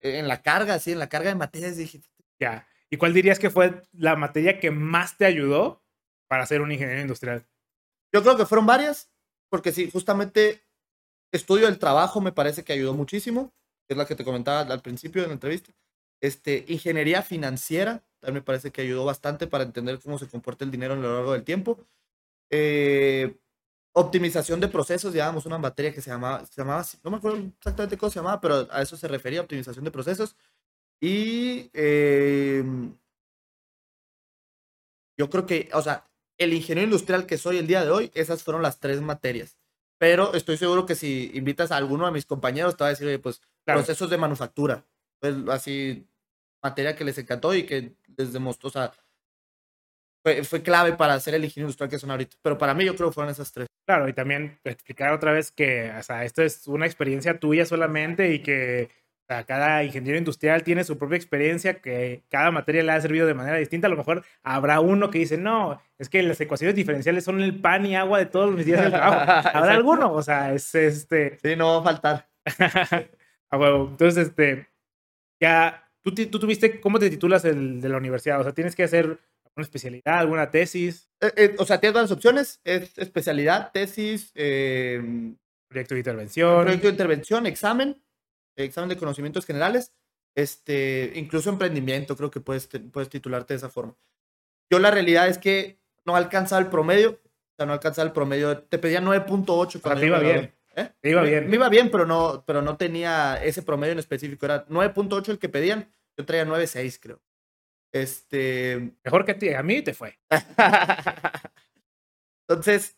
[0.02, 2.02] en la carga, sí, en la carga de materias, dije...
[2.40, 2.68] Ya.
[2.90, 5.84] ¿Y cuál dirías que fue la materia que más te ayudó
[6.28, 7.46] para ser un ingeniero industrial?
[8.14, 9.12] Yo creo que fueron varias,
[9.50, 10.64] porque sí, justamente
[11.32, 13.54] estudio del trabajo me parece que ayudó muchísimo,
[13.88, 15.72] es la que te comentaba al principio de la entrevista.
[16.22, 20.72] Este, ingeniería financiera, también me parece que ayudó bastante para entender cómo se comporta el
[20.72, 21.80] dinero a lo largo del tiempo.
[22.50, 23.38] Eh,
[23.94, 27.98] optimización de procesos, llevábamos una materia que se llamaba, se llamaba, no me acuerdo exactamente
[27.98, 30.36] cómo se llamaba, pero a eso se refería, optimización de procesos.
[31.02, 32.64] Y eh,
[35.18, 36.08] yo creo que, o sea,
[36.38, 39.58] el ingeniero industrial que soy el día de hoy, esas fueron las tres materias.
[40.00, 43.08] Pero estoy seguro que si invitas a alguno de mis compañeros, te va a decir,
[43.08, 43.42] oye, pues
[43.76, 44.86] procesos de manufactura,
[45.20, 46.08] pues así,
[46.64, 48.92] materia que les encantó y que les demostró, o sea,
[50.24, 52.38] fue, fue, clave para ser el ingeniero industrial que son ahorita.
[52.42, 53.68] Pero para mí yo creo que fueron esas tres.
[53.86, 58.34] Claro, y también explicar otra vez que, o sea, esto es una experiencia tuya solamente
[58.34, 58.90] y que
[59.30, 63.28] o sea, cada ingeniero industrial tiene su propia experiencia, que cada materia le ha servido
[63.28, 63.88] de manera distinta.
[63.88, 67.60] A lo mejor habrá uno que dice, no, es que las ecuaciones diferenciales son el
[67.60, 69.50] pan y agua de todos los días del trabajo.
[69.58, 71.38] Habrá alguno, o sea, es este...
[71.42, 72.30] Sí, no va a faltar.
[73.50, 73.88] a huevo.
[73.90, 74.68] Entonces, este,
[75.42, 78.40] ya, ¿tú, tú tuviste, ¿cómo te titulas el, de la universidad?
[78.40, 79.20] O sea, tienes que hacer
[79.56, 81.10] una especialidad, alguna tesis.
[81.20, 85.02] Eh, eh, o sea, tienes varias opciones, es especialidad, tesis, eh,
[85.68, 86.62] proyecto de intervención.
[86.62, 88.02] Proyecto de intervención, examen,
[88.56, 89.94] examen de conocimientos generales,
[90.36, 93.96] este, incluso emprendimiento, creo que puedes, puedes titularte de esa forma.
[94.72, 98.60] Yo la realidad es que no alcanzaba el promedio, o sea, no alcanzaba el promedio,
[98.60, 99.82] te pedía 9.8.
[99.82, 100.54] Para iba bien.
[100.78, 100.94] ¿Eh?
[101.04, 101.50] iba bien.
[101.50, 104.46] Me, iba bien, pero no, pero no tenía ese promedio en específico.
[104.46, 105.92] Era 9.8 el que pedían.
[106.16, 107.22] Yo traía 9.6, creo.
[107.92, 108.96] Este.
[109.04, 110.20] Mejor que a ti, a mí te fue.
[112.48, 112.96] Entonces,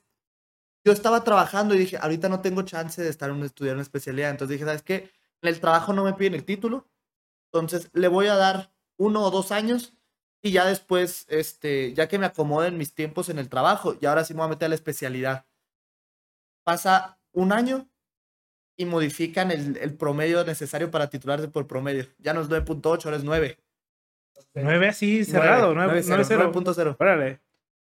[0.86, 4.32] yo estaba trabajando y dije, ahorita no tengo chance de estar en estudiar una especialidad.
[4.32, 5.12] Entonces dije, ¿sabes qué?
[5.42, 6.90] En el trabajo no me piden el título.
[7.52, 9.94] Entonces, le voy a dar uno o dos años
[10.42, 14.24] y ya después, este, ya que me acomoden mis tiempos en el trabajo, y ahora
[14.24, 15.46] sí me voy a meter a la especialidad.
[16.64, 17.90] Pasa un año
[18.78, 22.08] y modifican el, el promedio necesario para titularse por promedio.
[22.18, 23.58] Ya no es 9.8, ahora es 9.
[24.54, 26.96] 9 así cerrado, 9.0.
[27.00, 27.42] Órale.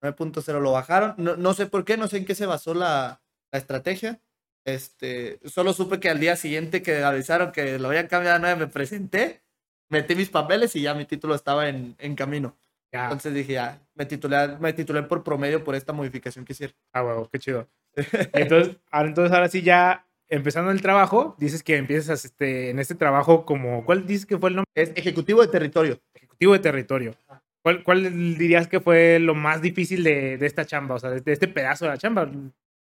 [0.02, 1.16] 9.0 lo bajaron.
[1.18, 3.22] No, no, sé por qué, no sé en qué se basó la,
[3.52, 4.20] la, estrategia.
[4.66, 8.56] Este, solo supe que al día siguiente que avisaron que lo habían cambiado a 9,
[8.58, 9.44] me presenté,
[9.90, 12.58] metí mis papeles y ya mi título estaba en, en camino.
[12.92, 13.06] Ya.
[13.06, 16.76] Entonces dije, ya, me titulé, me titulé por promedio por esta modificación que hicieron.
[16.92, 17.68] Ah, huevo, qué chido.
[18.34, 22.96] Entonces, ahora, entonces, ahora sí ya empezando el trabajo, dices que empiezas este, en este
[22.96, 24.72] trabajo como, ¿cuál dices que fue el nombre?
[24.76, 26.00] Es ejecutivo de territorio.
[26.14, 27.16] Ejecutivo de territorio.
[27.62, 30.96] ¿Cuál, cuál dirías que fue lo más difícil de, de esta chamba?
[30.96, 32.30] O sea, de, este pedazo de la chamba.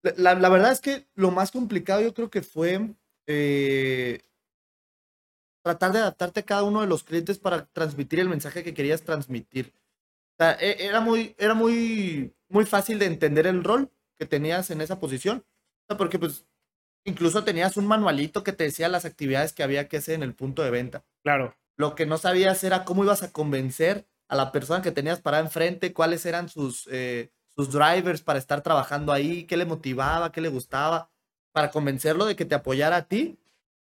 [0.04, 2.92] La, la- la verdad es que lo más complicado yo creo que fue
[3.28, 4.22] eh,
[5.64, 9.04] tratar de adaptarte a cada uno de los clientes para transmitir el mensaje que querías
[9.04, 9.74] transmitir.
[10.40, 13.90] O sea, e- era muy, era muy, muy fácil de entender el rol
[14.24, 15.46] que tenías en esa posición.
[15.98, 16.46] Porque pues
[17.06, 20.34] incluso tenías un manualito que te decía las actividades que había que hacer en el
[20.34, 21.04] punto de venta.
[21.24, 25.20] Claro, Lo que no sabías era cómo ibas a convencer a la persona que tenías
[25.20, 30.32] parada enfrente, cuáles eran sus, eh, sus drivers para estar trabajando ahí, qué le motivaba,
[30.32, 31.12] qué le gustaba,
[31.52, 33.38] para convencerlo de que te apoyara a ti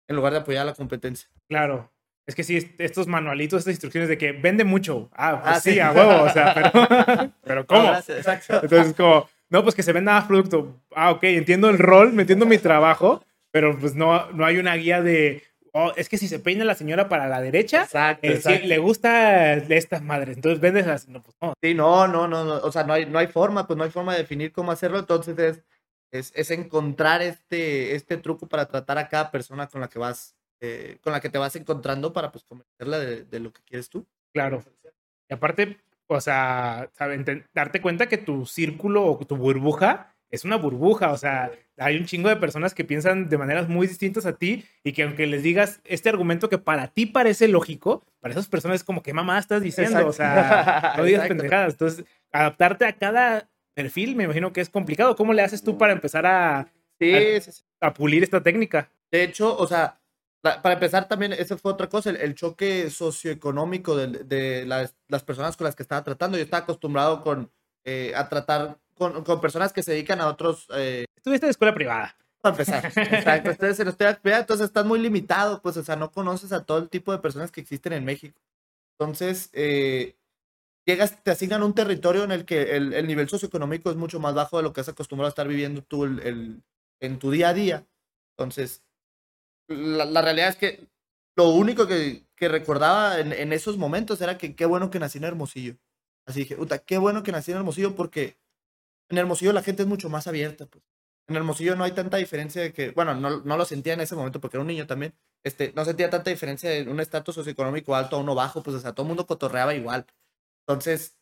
[0.10, 1.30] en lugar de apoyar a la competencia.
[1.48, 1.90] claro.
[2.26, 5.10] Es que sí, est- estos manualitos, estas instrucciones de que vende mucho.
[5.14, 5.80] Ah, pues Ah, sí, sí.
[5.82, 6.24] a huevo.
[6.24, 6.72] O sea, pero,
[7.44, 7.82] pero ¿cómo?
[7.84, 8.60] No, gracias, exacto.
[8.64, 10.82] Entonces, como, no, pues que se venda más producto.
[10.96, 14.74] Ah, ok, entiendo el rol, me entiendo mi trabajo, pero pues no, no hay una
[14.74, 15.44] guía de,
[15.74, 19.54] oh, es que si se peina la señora para la derecha, Exacto, eh, le gusta
[19.54, 20.38] estas madres.
[20.38, 21.12] Entonces vendes así.
[21.12, 21.54] No, pues no.
[21.62, 23.92] Sí, no, no, no, no, o sea, no hay, no hay forma, pues no hay
[23.92, 25.64] forma de definir cómo hacerlo, entonces es,
[26.12, 30.36] es, es encontrar este, este truco para tratar a cada persona con la que vas,
[30.62, 33.88] eh, con la que te vas encontrando para pues convencerla de, de lo que quieres
[33.88, 34.08] tú.
[34.34, 34.64] Claro.
[35.30, 35.78] Y aparte,
[36.08, 36.90] o sea,
[37.54, 41.12] darte cuenta que tu círculo o tu burbuja es una burbuja.
[41.12, 44.66] O sea, hay un chingo de personas que piensan de maneras muy distintas a ti
[44.84, 48.76] y que aunque les digas este argumento que para ti parece lógico, para esas personas
[48.76, 50.08] es como, ¿qué mamá estás diciendo?
[50.08, 51.36] O sea, no digas Exacto.
[51.42, 51.74] pendejadas.
[51.74, 55.16] Entonces, adaptarte a cada perfil me imagino que es complicado.
[55.16, 56.68] ¿Cómo le haces tú para empezar a,
[57.00, 57.64] Sí, sí, sí.
[57.82, 58.90] a pulir esta técnica?
[59.12, 60.00] De hecho, o sea,
[60.44, 65.24] para empezar también, esa fue otra cosa, el, el choque socioeconómico de, de las, las
[65.24, 66.38] personas con las que estaba tratando.
[66.38, 67.50] Yo estaba acostumbrado con,
[67.86, 71.74] eh, a tratar con, con personas que se dedican a otros, eh, Estuviste en escuela
[71.74, 72.16] privada.
[72.42, 72.86] para empezar.
[72.86, 76.66] Exacto, ustedes en estudios privados, entonces estás muy limitado, pues, o sea, no conoces a
[76.66, 78.40] todo el tipo de personas que existen en México.
[79.00, 80.18] Entonces, eh,
[80.86, 84.34] llegas, te asignan un territorio en el que el, el nivel socioeconómico es mucho más
[84.36, 86.62] bajo de lo que has acostumbrado a estar viviendo tú el-
[87.00, 87.88] en tu día a día.
[88.38, 88.84] Entonces,
[89.68, 90.88] la, realidad es que
[91.36, 95.18] lo único que, que recordaba en, en esos momentos era que qué bueno que nací
[95.18, 95.76] en Hermosillo.
[96.26, 98.38] Así dije, puta, qué bueno que nací en Hermosillo porque
[99.10, 100.66] en Hermosillo la gente es mucho más abierta.
[100.66, 100.84] Pues.
[101.28, 104.16] En Hermosillo no hay tanta diferencia de que, bueno, no, no lo sentía en ese
[104.16, 107.96] momento porque era un niño también, este, no sentía tanta diferencia de un estatus socioeconómico
[107.96, 110.06] alto a uno bajo, pues o sea, todo el mundo cotorreaba igual.
[110.68, 111.18] Entonces,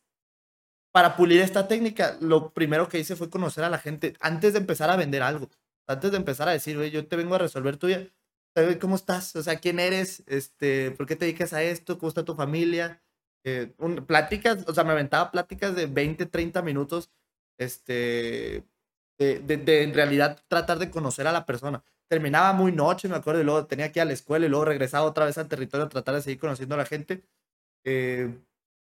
[0.91, 4.59] para pulir esta técnica, lo primero que hice fue conocer a la gente antes de
[4.59, 5.49] empezar a vender algo,
[5.87, 7.99] antes de empezar a decir, oye, yo te vengo a resolver tu vida.
[7.99, 8.11] Oye,
[8.81, 9.35] ¿Cómo estás?
[9.35, 10.23] O sea, ¿quién eres?
[10.27, 11.97] Este, ¿Por qué te dedicas a esto?
[11.97, 13.01] ¿Cómo está tu familia?
[13.43, 13.73] Eh,
[14.07, 17.09] pláticas, o sea, me aventaba pláticas de 20, 30 minutos,
[17.57, 18.65] este,
[19.17, 21.83] de en realidad tratar de conocer a la persona.
[22.09, 24.65] Terminaba muy noche, me acuerdo, y luego tenía que ir a la escuela y luego
[24.65, 27.23] regresaba otra vez al territorio a tratar de seguir conociendo a la gente.
[27.85, 28.37] Eh,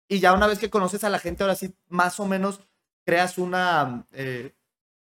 [0.07, 2.61] y ya una vez que conoces a la gente, ahora sí, más o menos
[3.05, 4.55] creas una, eh,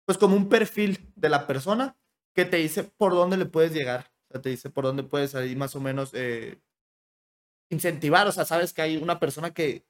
[0.06, 1.98] pues como un perfil de la persona
[2.34, 4.15] que te dice por dónde le puedes llegar.
[4.42, 6.60] Te dice por dónde puedes ahí más o menos eh,
[7.70, 8.28] incentivar.
[8.28, 9.86] O sea, sabes que hay una persona que,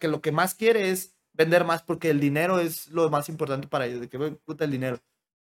[0.00, 3.68] que lo que más quiere es vender más porque el dinero es lo más importante
[3.68, 4.00] para ellos.
[4.00, 5.00] De que, "Güey, puta, el dinero.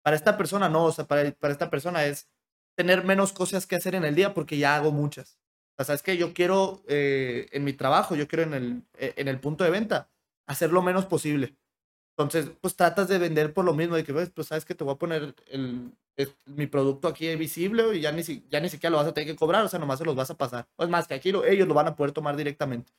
[0.03, 2.29] Para esta persona no, o sea, para, para esta persona es
[2.77, 5.39] tener menos cosas que hacer en el día porque ya hago muchas.
[5.77, 9.13] O sea, es que yo quiero eh, en mi trabajo, yo quiero en el, eh,
[9.17, 10.09] en el punto de venta,
[10.47, 11.57] hacer lo menos posible.
[12.17, 14.83] Entonces, pues tratas de vender por lo mismo, de que, pues, pues sabes que te
[14.85, 15.91] voy a poner el,
[16.45, 19.27] mi producto aquí visible y ya ni, si- ya ni siquiera lo vas a tener
[19.29, 20.67] que cobrar, o sea, nomás se los vas a pasar.
[20.77, 22.93] O es más, que aquí lo- ellos lo van a poder tomar directamente.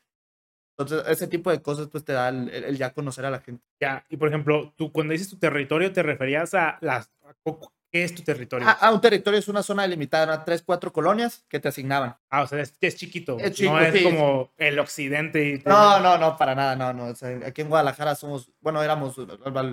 [0.78, 3.64] Entonces, ese tipo de cosas, pues te da el, el- ya conocer a la gente.
[3.80, 7.10] Ya, y por ejemplo, tú cuando dices tu territorio, ¿te referías a las...
[7.96, 8.68] ¿Qué es tu territorio?
[8.68, 12.14] Ah, ah, un territorio es una zona delimitada, tres, cuatro colonias que te asignaban.
[12.28, 13.38] Ah, o sea, es, es chiquito.
[13.38, 14.04] Es chico, no es sí.
[14.04, 15.48] como el occidente.
[15.48, 17.06] Y No, no, no, para nada, no, no.
[17.06, 19.16] O sea, aquí en Guadalajara somos, bueno, éramos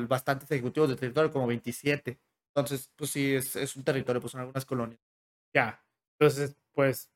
[0.08, 2.18] bastantes ejecutivos de territorio, como 27.
[2.56, 5.02] Entonces, pues sí, es, es un territorio, pues son algunas colonias.
[5.54, 5.84] Ya.
[6.18, 7.12] Entonces, pues,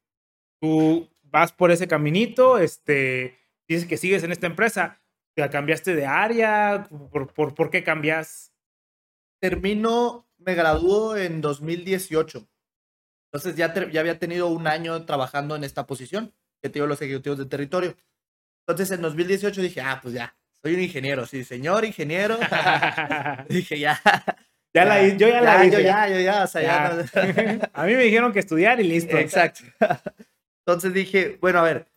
[0.60, 5.00] tú vas por ese caminito, este, dices que sigues en esta empresa,
[5.36, 6.86] ¿te cambiaste de área?
[7.12, 8.52] ¿Por, por, por qué cambias?
[9.40, 12.48] Termino, me graduó en 2018.
[13.32, 16.88] Entonces ya, ter- ya había tenido un año trabajando en esta posición, que te digo
[16.88, 17.96] los ejecutivos de territorio.
[18.68, 22.38] Entonces en 2018 dije, ah, pues ya, soy un ingeniero, sí, señor ingeniero.
[23.50, 24.02] dije, ya.
[24.74, 25.78] Ya la hi- yo ya la hice.
[25.78, 27.06] Yo ya, yo ya, o sea, ya.
[27.14, 27.70] Ya.
[27.74, 29.18] A mí me dijeron que estudiar y listo.
[29.18, 29.64] Exacto.
[30.66, 31.88] Entonces dije, bueno, a ver,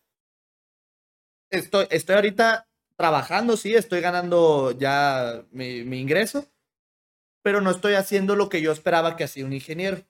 [1.50, 6.46] estoy, estoy ahorita trabajando, sí, estoy ganando ya mi, mi ingreso,
[7.42, 10.04] pero no estoy haciendo lo que yo esperaba que hacía un ingeniero.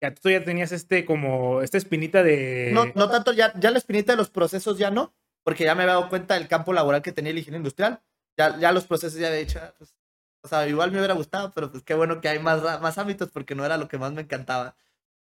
[0.00, 3.78] Ya tú ya tenías este como esta espinita de No, no tanto, ya, ya la
[3.78, 5.14] espinita de los procesos ya no,
[5.44, 8.02] porque ya me había dado cuenta del campo laboral que tenía el ingeniero industrial.
[8.36, 9.94] Ya, ya los procesos ya de hecho, pues,
[10.42, 13.30] o sea, igual me hubiera gustado, pero pues qué bueno que hay más, más ámbitos
[13.30, 14.76] porque no era lo que más me encantaba.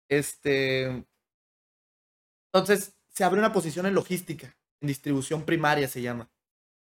[0.09, 1.05] Este.
[2.53, 6.31] Entonces, se abre una posición en logística, en distribución primaria se llama.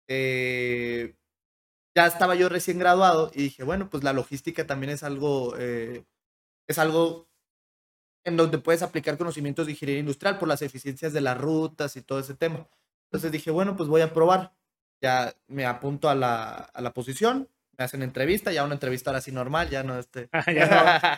[0.09, 1.15] Eh,
[1.99, 6.05] ya estaba yo recién graduado y dije, bueno, pues la logística también es algo, eh,
[6.69, 7.27] es algo
[8.25, 12.03] en donde puedes aplicar conocimientos de ingeniería industrial por las eficiencias de las rutas y
[12.03, 12.69] todo ese tema.
[13.09, 14.53] Entonces dije, bueno, pues voy a probar.
[15.03, 19.21] Ya me apunto a la, a la posición, me hacen entrevista, ya una entrevista ahora
[19.21, 20.29] sí normal, ya no este.
[20.55, 20.67] ya,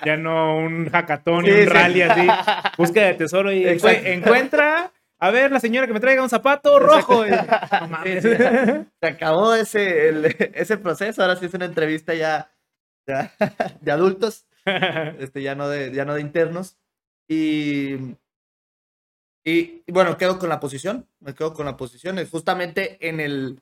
[0.01, 1.67] no, ya no un hackathon y Sí, un sí.
[1.67, 2.27] rally así.
[2.79, 4.07] Búsqueda de tesoro y Exacto.
[4.09, 4.93] encuentra.
[5.23, 7.27] A ver, la señora que me traiga un zapato rojo.
[7.27, 8.23] Y- No mames.
[8.23, 12.51] Se acabó ese, el- ese proceso, ahora sí es una entrevista ya,
[13.07, 13.33] ya
[13.81, 14.47] de adultos,
[15.19, 16.79] este, ya, no de, ya no de internos.
[17.29, 17.97] Y,
[19.45, 22.25] y, bueno, quedo con la posición, me quedo con la posición.
[22.27, 23.61] Justamente en el,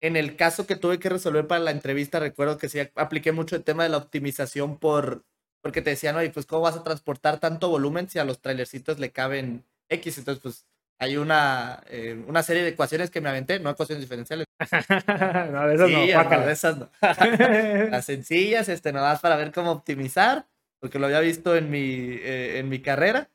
[0.00, 3.56] en el caso que tuve que resolver para la entrevista, recuerdo que sí apliqué mucho
[3.56, 5.24] el tema de la optimización por,
[5.62, 8.98] porque te decían, oye, pues cómo vas a transportar tanto volumen si a los trailercitos
[8.98, 10.18] le caben X.
[10.18, 10.66] Entonces, pues
[11.02, 14.46] hay una, eh, una serie de ecuaciones que me aventé, no ecuaciones diferenciales.
[15.50, 16.06] no, de esas Sí, no.
[16.06, 16.46] no, guácala.
[16.46, 16.90] de esas no.
[17.90, 20.46] Las sencillas, este, nada más para ver cómo optimizar,
[20.78, 23.28] porque lo había visto en mi, eh, en mi carrera.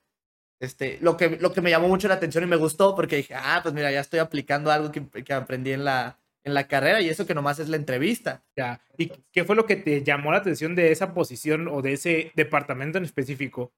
[0.61, 3.35] Este, lo, que, lo que me llamó mucho la atención y me gustó, porque dije,
[3.35, 7.01] ah, pues mira, ya estoy aplicando algo que, que aprendí en la, en la carrera
[7.01, 8.45] y eso que nomás es la entrevista.
[8.55, 8.79] Ya.
[8.97, 12.31] ¿Y qué fue lo que te llamó la atención de esa posición o de ese
[12.33, 13.73] departamento en específico?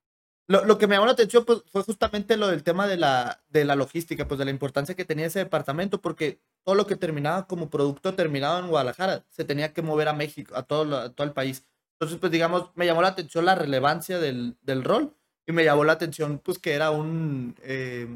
[0.49, 3.43] Lo, lo que me llamó la atención pues, fue justamente lo del tema de la,
[3.49, 6.95] de la logística, pues de la importancia que tenía ese departamento, porque todo lo que
[6.95, 11.27] terminaba como producto terminado en Guadalajara se tenía que mover a México, a todo, todo
[11.27, 11.65] el país.
[11.93, 15.83] Entonces, pues digamos, me llamó la atención la relevancia del, del rol y me llamó
[15.83, 18.07] la atención pues que era un, eh,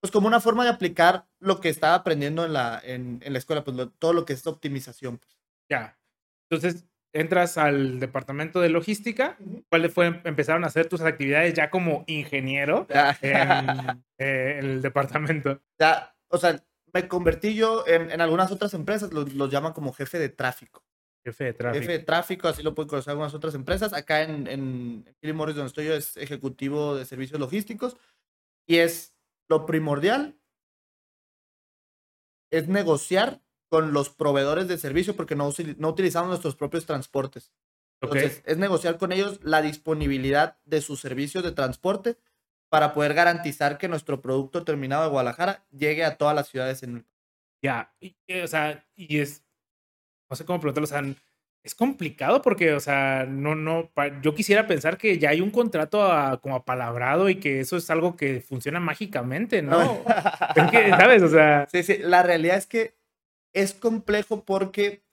[0.00, 3.64] pues como una forma de aplicar lo que estaba aprendiendo en la, en, la escuela,
[3.64, 5.20] pues todo lo que es optimización.
[5.68, 5.98] Ya.
[6.48, 6.86] Entonces
[7.20, 9.36] entras al departamento de logística.
[9.68, 12.86] ¿Cuáles fue, empezaron a hacer tus actividades ya como ingeniero
[13.22, 15.60] en, eh, en el departamento?
[15.78, 16.62] ya, o sea,
[16.92, 20.84] me convertí yo en, en algunas otras empresas, los, los llaman como jefe de tráfico.
[21.24, 21.80] Jefe de tráfico.
[21.80, 23.92] Jefe de tráfico, así lo pueden conocer algunas otras empresas.
[23.92, 27.96] Acá en, en Philip Morris, donde estoy yo, es ejecutivo de servicios logísticos.
[28.66, 29.16] Y es
[29.48, 30.38] lo primordial,
[32.50, 37.52] es negociar con los proveedores de servicio porque no, no utilizamos nuestros propios transportes.
[38.02, 42.16] Entonces, es negociar con ellos la disponibilidad de sus servicios de transporte
[42.68, 46.96] para poder garantizar que nuestro producto terminado de Guadalajara llegue a todas las ciudades en
[46.96, 47.04] el
[47.62, 47.94] Ya.
[48.00, 49.42] Y, eh, o sea, y es.
[50.30, 50.84] No sé cómo preguntarlo.
[50.84, 51.02] O sea,
[51.64, 53.90] es complicado porque, o sea, no, no.
[54.22, 57.88] Yo quisiera pensar que ya hay un contrato a- como apalabrado y que eso es
[57.90, 60.02] algo que funciona mágicamente, ¿no?
[60.56, 61.22] Es que, ¿sabes?
[61.22, 61.66] O sea.
[61.72, 62.94] Sí, sí, la realidad es que
[63.56, 65.04] es complejo porque,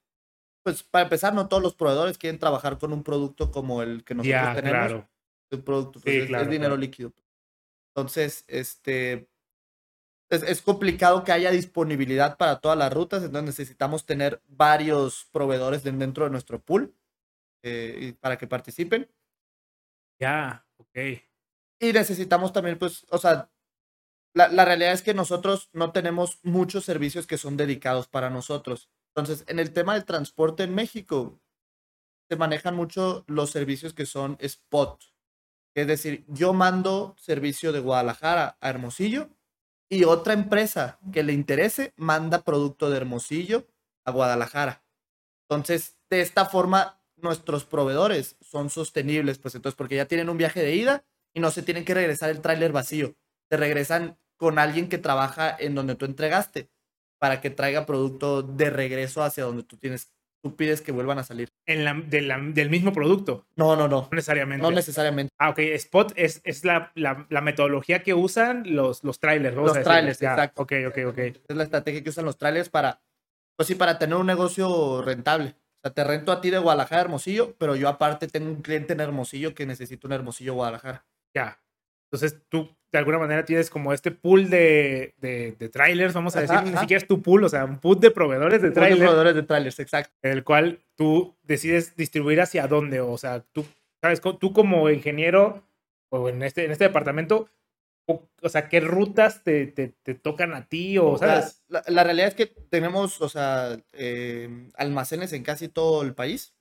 [0.63, 4.15] pues, para empezar, no todos los proveedores quieren trabajar con un producto como el que
[4.15, 4.91] nosotros Ya, tenemos.
[4.91, 5.09] claro.
[5.51, 6.81] Un producto, pues, Sí, es, claro, es dinero claro.
[6.81, 7.13] líquido.
[7.95, 9.29] Entonces, este,
[10.29, 15.83] es, es complicado que haya disponibilidad para todas las rutas, entonces necesitamos tener varios proveedores
[15.83, 16.95] de- dentro de nuestro pool
[17.63, 19.09] eh, para que participen.
[20.19, 20.97] Ya, ok.
[21.79, 23.51] Y necesitamos también, pues, o sea,
[24.33, 28.89] la, realidad es que nosotros no tenemos muchos servicios que son dedicados para nosotros.
[29.15, 31.39] Entonces, en el tema del transporte en México,
[32.29, 35.03] se manejan mucho los servicios que son spot.
[35.75, 39.29] Es decir, yo mando servicio de Guadalajara a Hermosillo
[39.89, 43.67] y otra empresa que le interese manda producto de Hermosillo
[44.05, 44.83] a Guadalajara.
[45.47, 50.61] Entonces, de esta forma, nuestros proveedores son sostenibles, pues entonces, porque ya tienen un viaje
[50.61, 53.15] de ida y no se tienen que regresar el tráiler vacío.
[53.49, 56.69] Te regresan con alguien que trabaja en donde tú entregaste
[57.19, 60.11] para que traiga producto de regreso hacia donde tú tienes,
[60.43, 61.49] tú pides que vuelvan a salir.
[61.65, 64.01] En la, de la- del mismo producto, No, no, no.
[64.01, 64.61] no necesariamente.
[64.61, 65.33] No necesariamente.
[65.39, 65.59] Ah, ok.
[65.59, 69.55] Spot es, es la, la, la metodología que usan los, los trailers.
[69.55, 70.61] vamos Los a trailers, Ya, exacto.
[70.63, 71.17] Ok, ok, ok.
[71.47, 73.01] Es la estrategia que usan los trailers para,
[73.55, 75.55] pues sí, para tener un negocio rentable.
[75.77, 78.91] O sea, te rento a ti de Guadalajara Hermosillo, pero yo aparte tengo un cliente
[78.93, 81.05] en Hermosillo que necesita un Hermosillo Guadalajara.
[81.33, 81.62] Ya.
[82.13, 86.41] Entonces tú de alguna manera tienes como este pool de, de, de trailers, vamos a
[86.41, 86.81] Ajá, decir, ni ajá.
[86.81, 89.79] siquiera es tu pool, o sea, un pool de proveedores de trailers, proveedores de trailers,
[89.79, 90.13] exacto.
[90.21, 93.65] el cual tú decides distribuir hacia dónde, o sea, tú,
[93.99, 95.63] sabes, tú como ingeniero
[96.09, 97.49] o en este, en este departamento,
[98.07, 101.63] o, o sea, qué rutas te, te, te, tocan a ti o, ¿sabes?
[101.67, 106.13] La, la, la, realidad es que tenemos, o sea, eh, almacenes en casi todo el
[106.13, 106.53] país.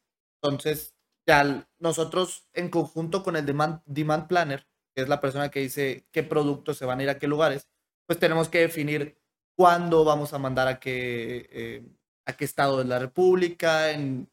[0.42, 0.94] Entonces,
[1.26, 6.06] ya nosotros en conjunto con el demand, demand planner, que es la persona que dice
[6.12, 7.68] qué productos se van a ir a qué lugares,
[8.06, 9.18] pues tenemos que definir
[9.56, 11.84] cuándo vamos a mandar a qué, eh,
[12.26, 14.30] a qué estado de la República, en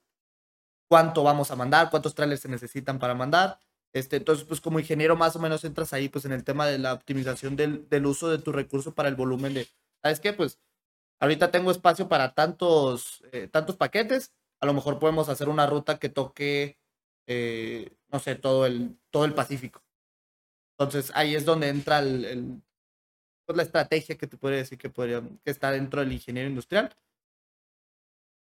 [0.89, 3.59] cuánto vamos a mandar, cuántos trailers se necesitan para mandar.
[3.93, 6.77] Este, entonces, pues como ingeniero más o menos entras ahí pues en el tema de
[6.77, 9.67] la optimización del, del uso de tu recurso para el volumen de,
[10.01, 10.33] ¿sabes qué?
[10.33, 10.59] Pues
[11.19, 15.99] ahorita tengo espacio para tantos, eh, tantos paquetes, a lo mejor podemos hacer una ruta
[15.99, 16.79] que toque,
[17.27, 19.81] eh, no sé, todo el, todo el Pacífico.
[20.79, 22.61] Entonces ahí es donde entra el, el
[23.45, 26.95] pues, la estrategia que te podría decir que, podría, que está dentro del ingeniero industrial.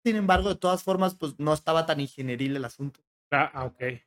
[0.03, 3.01] Sin embargo, de todas formas, pues no estaba tan ingenieril el asunto.
[3.31, 4.01] Ah, ok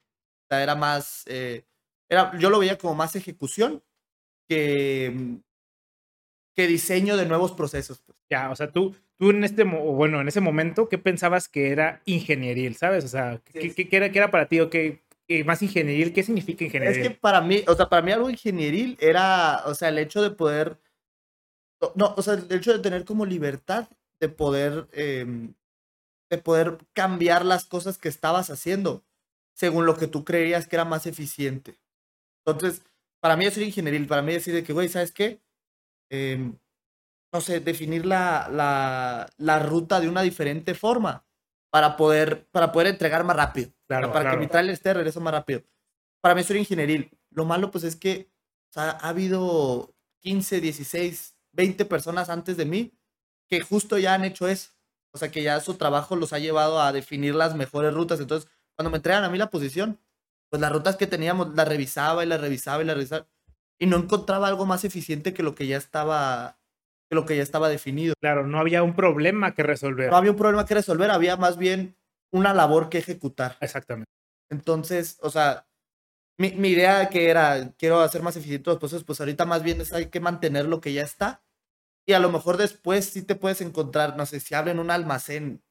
[0.61, 1.65] era más, eh,
[2.09, 3.83] era, yo lo veía como más ejecución
[4.49, 5.39] que,
[6.55, 8.03] que diseño de nuevos procesos.
[8.03, 8.19] Pues.
[8.29, 12.03] Ya, o sea, tú, tú en este, bueno, en ese momento, ¿qué pensabas que era
[12.05, 13.05] ingenieril, sabes?
[13.05, 13.85] O sea, ¿qué, sí.
[13.87, 15.02] qué, era, ¿qué, era, para ti o qué,
[15.45, 16.12] más ingenieril?
[16.12, 17.01] ¿Qué significa ingenieril?
[17.01, 20.23] Es que para mí, o sea, para mí algo ingenieril era, o sea, el hecho
[20.23, 20.79] de poder,
[21.95, 23.89] no, o sea, el hecho de tener como libertad
[24.20, 25.27] de poder, eh,
[26.31, 29.05] de poder cambiar las cosas que estabas haciendo
[29.55, 31.79] según lo que tú creías que era más eficiente.
[32.45, 32.83] Entonces,
[33.20, 35.41] para mí eso es ingenieril, para mí decir de que, güey, ¿sabes qué?
[36.11, 36.53] Eh,
[37.33, 41.25] no sé, definir la, la, la, ruta de una diferente forma
[41.73, 43.73] para poder, para poder entregar más rápido.
[43.89, 44.37] Claro, para claro.
[44.37, 45.62] que mi trailer esté de regreso más rápido.
[46.20, 47.11] Para mí eso era ingenieril.
[47.31, 48.31] Lo malo, pues, es que
[48.68, 52.93] o sea, ha habido 15, 16, 20 personas antes de mí
[53.49, 54.70] que justo ya han hecho eso.
[55.12, 58.20] O sea, que ya su trabajo los ha llevado a definir las mejores rutas.
[58.20, 59.99] Entonces, cuando me entregan a mí la posición,
[60.51, 63.27] pues las rutas que teníamos las revisaba y las revisaba y las revisaba
[63.79, 66.59] y no encontraba algo más eficiente que lo que ya estaba
[67.13, 68.15] que lo que ya estaba definido.
[68.21, 70.11] Claro, no había un problema que resolver.
[70.11, 71.95] No había un problema que resolver, había más bien
[72.33, 73.59] una labor que ejecutar.
[73.61, 74.11] Exactamente.
[74.51, 75.67] Entonces, o sea,
[76.39, 79.83] mi, mi idea que era, quiero hacer más eficiente los procesos, pues ahorita más bien
[79.83, 81.43] es hay que mantener lo que ya está.
[82.07, 85.63] Y a lo mejor después sí te puedes encontrar, no sé, si abren un almacén,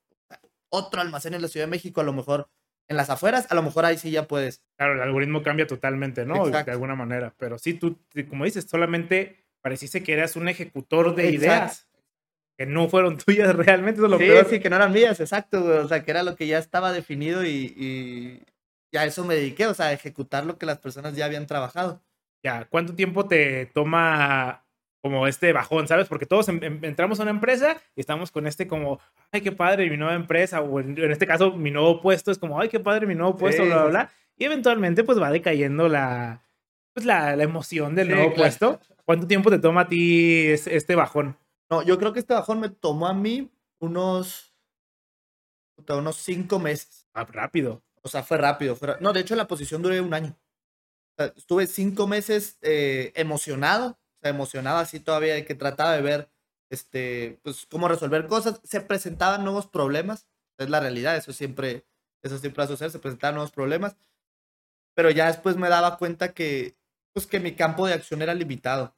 [0.69, 2.51] otro almacén en la Ciudad de México, a lo mejor
[2.87, 4.63] en las afueras, a lo mejor ahí sí ya puedes.
[4.77, 6.45] Claro, el algoritmo cambia totalmente, ¿no?
[6.45, 6.67] Exacto.
[6.67, 7.33] De alguna manera.
[7.37, 7.97] Pero sí, tú,
[8.29, 11.45] como dices, solamente pareciste que eras un ejecutor de exacto.
[11.45, 11.87] ideas
[12.57, 13.99] que no fueron tuyas realmente.
[13.99, 14.45] Eso es lo sí, peor.
[14.49, 15.61] sí, que no eran mías, exacto.
[15.61, 15.77] Güey.
[15.77, 18.43] O sea, que era lo que ya estaba definido y, y,
[18.91, 21.47] y, a eso me dediqué, o sea, a ejecutar lo que las personas ya habían
[21.47, 22.01] trabajado.
[22.43, 24.65] Ya, ¿cuánto tiempo te toma
[25.01, 26.07] como este bajón, ¿sabes?
[26.07, 28.99] Porque todos en, en, entramos a una empresa y estamos con este como,
[29.31, 32.37] ay, qué padre, mi nueva empresa, o en, en este caso, mi nuevo puesto es
[32.37, 33.67] como, ay, qué padre, mi nuevo puesto, sí.
[33.67, 34.11] bla, bla, bla.
[34.37, 36.41] Y eventualmente, pues va decayendo la,
[36.93, 38.41] pues, la, la emoción del sí, nuevo claro.
[38.41, 38.79] puesto.
[39.11, 41.37] ¿Cuánto tiempo te toma a ti este bajón?
[41.69, 44.55] No, yo creo que este bajón me tomó a mí unos,
[45.89, 47.09] unos cinco meses.
[47.13, 47.83] Ah, rápido.
[48.03, 48.77] O sea, fue rápido.
[48.77, 48.95] Fue...
[49.01, 50.29] No, de hecho, en la posición duré un año.
[50.29, 56.01] O sea, estuve cinco meses eh, emocionado sea, emocionado así todavía de que trataba de
[56.01, 56.29] ver
[56.69, 58.61] este, pues, cómo resolver cosas.
[58.63, 61.85] Se presentaban nuevos problemas, es la realidad, eso siempre,
[62.23, 63.97] eso siempre va a suceder, se presentaban nuevos problemas.
[64.95, 66.77] Pero ya después me daba cuenta que,
[67.11, 68.95] pues, que mi campo de acción era limitado.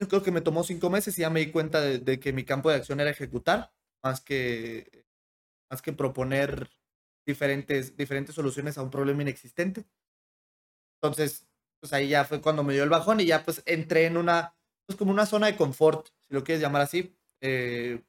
[0.00, 2.32] Yo creo que me tomó cinco meses y ya me di cuenta de, de que
[2.32, 3.72] mi campo de acción era ejecutar,
[4.02, 5.04] más que,
[5.70, 6.70] más que proponer
[7.26, 9.84] diferentes, diferentes soluciones a un problema inexistente.
[11.02, 11.46] Entonces,
[11.80, 14.54] pues ahí ya fue cuando me dio el bajón y ya pues entré en una,
[14.86, 18.02] pues como una zona de confort, si lo quieres llamar así, eh,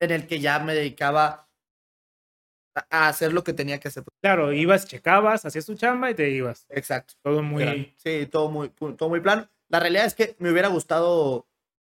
[0.00, 1.48] en el que ya me dedicaba
[2.90, 4.04] a, hacer lo que tenía que hacer.
[4.20, 6.66] Claro, ibas, checabas, hacías tu chamba y te ibas.
[6.68, 7.14] Exacto.
[7.22, 7.94] Todo muy...
[7.96, 9.48] Sí, todo muy, todo muy plano.
[9.68, 11.46] La realidad es que me hubiera gustado,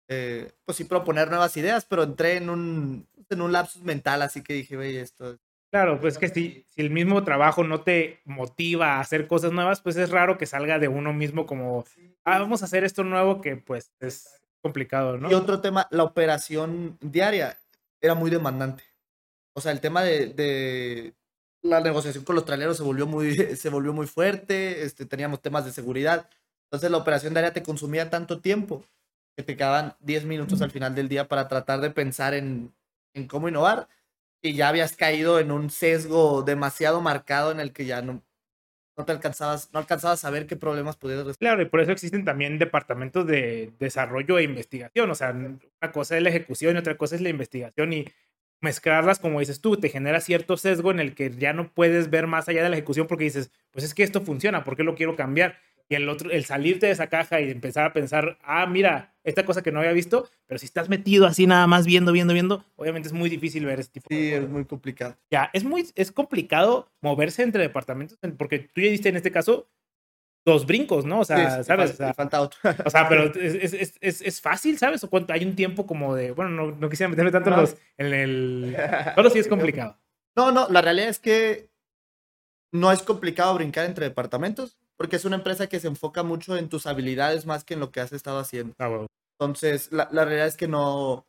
[0.08, 4.44] eh, pues sí, proponer nuevas ideas, pero entré en un, en un lapsus mental, así
[4.44, 5.38] que dije, oye, esto
[5.72, 9.80] Claro, pues que si, si, el mismo trabajo no te motiva a hacer cosas nuevas,
[9.80, 11.86] pues es raro que salga de uno mismo como,
[12.26, 15.32] ah, vamos a hacer esto nuevo que pues es complicado, ¿no?
[15.32, 17.58] Y otro tema, la operación diaria
[18.02, 18.84] era muy demandante.
[19.54, 21.14] O sea, el tema de, de
[21.62, 25.64] la negociación con los traileros se volvió muy, se volvió muy fuerte, este, teníamos temas
[25.64, 26.30] de seguridad.
[26.72, 28.86] Entonces la operación diaria te consumía tanto tiempo
[29.36, 32.74] que te quedaban 10 minutos al final del día para tratar de pensar en,
[33.14, 33.90] en cómo innovar
[34.42, 38.24] y ya habías caído en un sesgo demasiado marcado en el que ya no,
[38.98, 41.40] no te alcanzabas, no alcanzabas a ver qué problemas pudieras resolver.
[41.40, 45.12] Claro, y por eso existen también departamentos de desarrollo e investigación.
[45.12, 48.06] O sea, una cosa es la ejecución y otra cosa es la investigación y
[48.62, 52.28] mezclarlas, como dices tú, te genera cierto sesgo en el que ya no puedes ver
[52.28, 54.96] más allá de la ejecución porque dices, pues es que esto funciona, ¿por qué lo
[54.96, 55.58] quiero cambiar?
[55.92, 59.46] Y el otro, el salirte de esa caja y empezar a pensar, ah, mira, esta
[59.46, 62.64] cosa que no había visto, pero si estás metido así nada más viendo, viendo, viendo,
[62.78, 64.52] obviamente es muy difícil ver ese tipo Sí, de es cosas.
[64.52, 65.18] muy complicado.
[65.30, 69.70] Ya, es muy, es complicado moverse entre departamentos, porque tú ya diste en este caso
[70.46, 71.20] dos brincos, ¿no?
[71.20, 71.92] O sea, Sí, sí, ¿sabes?
[71.92, 72.58] O sea, falta otro.
[72.86, 75.04] o sea, pero es, es, es, es, es fácil, ¿sabes?
[75.04, 77.76] O cuánto hay un tiempo como de, bueno, no, no quisiera meterme tanto en, los,
[77.98, 78.78] en el...
[79.16, 79.98] Pero sí es complicado.
[80.38, 81.70] No, no, la realidad es que
[82.74, 86.70] no es complicado brincar entre departamentos, porque es una empresa que se enfoca mucho en
[86.70, 88.76] tus habilidades más que en lo que has estado haciendo.
[88.78, 89.08] Ah, bueno.
[89.40, 91.26] Entonces, la, la realidad es que no,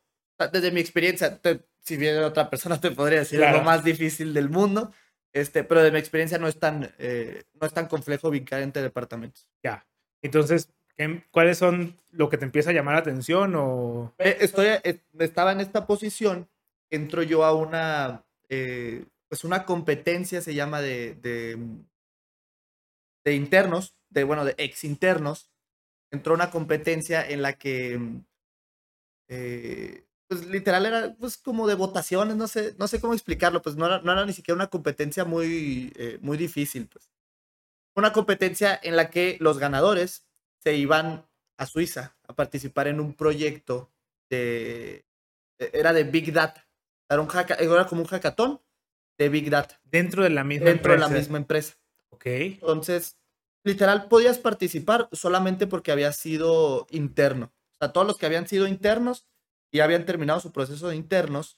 [0.51, 3.57] desde mi experiencia, te- si viene otra persona te podría decir Claro.
[3.57, 4.91] lo más difícil del mundo,
[5.33, 8.83] este, pero de mi experiencia no es tan, eh, no es tan complejo brincar entre
[8.83, 9.47] departamentos.
[9.63, 9.83] Ya.
[10.21, 14.13] Entonces, ¿qué- ¿cuáles son lo que te empieza a llamar la atención o...?
[14.19, 16.47] Eh, estoy, eh, estaba en esta posición,
[16.91, 21.57] entro yo a una, eh, pues una competencia, se llama de, de,
[23.25, 25.49] de internos, de, bueno, de ex internos.
[26.11, 27.99] Entró una competencia en la que,
[29.27, 33.75] eh, pues literal era pues como de votaciones, no sé, no sé cómo explicarlo, pues
[33.75, 37.09] no era, no era ni siquiera una competencia muy, eh, muy difícil, pues.
[37.95, 40.25] Una competencia en la que los ganadores
[40.63, 43.91] se iban a Suiza a participar en un proyecto
[44.29, 45.05] de
[45.59, 46.67] e, era de Big Data.
[47.09, 48.59] Era, un hacka- era como un hackathon
[49.19, 51.19] de Big Data Dentro de la misma dentro de la empresa.
[51.21, 51.75] misma empresa.
[52.13, 52.25] Ok.
[52.25, 53.17] Entonces,
[53.63, 57.51] literal, podías participar solamente porque habías sido interno.
[57.79, 59.25] O sea, todos los que habían sido internos
[59.71, 61.57] y habían terminado su proceso de internos,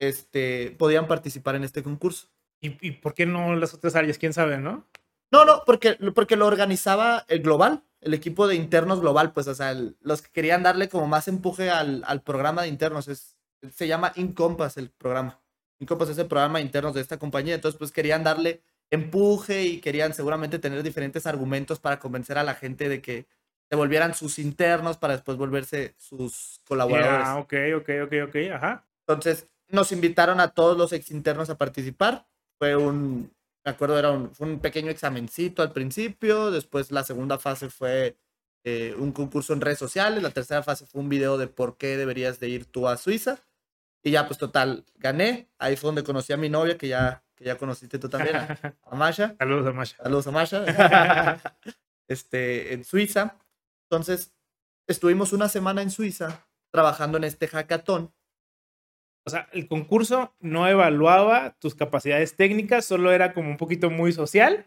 [0.00, 2.28] este, podían participar en este concurso.
[2.60, 4.18] ¿Y, ¿Y por qué no las otras áreas?
[4.18, 4.86] ¿Quién sabe, no?
[5.30, 9.54] No, no, porque, porque lo organizaba el global, el equipo de internos global, pues, o
[9.54, 13.08] sea, el- los que querían darle como más empuje al, al programa de internos.
[13.08, 13.36] Es,
[13.72, 15.40] se llama Incompass el programa.
[15.78, 17.54] Incompass es el programa de internos de esta compañía.
[17.54, 18.62] Entonces, pues querían darle
[18.92, 23.26] empuje y querían seguramente tener diferentes argumentos para convencer a la gente de que
[23.70, 27.26] se volvieran sus internos para después volverse sus colaboradores.
[27.26, 28.86] Ya, ok, ok, ok, ok, ajá.
[29.06, 32.26] Entonces, nos invitaron a todos los ex internos a participar.
[32.58, 33.32] Fue un,
[33.64, 36.50] me acuerdo, era un, fue un pequeño examencito al principio.
[36.50, 38.18] Después, la segunda fase fue
[38.62, 40.22] eh, un concurso en redes sociales.
[40.22, 43.40] La tercera fase fue un video de por qué deberías de ir tú a Suiza.
[44.02, 45.48] Y ya, pues, total, gané.
[45.58, 48.58] Ahí fue donde conocí a mi novia, que ya, que ya conociste tú también, a,
[48.84, 49.34] a Masha.
[49.38, 49.96] Saludos a Masha.
[50.02, 51.40] Saludos a Masha.
[52.08, 53.36] este, en Suiza.
[53.90, 54.32] Entonces,
[54.86, 58.12] estuvimos una semana en Suiza trabajando en este hackathon.
[59.24, 64.12] O sea, el concurso no evaluaba tus capacidades técnicas, solo era como un poquito muy
[64.12, 64.66] social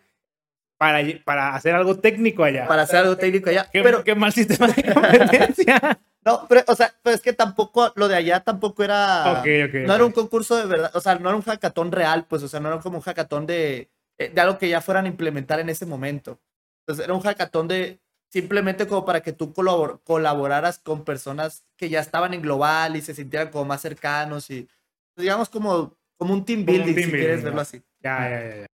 [0.78, 2.68] para, para hacer algo técnico allá.
[2.68, 3.70] para hacer algo técnico allá.
[3.72, 6.00] ¿Qué, Pero, qué mal sistema de competencia.
[6.26, 9.76] no, pero, o sea, pero es que tampoco, lo de allá tampoco era, ok, ok.
[9.86, 12.48] no era un concurso de verdad, o sea, no era un hackathon real, pues, o
[12.48, 15.60] sea, no era como un hackathon de, eh, de algo que ya fueran a implementar
[15.60, 16.40] en ese momento.
[16.82, 18.00] Entonces, era un hackathon de
[18.32, 23.02] simplemente como para que tú colabor- colaboraras con personas que ya estaban en global y
[23.02, 24.68] se sintieran como más cercanos y,
[25.16, 27.82] digamos, como, como un team Como un building, team si building, quieres verlo así.
[28.02, 28.66] Ya, ya, ya, ya.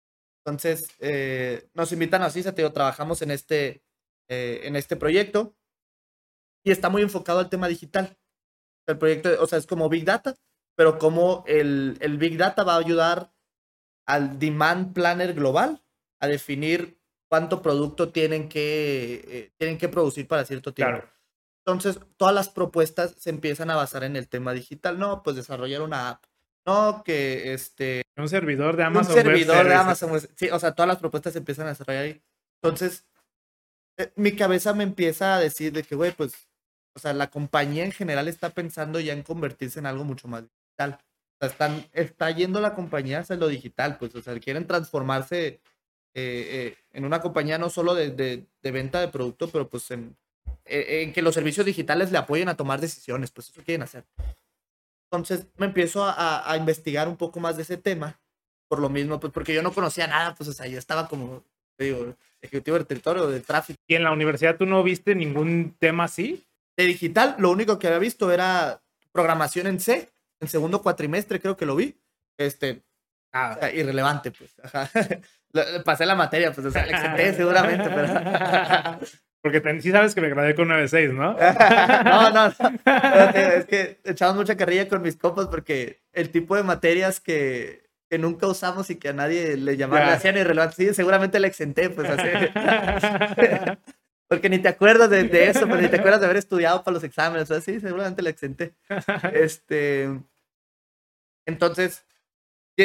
[0.43, 3.83] Entonces, eh, nos invitan a Suiza, te digo, trabajamos en este,
[4.27, 5.55] eh, en este proyecto
[6.63, 8.17] y está muy enfocado al tema digital.
[8.87, 10.35] El proyecto, o sea, es como Big Data,
[10.75, 13.31] pero como el, el Big Data va a ayudar
[14.07, 15.83] al Demand Planner global
[16.19, 20.99] a definir cuánto producto tienen que, eh, tienen que producir para cierto tiempo.
[20.99, 21.13] Claro.
[21.65, 24.97] Entonces, todas las propuestas se empiezan a basar en el tema digital.
[24.97, 26.25] No, pues desarrollar una app.
[26.65, 29.11] No, que este, Un servidor de Amazon.
[29.11, 29.73] un Web servidor de.
[29.75, 30.21] Amazon.
[30.35, 32.21] Sí, o sea, todas las propuestas se empiezan a desarrollar ahí.
[32.61, 33.05] Entonces,
[33.97, 36.33] eh, mi cabeza me empieza a decir de que, güey, pues,
[36.95, 40.43] o sea, la compañía en general está pensando ya en convertirse en algo mucho más
[40.43, 40.99] digital.
[41.01, 45.47] O sea, están, está yendo la compañía hacia lo digital, pues, o sea, quieren transformarse
[45.47, 45.59] eh,
[46.13, 50.15] eh, en una compañía no solo de, de- de venta de producto, pero pues en,
[50.65, 54.03] en que los servicios digitales le apoyen a tomar decisiones, pues eso quieren hacer.
[55.11, 58.19] Entonces me empiezo a, a- a investigar un poco más de ese tema,
[58.69, 61.43] por lo mismo, pues porque yo no conocía nada, pues o sea, yo estaba como,
[61.77, 63.77] te digo, ejecutivo del territorio, de tráfico.
[63.87, 66.45] ¿Y en la universidad tú no viste ningún tema así?
[66.77, 68.81] De digital, lo único que había visto era
[69.11, 70.09] programación en C,
[70.39, 71.99] en segundo cuatrimestre creo que lo vi,
[72.39, 72.81] este,
[73.33, 74.89] o sea, irrelevante, pues, ajá.
[75.83, 78.99] Pasé la materia, pues, o sea, le exenté seguramente, pero...
[79.41, 81.33] Porque sí sabes que me gradué con 9.6, ¿no?
[81.33, 82.67] no, no, no.
[82.75, 87.89] Espérate, Es que echamos mucha carrilla con mis copas porque el tipo de materias que,
[88.09, 91.47] que nunca usamos y que a nadie le llamaban, le hacían irrelevantes, sí, seguramente le
[91.47, 92.29] exenté, pues así.
[94.27, 96.93] Porque ni te acuerdas de, de eso, pues ni te acuerdas de haber estudiado para
[96.93, 98.75] los exámenes, o sea, sí, seguramente le exenté.
[99.33, 100.09] Este.
[101.45, 102.05] Entonces,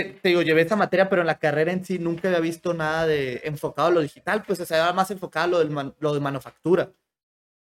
[0.04, 2.74] que, te digo, llevé esa materia, pero en la carrera en sí nunca había visto
[2.74, 5.94] nada de enfocado a lo digital, pues o sea, era más enfocado a lo, del
[6.00, 6.92] lo de manufactura.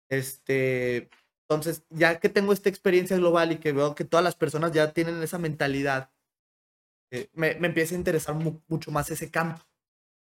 [0.10, 1.10] Este,
[1.50, 4.94] entonces, ya que tengo esta experiencia global y que veo que todas las personas ya
[4.94, 6.12] tienen esa mentalidad,
[7.12, 9.62] eh, me, me empieza a interesar mu- mucho más ese campo.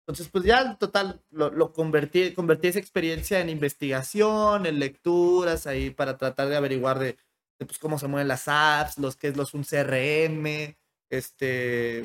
[0.07, 5.90] Entonces, pues ya, total, lo, lo convertí, convertí esa experiencia en investigación, en lecturas, ahí
[5.90, 7.18] para tratar de averiguar de,
[7.61, 10.76] de, pues, cómo se mueven las apps, los que es los un CRM,
[11.11, 12.05] este...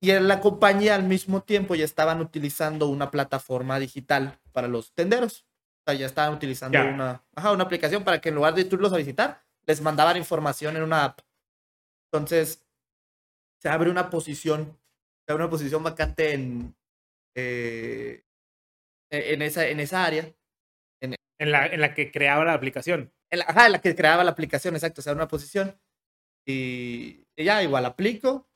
[0.00, 4.92] Y en la compañía al mismo tiempo ya estaban utilizando una plataforma digital para los
[4.94, 5.46] tenderos.
[5.80, 8.92] O sea, ya estaban utilizando una, ajá, una aplicación para que en lugar de irlos
[8.92, 11.20] a visitar, les mandaban información en una app.
[12.10, 12.66] Entonces,
[13.60, 14.76] se abre una posición,
[15.24, 16.74] se abre una posición vacante en,
[17.36, 18.24] eh,
[19.10, 20.34] en, esa, en esa área.
[21.38, 23.12] En la, en la que creaba la aplicación.
[23.28, 25.76] En la, ajá, en la que creaba la aplicación, exacto, se abre una posición.
[26.46, 28.48] Y, y ya, igual aplico,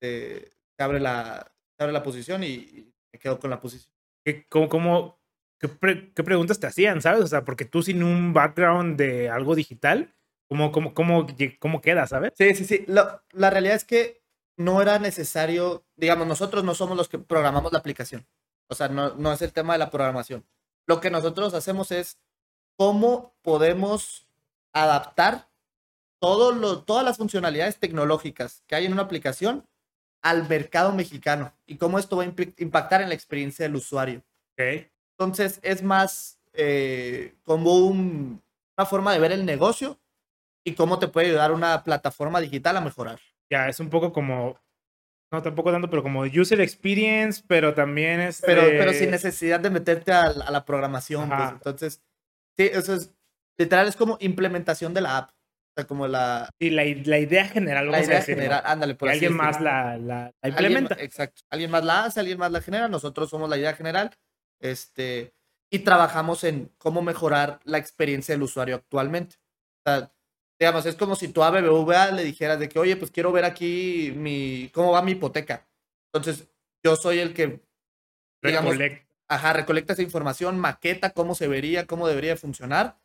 [0.00, 3.94] eh, se, abre la, abre la posición y, y me quedo con la posición.
[4.24, 5.20] ¿Qué, cómo, cómo-
[5.58, 7.22] qué, pre- qué preguntas te hacían, sabes?
[7.22, 10.14] O sea, porque tú sin un background de algo digital,
[10.48, 11.26] ¿cómo, cómo, cómo,
[11.58, 12.32] cómo queda, sabes?
[12.36, 12.84] Sí, sí, sí.
[12.86, 14.22] Lo- la realidad es que
[14.56, 18.26] no era necesario, digamos, nosotros no somos los que programamos la aplicación.
[18.68, 20.44] O sea, no, no es el tema de la programación.
[20.86, 22.18] Lo que nosotros hacemos es
[22.76, 24.28] cómo podemos
[24.72, 25.48] adaptar
[26.20, 29.64] todo lo, todas las funcionalidades tecnológicas que hay en una aplicación
[30.22, 34.18] al mercado mexicano y cómo esto va a impactar en la experiencia del usuario.
[34.58, 34.86] Ok.
[35.18, 38.42] Entonces es más eh, como un-
[38.76, 39.98] una forma de ver el negocio
[40.64, 43.18] y cómo te puede ayudar una plataforma digital a mejorar.
[43.50, 44.58] Ya, es un poco como,
[45.32, 48.42] no tampoco tanto, pero como user experience, pero también es...
[48.44, 51.28] Pero, pero sin necesidad de meterte a, la- a la programación.
[51.28, 51.50] pues.
[51.52, 52.02] Entonces,
[52.58, 53.10] sí, eso es
[53.58, 55.30] literal, es como implementación de la app.
[55.76, 58.42] Sea, como la, Sí, la, la idea general, la a idea decirlo.
[58.42, 58.62] general.
[58.66, 59.52] Ándale, por así alguien decirlo.
[59.52, 60.94] más la, la, la Alguien implementa.
[60.96, 61.42] ma- exacto.
[61.50, 62.88] Alguien más la hace, alguien más la genera.
[62.88, 64.10] Nosotros somos la idea general.
[64.60, 65.32] Este,
[65.72, 69.36] y trabajamos en cómo mejorar la experiencia del usuario actualmente.
[69.86, 70.12] O sea,
[70.58, 73.44] digamos, es como si tú a BBVA le dijeras de que, oye, pues quiero ver
[73.44, 75.66] aquí mi, cómo va mi hipoteca.
[76.12, 76.48] Entonces,
[76.84, 77.60] yo soy el que,
[78.42, 82.98] digamos, Recollect- ajá, recolecta esa información, maqueta cómo se vería, cómo debería funcionar.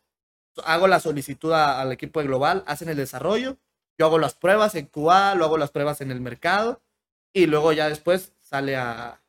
[0.64, 3.58] Hago la solicitud al equipo de Global, hacen el desarrollo,
[3.98, 6.82] yo hago las pruebas en QA, luego hago las pruebas en el mercado
[7.32, 9.20] y luego ya después sale a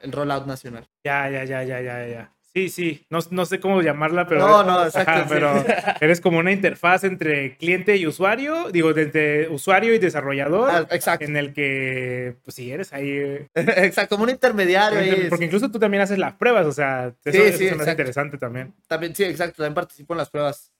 [0.00, 0.88] el rollout nacional.
[1.04, 2.35] Ya, ya, ya, ya, ya, ya.
[2.56, 3.06] Sí, sí.
[3.10, 4.40] No, no sé cómo llamarla, pero.
[4.40, 5.28] No, no, exacto, Ajá, sí.
[5.28, 5.52] pero
[6.00, 8.70] eres como una interfaz entre cliente y usuario.
[8.70, 10.70] Digo, entre usuario y desarrollador.
[10.70, 13.10] Ah, exacto, en el que, pues sí, eres ahí.
[13.10, 14.98] eh, exacto, como un intermediario.
[14.98, 17.90] ahí, Porque incluso tú también haces las pruebas, o sea, eso, Sí, eso hace exacto.
[17.90, 18.72] interesante también.
[18.86, 20.72] También, sí, exacto, también participo en las pruebas.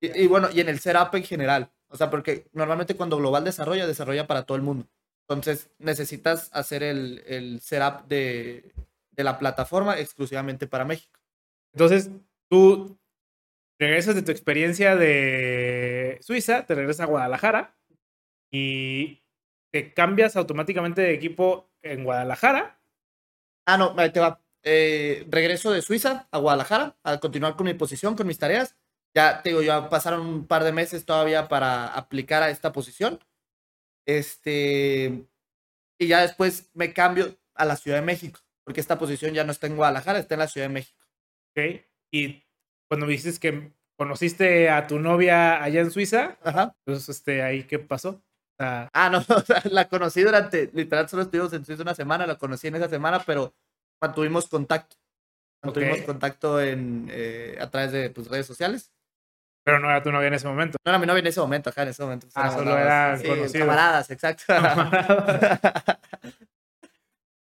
[0.00, 1.72] Y, y bueno, y en el setup en general.
[1.88, 4.86] O sea, porque normalmente cuando Global desarrolla, desarrolla para todo el mundo.
[5.28, 8.72] Entonces, necesitas hacer el, el setup de,
[9.18, 11.20] de la plataforma exclusivamente para México.
[11.74, 12.10] Entonces,
[12.48, 12.98] tú
[13.78, 17.76] regresas de tu experiencia de Suiza, te regresas a Guadalajara
[18.52, 19.22] y
[19.72, 22.80] te cambias automáticamente de equipo en Guadalajara.
[23.66, 24.40] Ah, no, te va.
[24.62, 28.76] Eh, regreso de Suiza a Guadalajara a continuar con mi posición, con mis tareas.
[29.14, 33.18] Ya te digo, ya pasaron un par de meses todavía para aplicar a esta posición.
[34.06, 35.26] Este,
[35.98, 39.52] y ya después me cambio a la Ciudad de México, porque esta posición ya no
[39.52, 41.02] está en Guadalajara, está en la Ciudad de México.
[41.56, 41.80] ¿ok?
[42.12, 42.44] Y
[42.86, 46.76] cuando me dices que conociste a tu novia allá en Suiza, Ajá.
[46.84, 48.22] pues este, ahí qué pasó.
[48.60, 52.26] Sea, Ah, no, o sea, la conocí durante, literal, solo estuvimos en Suiza una semana,
[52.26, 53.54] la conocí en esa semana, pero
[54.02, 54.96] mantuvimos contacto.
[55.64, 56.04] Mantuvimos Ok.
[56.06, 58.92] contacto en, eh, a través de tus redes sociales.
[59.64, 60.76] pero no era tu novia en ese momento.
[60.84, 62.26] No era mi novia en ese momento, ajá, en ese momento.
[62.32, 63.52] pues, Ah, solo eran sí, conocidos.
[63.66, 64.44] Camaradas, exacto.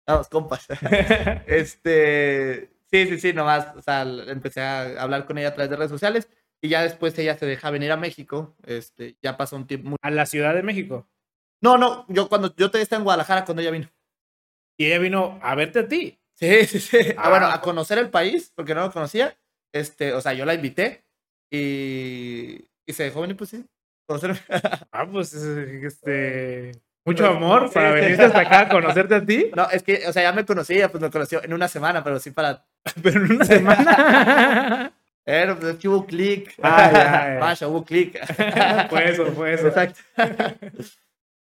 [0.10, 0.66] Vamos, compas.
[1.48, 5.76] Este, sí, sí, sí, nomás, o sea, empecé a hablar con ella a través de
[5.76, 6.28] redes sociales
[6.62, 8.56] y ya después ella se deja venir a México.
[8.66, 9.96] Este, ya pasó un tiempo.
[10.02, 11.08] a la Ciudad de México.
[11.62, 13.90] No, no, yo cuando yo todavía estaba en Guadalajara cuando ella vino.
[14.78, 16.20] Y ella vino a verte a ti.
[16.36, 16.98] Sí, sí, sí.
[17.18, 17.30] Ah, Ah.
[17.30, 19.38] bueno, a conocer el país, porque no lo conocía.
[19.74, 21.06] Este, o sea, yo la invité
[21.52, 23.66] y, y se dejó venir, pues sí.
[24.08, 24.32] Conocer.
[24.92, 26.72] Ah, pues este.
[27.06, 29.50] Mucho Pues, amor para venirte hasta acá a conocerte a ti.
[29.56, 32.20] No, es que, o sea, ya me conocía, pues me conoció en una semana, pero
[32.20, 32.66] sí para.
[33.04, 34.94] Pero en una semana.
[35.26, 36.56] Pero pues es que hubo clic.
[36.62, 37.40] Ah, ya, ya.
[37.40, 38.18] Vaya, hubo clic.
[38.90, 39.68] fue eso, fue eso.
[39.68, 40.00] Exacto.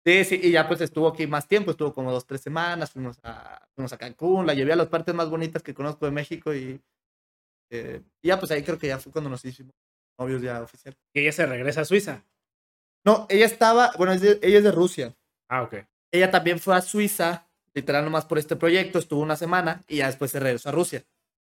[0.05, 3.19] Sí, sí, y ya pues estuvo aquí más tiempo, estuvo como dos, tres semanas, fuimos
[3.23, 6.55] a, fuimos a Cancún, la llevé a las partes más bonitas que conozco de México
[6.55, 6.81] y,
[7.69, 9.75] eh, y ya pues ahí creo que ya fue cuando nos hicimos
[10.17, 10.95] novios ya oficial.
[11.13, 12.23] Y ella se regresa a Suiza.
[13.05, 15.15] No, ella estaba, bueno, ella es de Rusia.
[15.51, 15.75] Ah, ok.
[16.13, 20.07] Ella también fue a Suiza, literal nomás por este proyecto, estuvo una semana y ya
[20.07, 21.05] después se regresó a Rusia.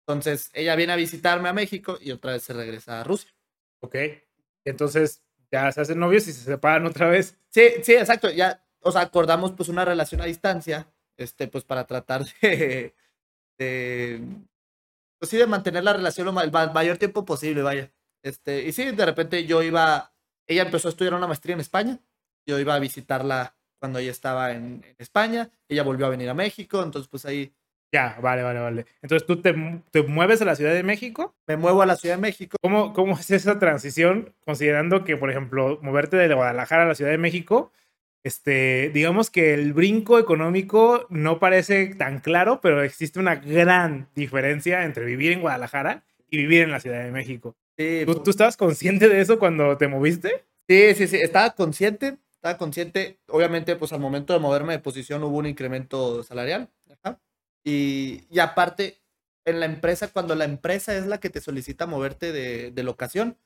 [0.07, 3.31] Entonces, ella viene a visitarme a México y otra vez se regresa a Rusia.
[3.81, 3.97] Ok.
[4.65, 5.23] Entonces,
[5.53, 7.39] ya se hacen novios y se separan otra vez.
[7.51, 8.31] Sí, sí, exacto.
[8.31, 12.95] Ya, o sea, acordamos pues una relación a distancia, este, pues para tratar de,
[13.59, 14.27] de
[15.19, 17.93] pues sí, de mantener la relación el ma- mayor tiempo posible, vaya.
[18.23, 20.15] Este, y sí, de repente yo iba,
[20.47, 22.01] ella empezó a estudiar una maestría en España,
[22.47, 26.35] yo iba a visitarla cuando ella estaba en, en España, ella volvió a venir a
[26.35, 27.53] México, entonces pues ahí
[27.93, 28.87] Ya, vale, vale, vale.
[29.03, 29.55] Entonces tú te,
[29.93, 31.37] te mueves a la Ciudad de México.
[31.47, 32.57] me muevo a la Ciudad de México.
[32.61, 34.35] ¿Cómo, ¿Cómo es esa transición?
[34.45, 37.73] Considerando que, por ejemplo, moverte de Guadalajara a la Ciudad de México,
[38.25, 44.85] este, digamos que el brinco económico no parece tan claro, pero existe una gran diferencia
[44.85, 47.55] entre vivir en Guadalajara y vivir en la Ciudad de México.
[47.79, 50.45] Sí, ¿Tú, tú estabas consciente de eso cuando te moviste?
[50.69, 53.19] Sí, sí, sí, estaba consciente, estaba consciente.
[53.29, 56.71] Obviamente, pues al momento de moverme de posición hubo un incremento salarial.
[57.65, 59.03] Y, y aparte,
[59.47, 63.39] en la empresa, cuando la empresa es la que te solicita moverte de, de locación,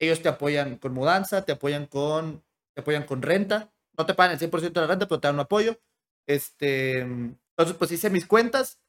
[0.00, 2.42] ellos te apoyan con mudanza, te apoyan con,
[2.74, 3.74] te apoyan con renta.
[3.98, 5.78] No te pagan el 100% de la renta, pero te dan un apoyo.
[6.26, 8.80] Este, entonces, pues hice mis cuentas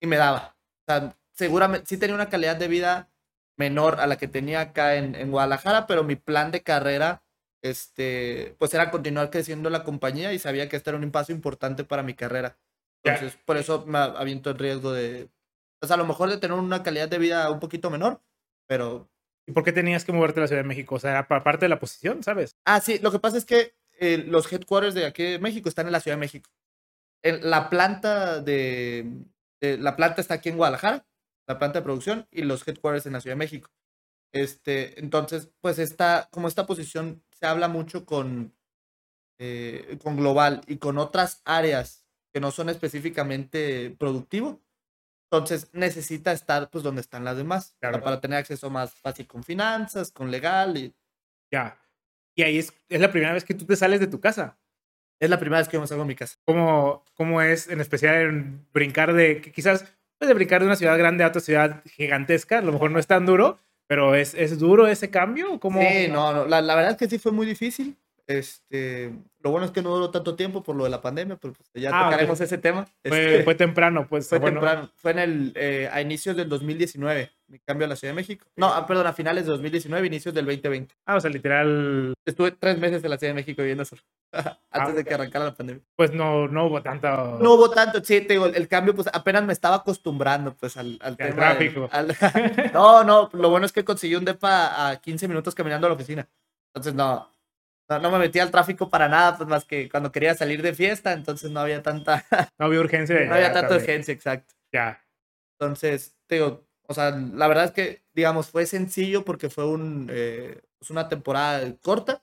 [0.00, 0.56] y me daba.
[0.88, 3.10] O sea, seguramente sí tenía una calidad de vida
[3.58, 7.24] menor a la que tenía acá en, en Guadalajara, pero mi plan de carrera,
[7.62, 11.84] este, pues era continuar creciendo la compañía y sabía que este era un paso importante
[11.84, 12.58] para mi carrera.
[13.04, 15.30] Entonces, por eso me aviento el riesgo de,
[15.80, 18.20] pues a lo mejor de tener una calidad de vida un poquito menor,
[18.66, 19.08] pero...
[19.48, 20.96] ¿Y por qué tenías que moverte a la Ciudad de México?
[20.96, 22.56] O sea, era pa- parte de la posición, ¿sabes?
[22.64, 25.86] Ah, sí, lo que pasa es que eh, los headquarters de aquí de México están
[25.86, 26.50] en la Ciudad de México.
[27.22, 29.08] En la planta de,
[29.60, 31.06] de- la planta está aquí en Guadalajara,
[31.46, 33.70] la planta de producción, y los headquarters en la Ciudad de México.
[34.34, 38.54] Este, entonces, pues esta, como esta posición se habla mucho con,
[39.38, 44.60] eh, con global y con otras áreas que no son específicamente productivo,
[45.30, 48.02] entonces necesita estar pues donde están las demás, Claro.
[48.02, 50.94] para tener acceso más fácil con finanzas, con legal, y
[51.52, 51.78] Ya.
[52.36, 54.58] Y ahí es, es la primera vez que tú te sales de tu casa.
[55.18, 56.36] es la primera vez que yo me salgo de mi casa.
[56.44, 59.86] ¿Cómo, cómo es, en especial, en brincar de, quizás,
[60.18, 62.58] pues de brincar de una ciudad grande a otra ciudad gigantesca?
[62.58, 65.58] A lo mejor no es tan duro, pero ¿es, es duro ese cambio?
[65.60, 65.80] ¿Cómo?
[65.80, 67.96] Sí, no, no, la, la verdad es que sí fue muy difícil.
[68.28, 71.54] Este, lo bueno es que no duró tanto tiempo por lo de la pandemia, pero
[71.54, 72.84] pues ya Ah, tocaremos ese tema.
[73.04, 74.28] Fue, Este, fue temprano, pues.
[74.28, 74.60] fue bueno.
[74.60, 78.16] temprano, fue en el, eh, a inicios del 2019, mi cambio a la Ciudad de
[78.16, 78.46] México.
[78.56, 80.94] No, ah, perdón, a finales de 2019, inicios del 2020.
[81.06, 84.02] Ah, o sea, literal, Estuve tres meses en la Ciudad de México viviendo solo,
[84.32, 85.82] antes Ah, de que arrancara la pandemia.
[85.96, 87.16] pues no, no hubo tanta...
[87.40, 90.98] No hubo tanto, sí, te digo, el cambio, pues apenas me estaba acostumbrando, pues al,
[91.02, 91.34] al tema.
[91.36, 91.88] tráfico.
[91.92, 92.16] al-
[92.74, 95.94] no, no, lo bueno es que conseguí un depa a 15 minutos caminando a la
[95.96, 96.28] oficina.
[96.74, 97.30] Entonces, no,
[97.88, 100.74] no, no me metí al tráfico para nada, pues más que cuando quería salir de
[100.74, 102.24] fiesta, entonces no había tanta,
[102.58, 104.52] No había urgencia no había tanta urgencia, exacto.
[104.72, 105.00] Ya.
[105.58, 110.08] Entonces, te digo, o sea, la verdad es que, digamos, fue sencillo porque fue un,
[110.10, 112.22] eh, pues, una temporada corta,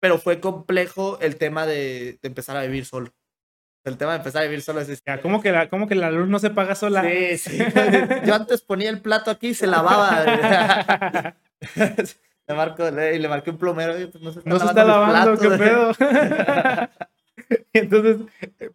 [0.00, 3.12] pero fue complejo el tema de, de empezar a vivir solo.
[3.84, 5.02] El tema de empezar a vivir solo es...
[5.22, 7.02] ¿cómo que, la, ¿cómo que la luz no se paga sola?
[7.02, 7.58] Sí, sí.
[8.26, 10.24] Yo antes ponía el plato aquí y se lavaba.
[11.76, 13.94] le, marco, le, y le marqué un plomero.
[13.94, 15.96] "Oye, pues no se está No se está lavando lavando, qué platos".
[15.96, 16.88] pedo.
[17.72, 18.16] Entonces,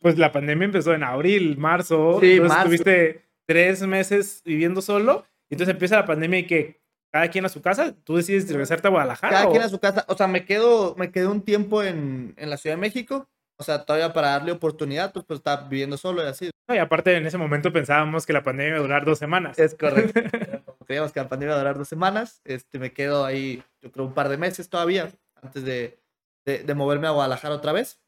[0.01, 2.19] pues la pandemia empezó en abril, marzo.
[2.19, 2.65] Sí, marzo.
[2.65, 5.25] tuviste tres meses viviendo solo.
[5.49, 7.93] Y entonces empieza la pandemia y que cada quien a su casa.
[8.03, 9.33] ¿Tú decides regresarte a Guadalajara?
[9.33, 10.05] Cada o- quien a su casa.
[10.07, 13.27] O sea, me quedo, me quedé un tiempo en, en la Ciudad de México.
[13.59, 16.49] O sea, todavía para darle oportunidad, pues, pues estaba viviendo solo y así.
[16.67, 19.59] No, y aparte, en ese momento pensábamos que la pandemia iba a durar dos semanas.
[19.59, 20.19] Es correcto.
[20.87, 22.41] Creíamos que la pandemia iba a durar dos semanas.
[22.45, 25.11] Este, me quedo ahí, yo creo, un par de meses todavía,
[25.41, 25.99] antes de,
[26.45, 28.01] de, de moverme a Guadalajara otra vez.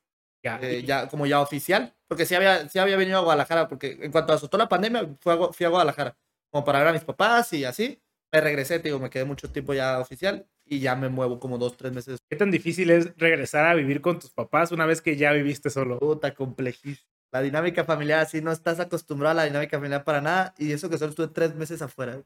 [0.45, 0.59] Ya.
[0.61, 4.11] eh, ya como ya oficial, porque sí había, sí había venido a Guadalajara, porque en
[4.11, 6.15] cuanto azotó la pandemia, fui a, fui a Guadalajara,
[6.51, 7.99] como para ver a mis papás y así.
[8.31, 11.57] Me regresé, te digo, me quedé mucho tiempo ya oficial y ya me muevo como
[11.57, 12.19] dos, tres meses.
[12.29, 15.69] ¿Qué tan difícil es regresar a vivir con tus papás una vez que ya viviste
[15.69, 15.99] solo?
[15.99, 17.07] Puta, complejísimo.
[17.31, 20.89] La dinámica familiar, así no estás acostumbrado a la dinámica familiar para nada, y eso
[20.89, 22.21] que solo estuve tres meses afuera.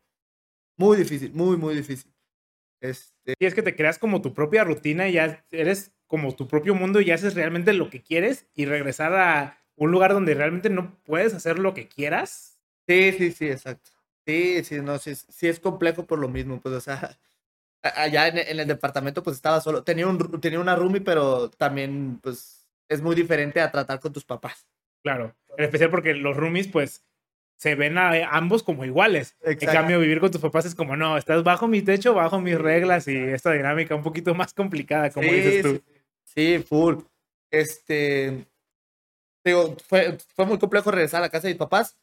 [0.77, 2.13] Muy difícil, muy, muy difícil.
[2.81, 6.47] Este, Y es que te creas como tu propia rutina y ya eres como tu
[6.47, 10.33] propio mundo y ya haces realmente lo que quieres y regresar a un lugar donde
[10.33, 12.59] realmente no puedes hacer lo que quieras.
[12.87, 13.91] Sí, sí, sí, exacto.
[14.25, 17.17] Sí, sí, no, sí, sí es complejo por lo mismo, pues, o sea,
[17.83, 22.19] allá en, en el departamento pues estaba solo, tenía, un, tenía una roomie, pero también
[22.21, 24.67] pues es muy diferente a tratar con tus papás.
[25.03, 25.35] Claro.
[25.57, 27.03] En especial porque los roomies, pues,
[27.57, 29.35] se ven a ambos como iguales.
[29.43, 32.57] En cambio, vivir con tus papás es como, no, estás bajo mi techo, bajo mis
[32.57, 35.75] reglas y esta dinámica un poquito más complicada, como Sí, dices tú.
[35.75, 35.98] sí.
[36.33, 36.97] Sí, full.
[37.51, 38.47] Este,
[39.43, 41.97] digo, fue, fue muy complejo regresar a la casa de mis papás,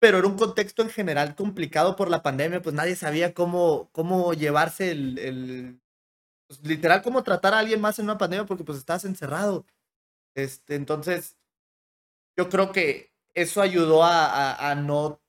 [0.00, 4.34] pero era un contexto en general complicado por la pandemia, pues nadie sabía cómo, cómo
[4.34, 5.80] llevarse el, el
[6.48, 9.66] pues, literal, cómo tratar a alguien más en una pandemia porque pues estás encerrado.
[10.36, 11.36] Este, entonces,
[12.38, 15.20] yo creo que eso ayudó a, a no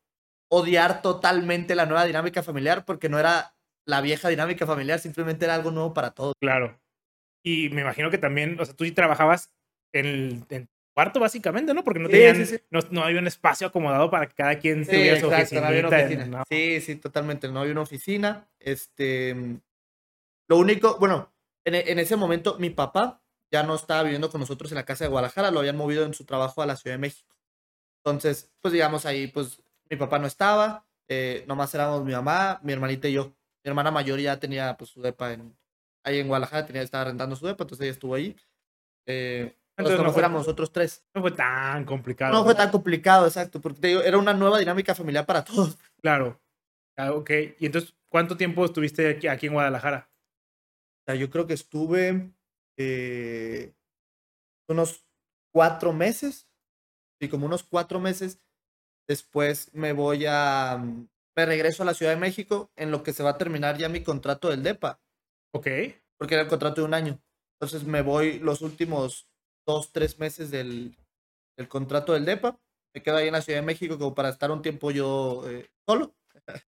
[0.51, 3.55] odiar totalmente la nueva dinámica familiar porque no era
[3.87, 6.33] la vieja dinámica familiar, simplemente era algo nuevo para todos.
[6.39, 6.79] Claro.
[7.45, 9.53] Y me imagino que también, o sea, tú sí trabajabas
[9.93, 11.83] en el en cuarto básicamente, ¿no?
[11.83, 12.59] Porque no tenían, sí, sí.
[12.71, 15.67] No, no había un espacio acomodado para que cada quien Sí, tuviera su exacto, no
[15.67, 16.37] había una oficinita, oficina.
[16.39, 16.43] ¿no?
[16.49, 17.47] Sí, sí, totalmente.
[17.49, 18.49] No había una oficina.
[18.59, 19.35] Este,
[20.47, 21.31] lo único, bueno,
[21.65, 24.85] en, e- en ese momento mi papá ya no estaba viviendo con nosotros en la
[24.85, 27.35] casa de Guadalajara, lo habían movido en su trabajo a la Ciudad de México.
[28.03, 32.73] Entonces, pues digamos ahí, pues mi papá no estaba, eh, nomás éramos mi mamá, mi
[32.73, 33.27] hermanita y yo.
[33.63, 35.55] Mi hermana mayor ya tenía pues su depa en,
[36.05, 38.35] ahí en Guadalajara, tenía, estaba rentando su depa, entonces ella estuvo ahí.
[39.07, 41.03] Eh, Entonces, entonces no fue- éramos nosotros tres.
[41.13, 42.33] No fue tan complicado.
[42.33, 45.77] No fue tan complicado, exacto, porque te digo, era una nueva dinámica familiar para todos.
[46.01, 46.41] Claro.
[46.97, 47.29] Ah, ok.
[47.59, 50.09] Y entonces, ¿cuánto tiempo estuviste aquí, aquí en Guadalajara?
[51.01, 52.31] O sea, yo creo que estuve
[52.77, 53.73] eh,
[54.69, 55.05] unos
[55.53, 56.47] cuatro meses.
[57.21, 58.39] Sí, como unos cuatro meses.
[59.07, 60.77] Después me voy a.
[61.37, 63.89] Me regreso a la Ciudad de México en lo que se va a terminar ya
[63.89, 65.01] mi contrato del DEPA,
[65.55, 65.67] Ok.
[66.17, 67.19] porque era el contrato de un año.
[67.53, 69.29] Entonces me voy los últimos
[69.65, 70.97] dos, tres meses del,
[71.57, 72.59] del contrato del DEPA.
[72.93, 75.69] Me quedo ahí en la Ciudad de México como para estar un tiempo yo eh,
[75.87, 76.15] solo.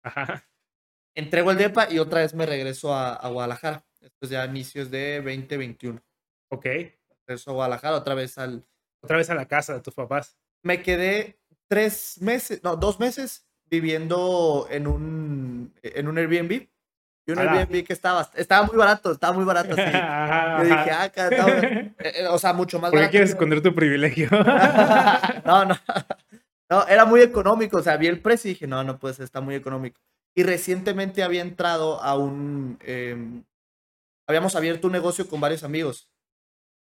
[0.03, 0.47] Ajá.
[1.15, 3.85] Entrego el DEPA y otra vez me regreso a, a Guadalajara.
[4.01, 6.01] Esto es ya inicios de 2021.
[6.51, 6.65] Ok.
[7.25, 8.65] regreso a Guadalajara otra vez al...
[9.01, 10.37] Otra vez a la casa de tus papás.
[10.63, 11.37] Me quedé
[11.67, 16.69] tres meses, no, dos meses viviendo en un, en un Airbnb.
[17.25, 17.39] Y un.
[17.39, 19.75] Airbnb que estaba, estaba muy barato, estaba muy barato.
[19.75, 19.81] Sí.
[19.93, 23.11] Ajá, Yo dije, ah, estaba- eh, eh, o sea, mucho más ¿Por qué barato.
[23.11, 24.29] quieres que- esconder tu privilegio?
[25.45, 25.75] no, no.
[26.69, 27.77] No, era muy económico.
[27.77, 30.01] O sea, vi el precio y dije, no, no puede ser, está muy económico.
[30.35, 32.77] Y recientemente había entrado a un.
[32.81, 33.43] em,
[34.27, 36.09] habíamos abierto un negocio con varios amigos.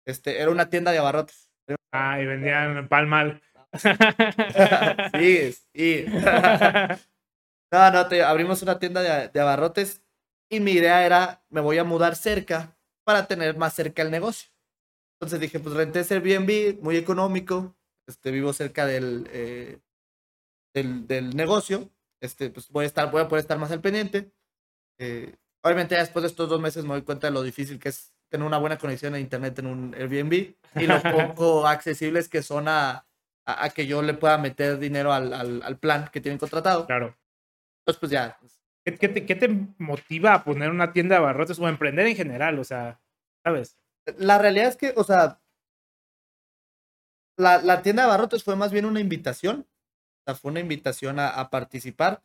[0.07, 1.51] Este, era una tienda de abarrotes.
[1.93, 3.43] Ah, y vendían pan mal.
[5.19, 6.07] sí, sí.
[7.73, 10.03] No, no, te, abrimos una tienda de, de abarrotes
[10.55, 14.51] y mi idea era, me voy a mudar cerca para tener más cerca el negocio.
[15.14, 17.76] Entonces dije, pues renté ese Airbnb, muy económico,
[18.06, 19.78] este, vivo cerca del, eh,
[20.74, 21.90] del, del negocio,
[22.20, 24.32] este, pues voy a, estar, voy a poder estar más al pendiente.
[24.98, 28.12] Eh, obviamente después de estos dos meses me doy cuenta de lo difícil que es
[28.28, 31.02] tener una buena conexión a internet en un Airbnb y lo
[31.36, 33.06] poco accesibles que son a,
[33.44, 36.86] a, a que yo le pueda meter dinero al, al, al plan que tienen contratado.
[36.86, 37.16] Claro.
[37.81, 38.39] Entonces, pues ya.
[38.85, 39.48] ¿Qué, qué te, qué te
[39.78, 42.59] motiva a poner una tienda de abarrotes o a emprender en general?
[42.59, 43.01] O sea,
[43.44, 43.78] ¿sabes?
[44.19, 45.40] La realidad es que, o sea,
[47.36, 49.66] la, la tienda de abarrotes fue más bien una invitación.
[50.20, 52.23] O sea, fue una invitación a, a participar.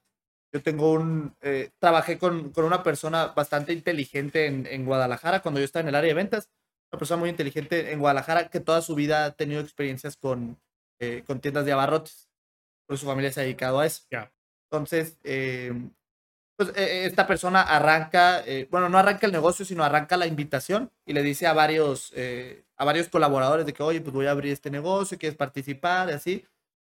[0.53, 1.35] Yo tengo un.
[1.41, 5.89] eh, trabajé con, con una persona bastante inteligente en, en Guadalajara cuando yo estaba en
[5.89, 6.49] el área de ventas.
[6.91, 10.59] Una persona muy inteligente en Guadalajara que toda su vida ha tenido experiencias con,
[10.99, 12.29] eh, con tiendas de abarrotes.
[12.87, 14.03] Por su familia se ha dedicado a eso.
[14.11, 14.33] Ya.
[14.71, 15.73] Entonces, eh,
[16.59, 20.91] pues eh, esta persona arranca, eh, bueno, no arranca el negocio, sino arranca la invitación
[21.05, 24.31] y le dice a varios, eh, a varios colaboradores de que, oye, pues voy a
[24.31, 26.45] abrir este negocio, quieres participar, y así.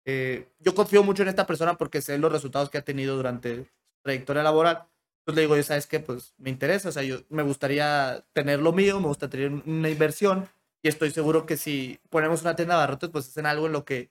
[0.04, 3.64] Eh, yo confío mucho en esta persona porque sé los resultados que ha tenido durante
[3.64, 3.66] su
[4.04, 4.84] trayectoria laboral.
[5.24, 8.60] Pues le digo, yo sabes qué, pues me interesa, o sea, yo me gustaría tener
[8.60, 10.48] lo mío, me gusta tener una inversión
[10.80, 13.72] y estoy seguro que si ponemos una tienda de abarrotes, pues es en algo en
[13.72, 14.10] lo que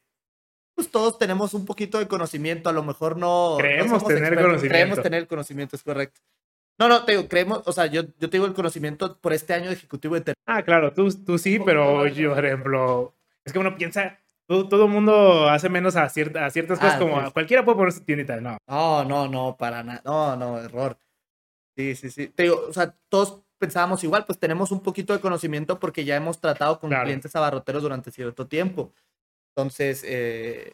[0.76, 3.52] pues todos tenemos un poquito de conocimiento, a lo mejor no.
[3.52, 4.74] no Creemos somos tener expertos, conocimiento.
[4.74, 6.22] Creemos tener el conocimiento, es correcto.
[6.78, 9.68] No, no, te digo, creemos, o sea, yo, yo tengo el conocimiento por este año
[9.70, 13.16] de ejecutivo de ter- Ah, claro, tú, tú sí, pero yo, por ejemplo,
[13.46, 16.96] es que uno piensa, todo, todo el mundo hace menos a, cierta- a ciertas cosas
[16.96, 17.32] Ah, como sí.
[17.32, 18.42] cualquiera puede poner su tiendita.
[18.42, 20.02] No, No, no, no, para nada.
[20.04, 20.98] No, no, error.
[21.78, 22.28] Sí, sí, sí.
[22.28, 26.18] Te digo, o sea, todos pensábamos igual, pues tenemos un poquito de conocimiento porque ya
[26.18, 27.06] hemos tratado con Claro.
[27.06, 28.94] clientes abarroteros durante cierto tiempo.
[29.56, 30.74] Entonces, eh,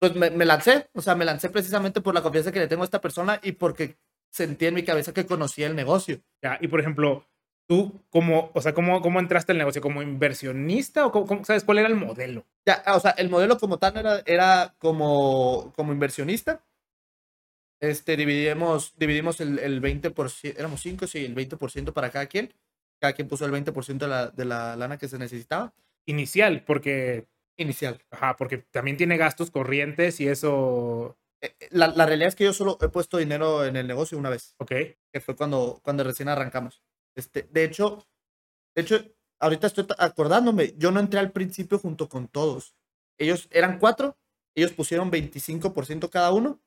[0.00, 2.82] pues me, me lancé, o sea, me lancé precisamente por la confianza que le tengo
[2.82, 3.98] a esta persona y porque
[4.30, 6.20] sentí en mi cabeza que conocía el negocio.
[6.42, 7.26] Ya, y por ejemplo,
[7.68, 9.82] tú, cómo, o sea, ¿cómo, cómo entraste al negocio?
[9.82, 12.46] ¿Como inversionista o cómo, sabes cuál era el modelo?
[12.66, 16.62] Ya, o sea, el modelo como tal era, era como, como inversionista.
[17.80, 22.52] Este, dividimos, dividimos el, el 20%, éramos 5, sí, el 20% para cada quien.
[23.00, 25.74] Cada quien puso el 20% de la, de la lana que se necesitaba.
[26.06, 27.26] Inicial, porque,
[27.56, 28.02] Inicial.
[28.10, 32.44] ajá, porque también tiene gastos corrientes y eso, Eh, eh, La, la realidad es que
[32.44, 34.70] yo solo he puesto dinero en el negocio una vez, ok,
[35.12, 36.82] que fue cuando, cuando recién arrancamos.
[37.16, 38.06] Este, de hecho,
[38.76, 38.96] de hecho,
[39.40, 42.76] ahorita estoy acordándome, yo no entré al principio junto con todos.
[43.18, 44.18] Ellos eran cuatro,
[44.56, 46.62] ellos pusieron 25% cada uno,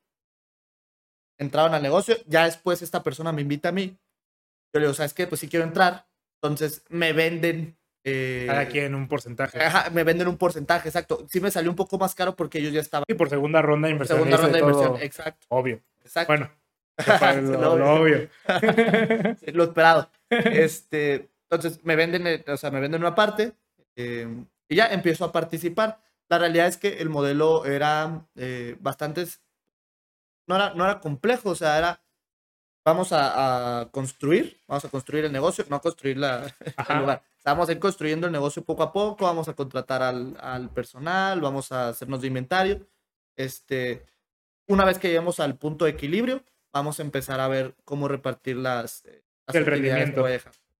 [1.37, 3.97] entraron al negocio, ya después esta persona me invita a mí.
[4.73, 5.27] Yo le digo, ¿sabes qué?
[5.27, 6.07] Pues sí quiero entrar.
[6.41, 7.77] Entonces me venden.
[8.09, 9.61] Eh, Cada quien un porcentaje.
[9.61, 11.25] Ajá, me venden un porcentaje, exacto.
[11.29, 13.03] Sí me salió un poco más caro porque ellos ya estaban.
[13.05, 14.19] Y por segunda ronda de inversión.
[14.19, 15.45] Segunda ronda de inversión, exacto.
[15.49, 15.81] Obvio.
[16.03, 16.31] Exacto.
[16.31, 16.49] Bueno,
[17.77, 18.29] lo, obvio.
[19.53, 20.09] lo esperado.
[20.29, 23.53] Este, entonces me venden, eh, o sea, me venden una parte
[23.97, 24.27] eh,
[24.69, 25.99] y ya empiezo a participar.
[26.29, 29.25] La realidad es que el modelo era eh, bastante,
[30.47, 32.01] no era, no era complejo, o sea, era,
[32.87, 36.45] vamos a, a construir, vamos a construir el negocio, no a construir la,
[36.89, 37.21] el lugar.
[37.43, 41.39] Vamos a ir construyendo el negocio poco a poco, vamos a contratar al, al personal,
[41.41, 42.87] vamos a hacernos de inventario.
[43.37, 44.05] Este,
[44.67, 46.43] una vez que lleguemos al punto de equilibrio,
[46.73, 50.21] vamos a empezar a ver cómo repartir las, eh, las El rendimiento.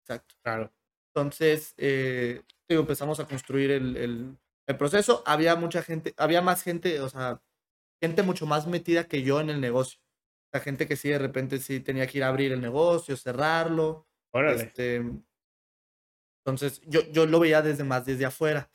[0.01, 0.35] Exacto.
[0.43, 0.71] Claro.
[1.13, 5.23] Entonces, eh, digo, empezamos a construir el, el- el proceso.
[5.25, 7.41] Había mucha gente, había más gente, o sea,
[8.01, 9.99] gente mucho más metida que yo en el negocio.
[10.51, 14.07] Sea, gente que sí, de repente sí tenía que ir a abrir el negocio, cerrarlo.
[14.33, 14.63] Órale.
[14.63, 15.01] Este,
[16.45, 18.71] entonces, yo, yo lo veía desde más desde afuera.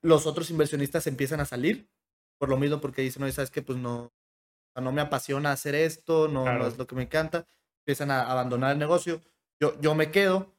[0.00, 1.90] Los otros inversionistas empiezan a salir
[2.38, 4.12] por lo mismo, porque dicen, no, sabes que pues no,
[4.74, 6.66] no me apasiona hacer esto, no, no Claro.
[6.66, 7.46] es lo que me encanta.
[7.82, 9.20] Empiezan a abandonar el negocio.
[9.60, 10.55] Yo, yo me quedo.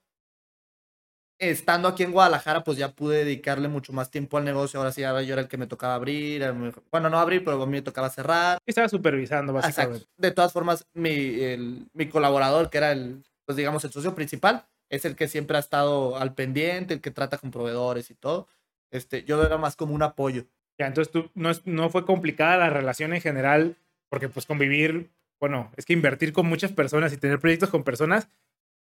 [1.39, 4.80] Estando aquí en Guadalajara, pues ya pude dedicarle mucho más tiempo al negocio.
[4.80, 6.43] Ahora sí, ahora yo era el que me tocaba abrir.
[6.91, 8.57] Bueno, no abrir, pero a mí me tocaba cerrar.
[8.65, 9.97] Y estaba supervisando, básicamente.
[9.97, 10.14] Exacto.
[10.18, 14.65] De todas formas, mi, el- mi colaborador, que era el, pues digamos, el socio principal,
[14.89, 18.47] es el que siempre ha estado al pendiente, el que trata con proveedores y todo.
[18.91, 20.45] Este, yo era más como un apoyo.
[20.80, 23.76] Ya, entonces tú no, es- no fue complicada la relación en general,
[24.09, 28.27] porque pues convivir, bueno, es que invertir con muchas personas y tener proyectos con personas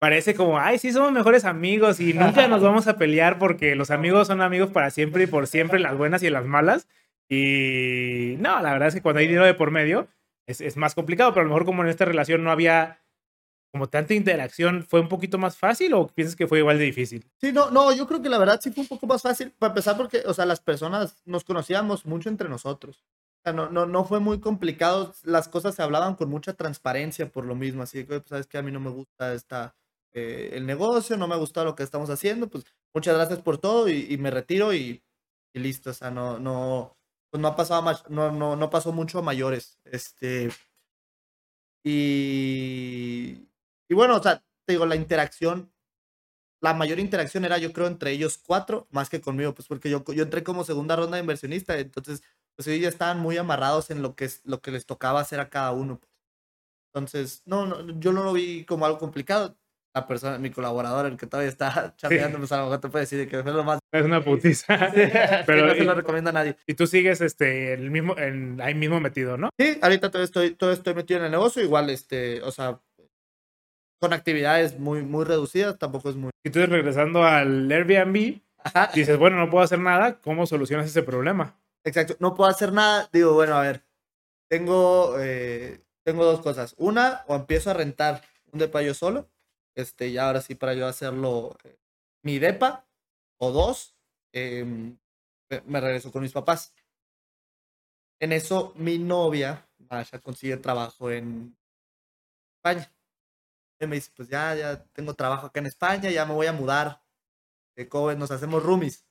[0.03, 3.89] parece como, ay, sí, somos mejores amigos y nunca nos vamos a pelear porque los
[3.89, 6.89] amigos son amigos para siempre y por siempre, las buenas y las malas.
[7.29, 10.09] Y no, la verdad es que cuando hay dinero de por medio
[10.45, 12.99] es, es más complicado, pero a lo mejor como en esta relación no había
[13.71, 17.25] como tanta interacción, ¿fue un poquito más fácil o piensas que fue igual de difícil?
[17.39, 19.71] Sí, no, no, yo creo que la verdad sí fue un poco más fácil, para
[19.71, 23.05] empezar porque, o sea, las personas nos conocíamos mucho entre nosotros.
[23.39, 27.31] O sea, no, no, no fue muy complicado, las cosas se hablaban con mucha transparencia
[27.31, 29.73] por lo mismo, así que, pues, sabes que a mí no me gusta esta,
[30.13, 33.89] eh, el negocio, no me gusta lo que estamos haciendo, pues muchas gracias por todo
[33.89, 35.03] y, y me retiro y,
[35.53, 36.97] y listo, o sea, no, no,
[37.31, 40.49] pues no ha pasado más, no, no, no pasó mucho a mayores, este,
[41.83, 43.47] y,
[43.89, 45.71] y bueno, o sea, te digo, la interacción
[46.61, 50.03] la mayor interacción era yo creo entre ellos cuatro más que conmigo, pues porque yo,
[50.13, 52.23] yo entré como segunda ronda de inversionista, entonces
[52.55, 55.39] pues ellos ya estaban muy amarrados en lo que es lo que les tocaba hacer
[55.41, 55.99] a cada uno.
[55.99, 56.11] pues.
[56.93, 59.57] Entonces, no, no, yo no lo vi como algo complicado.
[59.95, 63.03] La persona, mi colaborador, el que todavía está chateando, pues a lo mejor te puede
[63.03, 63.79] decir de que fue lo más.
[63.91, 64.65] Es una putiza.
[64.95, 66.55] Pero Pero, no se lo recomiendo a nadie.
[66.65, 69.49] Y tú sigues este, el mismo, en, ahí mismo metido, ¿no?
[69.59, 72.79] Sí, ahorita todavía estoy, todavía estoy metido en el negocio, igual, este, o sea,
[73.99, 76.31] con actividades muy, muy reducidas, tampoco es muy.
[76.43, 78.89] Y tú regresando al Airbnb, Ajá.
[78.93, 81.55] dices, bueno, no puedo hacer nada, ¿cómo solucionas ese problema?
[81.85, 83.07] Exacto, no puedo hacer nada.
[83.13, 83.83] Digo, bueno, a ver,
[84.49, 86.75] tengo, eh, tengo dos cosas.
[86.77, 88.21] Una, o empiezo a rentar
[88.51, 89.29] un depa yo solo,
[89.75, 91.77] este, ya ahora sí para yo hacerlo eh,
[92.23, 92.87] mi depa,
[93.37, 93.95] o dos,
[94.31, 94.97] em,
[95.65, 96.73] me, regreso con mis papás.
[98.19, 101.57] En eso, mi novia, Masha, consigue trabajo en
[102.57, 102.91] España.
[103.79, 106.53] Y me dice, pues ya, ya tengo trabajo acá en España, ya me voy a
[106.53, 107.03] mudar.
[107.75, 108.17] De ¿Cómo ves?
[108.17, 109.05] nos hacemos roomies.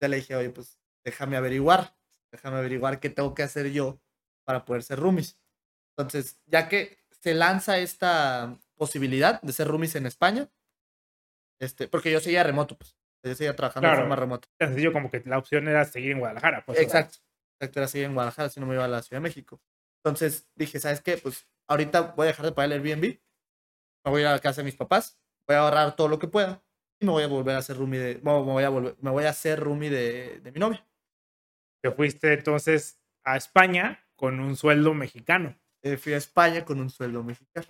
[0.00, 1.96] Ya le dije, oye, pues déjame averiguar,
[2.32, 4.00] déjame averiguar qué tengo que hacer yo
[4.44, 5.38] para poder ser roomies.
[5.96, 10.48] Entonces, ya que se lanza esta posibilidad de ser roomies en España,
[11.60, 13.96] este, porque yo seguía remoto, pues, yo seguía trabajando Claro.
[13.98, 14.48] de forma remota.
[14.58, 16.64] Tan sencillo como que la opción era seguir en Guadalajara.
[16.64, 17.18] Pues, Exacto,
[17.60, 19.60] exacto, era seguir en Guadalajara, si no me iba a la Ciudad de México.
[20.02, 21.18] Entonces dije, ¿sabes qué?
[21.18, 23.20] Pues ahorita voy a dejar de pagar el Airbnb,
[24.04, 26.18] me voy a ir a la casa de mis papás, voy a ahorrar todo lo
[26.18, 26.64] que pueda
[26.98, 29.10] y me voy a volver a ser roomie de, bueno, me voy a volver, me
[29.10, 30.86] voy a hacer roomie de, de mi novia.
[31.82, 35.58] Te fuiste entonces a España con un sueldo mexicano.
[35.82, 37.66] Eh, fui a España con un sueldo mexicano.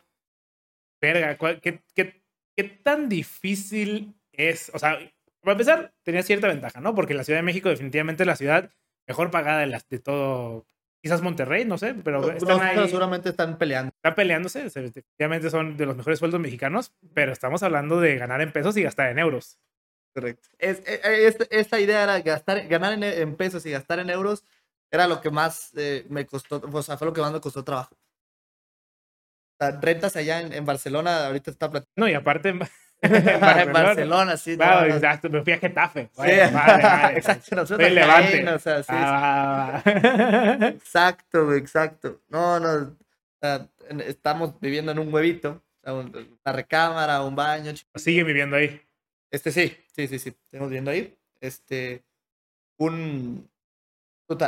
[1.01, 2.23] Verga, ¿cuál- qué, qué,
[2.57, 4.71] qué tan difícil es?
[4.75, 4.99] O sea,
[5.41, 6.95] para empezar, tenía cierta ventaja, ¿no?
[6.95, 8.71] Porque la Ciudad de México definitivamente es la ciudad
[9.09, 10.67] mejor pagada de, las, de todo.
[11.03, 13.91] Quizás Monterrey, no sé, pero están ahí, seguramente están peleando.
[13.97, 14.69] están peleándose.
[14.69, 18.77] se- Definitivamente son de los mejores sueldos mexicanos, pero estamos hablando de ganar en pesos
[18.77, 19.59] y gastar en euros.
[20.15, 20.49] Correcto.
[20.59, 24.11] Es, eh, eh, esta, esta idea era gastar, ganar en, en pesos y gastar en
[24.11, 24.45] euros
[24.93, 27.63] era lo que más eh, me costó, o sea, fue lo que más me costó
[27.65, 27.97] trabajo.
[29.81, 31.93] Rentas allá en, en Barcelona, ahorita está platicando.
[32.07, 32.59] No, y aparte, en
[33.73, 34.57] Barcelona, sí.
[34.57, 36.05] Claro, exacto, me fui a Getafe.
[36.05, 36.11] Sí.
[36.17, 37.17] Bueno, vale.
[37.19, 38.43] exacto, nosotros Soy acá, Levante.
[38.43, 38.55] ¿no?
[38.55, 40.69] O sea, sí, Ah, va, va.
[40.69, 42.21] Exacto, exacto.
[42.29, 42.97] No, no.
[44.07, 45.63] estamos viviendo en un huevito.
[45.85, 47.73] una recámara, un baño.
[47.73, 48.81] ch- Sigue viviendo ahí.
[49.31, 50.29] Este sí, sí, sí, sí.
[50.45, 51.17] Estamos viviendo ahí.
[51.41, 52.05] Este.
[52.79, 53.49] Un.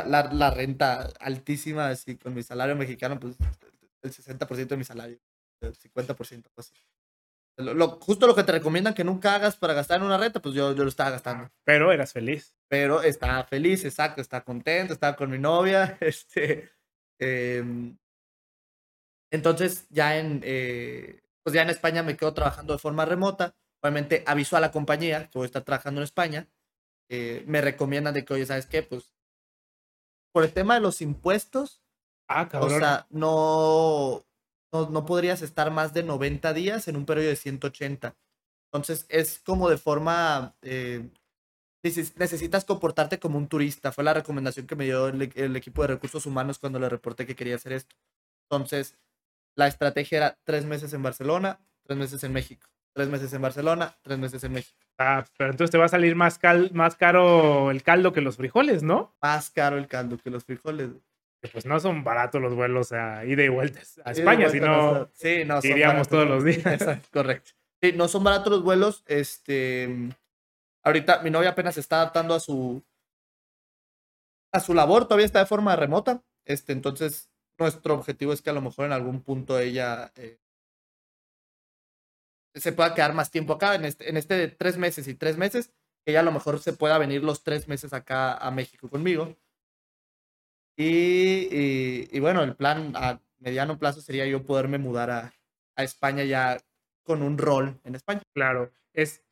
[0.07, 3.35] la, la renta altísima, así con mi salario mexicano, pues
[4.03, 5.19] el 60% de mi salario.
[5.61, 6.73] El 50%, algo así.
[7.57, 10.41] Lo, lo- justo lo que te recomiendan que nunca hagas para gastar en una renta,
[10.41, 11.51] pues yo, yo lo estaba gastando.
[11.63, 12.55] Pero eras feliz.
[12.67, 16.71] pero estaba feliz, exacto, estaba contento, estaba con mi novia, este,
[17.19, 17.97] em,
[19.31, 24.23] entonces ya en, eh, pues ya en España me quedo trabajando de forma remota, obviamente
[24.27, 26.47] aviso a la compañía que voy a estar trabajando en España,
[27.09, 28.83] eh, me recomiendan de que, oye, ¿sabes qué?
[28.83, 29.13] Pues
[30.31, 31.82] por el tema de los impuestos,
[32.35, 34.23] Ah, o sea, no,
[34.71, 38.15] no, no podrías estar más de 90 días en un periodo de 180.
[38.71, 40.55] Entonces, es como de forma...
[40.61, 41.09] eh,
[41.83, 43.91] neces- necesitas comportarte como un turista.
[43.91, 47.25] Fue la recomendación que me dio el, el equipo de recursos humanos cuando le reporté
[47.25, 47.95] que quería hacer esto.
[48.49, 48.97] Entonces,
[49.55, 52.67] la estrategia era tres meses en Barcelona, tres meses en México.
[52.95, 54.77] Tres meses en Barcelona, tres meses en México.
[54.99, 58.37] Ah, pero entonces te va a salir más, cal- más caro el caldo que los
[58.37, 59.15] frijoles, ¿no?
[59.21, 60.91] Más caro el caldo que los frijoles.
[61.43, 64.59] Que pues no son baratos los vuelos a ida y vuelta a España, de si
[64.59, 65.09] vuelta,
[65.45, 66.65] no sí, iríamos todos los días.
[66.65, 67.51] Exacto, correcto.
[67.81, 69.03] Sí, no son baratos los vuelos.
[69.07, 69.89] Este,
[70.83, 72.81] ahorita mi novia apenas se está adaptando a su
[74.53, 76.23] a su labor, todavía está de forma remota.
[76.45, 77.29] Este, entonces
[77.59, 80.39] nuestro objetivo es que a lo mejor en algún punto ella eh,
[82.55, 85.35] se pueda quedar más tiempo acá en este, en este de tres meses y tres
[85.35, 85.73] meses,
[86.05, 89.35] que ella a lo mejor se pueda venir los tres meses acá a México conmigo.
[90.75, 95.33] Y, y, y bueno, el plan a mediano plazo sería yo poderme mudar a,
[95.75, 96.59] a España ya
[97.03, 98.21] con un rol en España.
[98.33, 99.23] Claro, es,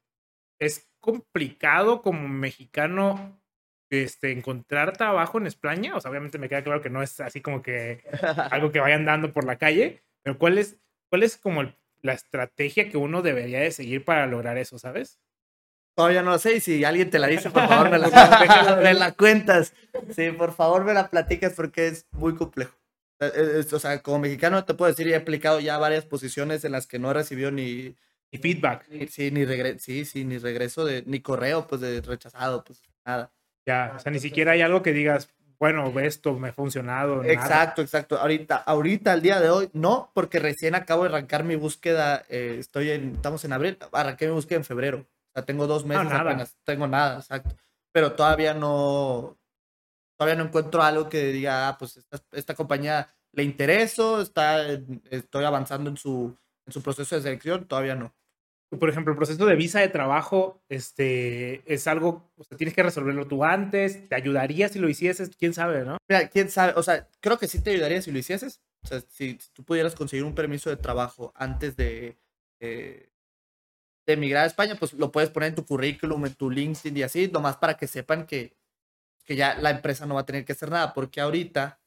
[0.59, 3.41] es complicado como mexicano
[3.89, 5.95] este, encontrar trabajo en España.
[5.95, 8.03] O sea, obviamente me queda claro que no es así como que
[8.51, 12.13] algo que vayan dando por la calle, pero ¿cuál es, cuál es como el- la
[12.13, 15.19] estrategia que uno debería de seguir para lograr eso, sabes?
[15.95, 18.07] Todavía no lo sé y si alguien te la dice, por favor me la,
[18.83, 19.73] me la cuentas.
[20.15, 22.73] Sí, por favor me la platicas porque es muy complejo.
[23.19, 26.71] Eh, es- o sea, como mexicano te puedo decir, he aplicado ya varias posiciones en
[26.71, 27.95] las que no he recibido ni,
[28.31, 32.01] Y feedback, ni- sí, ni regre sí, sí, ni regreso de, ni correo, pues de
[32.01, 33.31] rechazado, pues nada.
[33.67, 37.17] ya, o sea, ni siquiera hay algo que digas, bueno, esto me ha funcionado.
[37.17, 37.33] nada.
[37.33, 38.17] Exacto, exacto.
[38.17, 42.23] Ahorita, ahorita, al día de hoy, no, porque recién acabo de arrancar mi búsqueda.
[42.29, 45.05] eh, estoy en, estamos en abril, arranqué mi búsqueda en febrero.
[45.31, 46.21] O sea, tengo dos meses nada.
[46.21, 46.57] apenas.
[46.65, 47.55] Tengo nada, exacto.
[47.93, 49.37] Pero todavía no,
[50.17, 54.65] todavía no encuentro algo que diga, ah, pues esta, esta compañía le intereso, está,
[55.09, 58.13] estoy avanzando en su, en su proceso de selección, todavía no.
[58.77, 62.83] Por ejemplo, el proceso de visa de trabajo, este, es algo, o sea, tienes que
[62.83, 65.97] resolverlo tú antes, te ayudaría si lo hicieses, quién sabe, ¿no?
[66.09, 68.61] Mira, quién sabe, o sea, creo que sí te ayudaría si lo hicieses.
[68.83, 72.17] O sea, si, si tú pudieras conseguir un permiso de trabajo antes de,
[72.61, 73.10] eh,
[74.05, 77.03] de emigrar a España, pues lo puedes poner en tu currículum, en tu LinkedIn y
[77.03, 78.55] así, nomás para que sepan que,
[79.25, 81.79] que ya la empresa no va a tener que hacer nada, porque ahorita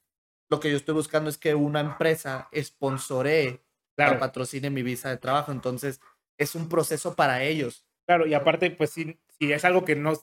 [0.51, 3.61] lo que yo estoy buscando es que una empresa sponsoree
[3.97, 6.01] Claro, o patrocine mi visa de trabajo, entonces
[6.39, 7.85] es un proceso para ellos.
[8.07, 10.15] claro, y aparte, pues si, si es algo que no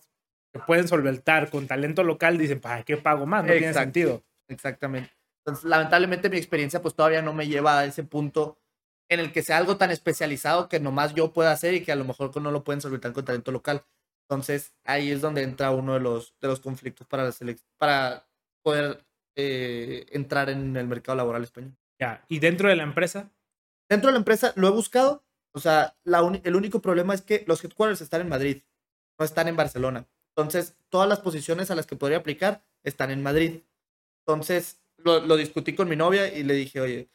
[0.53, 3.43] que pueden solventar con talento local, dicen, ¿para qué pago más?
[3.43, 3.83] No tiene Exacto.
[3.85, 4.23] sentido.
[4.49, 5.11] Exactamente.
[5.45, 8.60] Entonces, lamentablemente mi experiencia pues todavía no me lleva a ese punto
[9.11, 11.95] en el que sea algo tan especializado que nomás yo pueda hacer y que a
[11.97, 13.83] lo mejor no lo pueden solventar con talento local.
[14.29, 17.33] Entonces, ahí es donde entra uno de los, de los conflictos para, la
[17.77, 18.25] para
[18.63, 19.05] poder
[19.35, 21.75] eh, entrar en el mercado laboral español.
[21.99, 23.29] Ya, y dentro de la empresa,
[23.91, 25.25] Dentro de la empresa lo he buscado.
[25.53, 28.61] O sea, la el único problema es que los headquarters están en Madrid,
[29.19, 30.07] no están en Barcelona.
[30.29, 33.63] Entonces, todas las posiciones a las que podría aplicar están en Madrid.
[34.25, 37.09] Entonces, lo, lo discutí con mi novia y le dije, oye,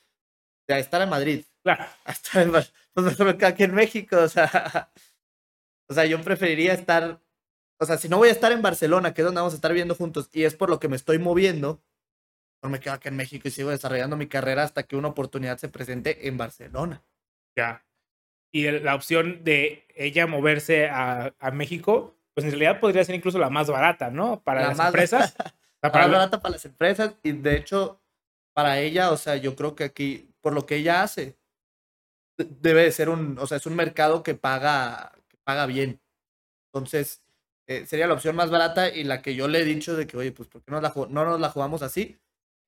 [0.68, 4.16] de estar en Madrid claro, a estar en pues aquí en México.
[4.18, 4.90] O sea,
[5.90, 7.20] o sea, yo preferiría estar,
[7.80, 9.72] o sea, si no voy a estar en Barcelona, que es donde vamos a estar
[9.72, 11.82] viviendo juntos, y es por lo que me estoy moviendo,
[12.62, 15.58] mejor me quedo aquí en México y sigo desarrollando mi carrera hasta que una oportunidad
[15.58, 17.02] se presente en Barcelona.
[17.56, 17.82] ya.
[18.52, 23.38] Y la opción de ella moverse a, a México, pues en realidad podría ser incluso
[23.38, 24.40] la más barata, ¿no?
[24.42, 25.34] Para La las más- empresas.
[25.82, 28.00] Sea, Más la- barata para las empresas y de hecho
[28.54, 31.36] para ella, o sea, yo creo que aquí, por lo que ella hace,
[32.38, 36.00] debe de ser un, o sea, es un mercado que paga, que paga bien.
[36.72, 37.22] Entonces,
[37.68, 40.16] eh, sería la opción más barata y la que yo le he dicho de que,
[40.16, 42.18] oye, pues, ¿por qué no, la, no nos la jugamos así?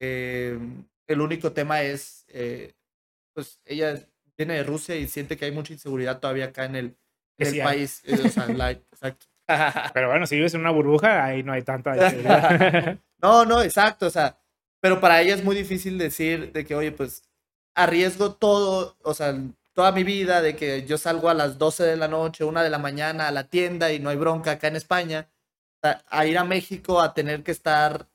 [0.01, 0.59] Eh,
[1.07, 2.74] el único tema es, eh,
[3.35, 3.95] pues, ella
[4.36, 6.97] viene de Rusia y siente que hay mucha inseguridad todavía acá en el,
[7.39, 8.03] en el país.
[8.05, 8.47] Eh, o sea,
[8.93, 9.27] exacto.
[9.95, 11.95] Pero bueno, si vives en una burbuja, ahí no hay tanta
[13.23, 14.07] No, no, exacto.
[14.07, 14.39] O sea,
[14.81, 17.23] pero para ella es muy difícil decir de que, oye, pues
[17.74, 19.35] arriesgo todo, o sea,
[19.78, 22.68] toda mi vida, de que yo salgo a las 12 de la noche, una de
[22.68, 25.28] la mañana a la tienda y no hay bronca acá en España,
[25.84, 28.09] a, ir a México a tener que estar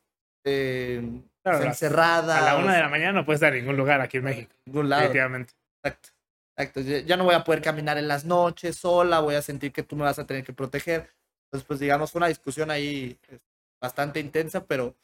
[0.43, 1.01] eh,
[1.45, 2.39] encerrada.
[2.39, 4.53] A la una de la mañana no puedes estar en ningún lugar aquí en México.
[4.65, 5.03] ningún lado.
[5.03, 5.53] Definitivamente.
[5.81, 6.09] Exacto.
[6.57, 6.81] Exacto.
[6.81, 9.95] Ya no voy a poder caminar en las noches sola, voy a sentir que tú
[9.95, 11.11] me vas a tener que proteger.
[11.45, 13.39] Entonces, pues digamos, fue una discusión ahí este,
[13.81, 14.97] bastante intensa, pero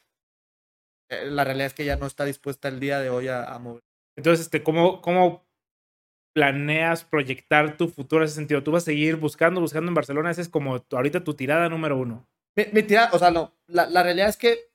[1.08, 3.82] eh, la realidad es que ya no está dispuesta el día de hoy a, mover.
[4.14, 5.48] Entonces, este, ¿cómo, ¿cómo
[6.32, 8.62] planeas proyectar tu futuro en ese sentido?
[8.62, 10.30] ¿Tú vas a seguir buscando, buscando en Barcelona?
[10.30, 12.26] Esa es como ahorita tu tirada número uno.
[12.56, 14.70] Mi, tirada, o sea, no, la, la, realidad es que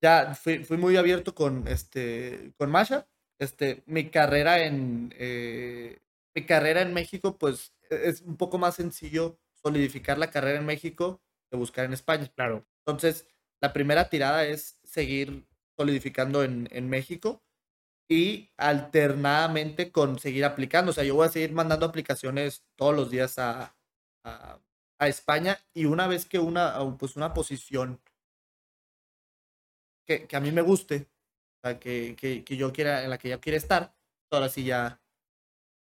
[0.00, 3.08] ya fui, fui, muy abierto con, este, con Masha.
[3.38, 5.98] Este, mi carrera en, eh,
[6.34, 10.66] mi carrera en México, pues e, es un poco más sencillo solidificar la carrera en
[10.66, 11.20] México
[11.50, 12.30] que buscar en España.
[12.36, 12.64] Claro.
[12.86, 13.26] Entonces,
[13.60, 17.42] la primera tirada es seguir solidificando en, en México
[18.08, 20.90] y alternadamente con seguir aplicando.
[20.90, 23.76] O sea, yo voy a seguir mandando aplicaciones todos los días a,
[24.24, 24.60] a,
[25.00, 28.00] España y una vez que una, pues una posición
[30.06, 31.08] que, que a mí me guste,
[31.62, 33.94] o sea, que, que, que, yo quiera, en la que yo quiera estar,
[34.30, 35.02] ahora sí ya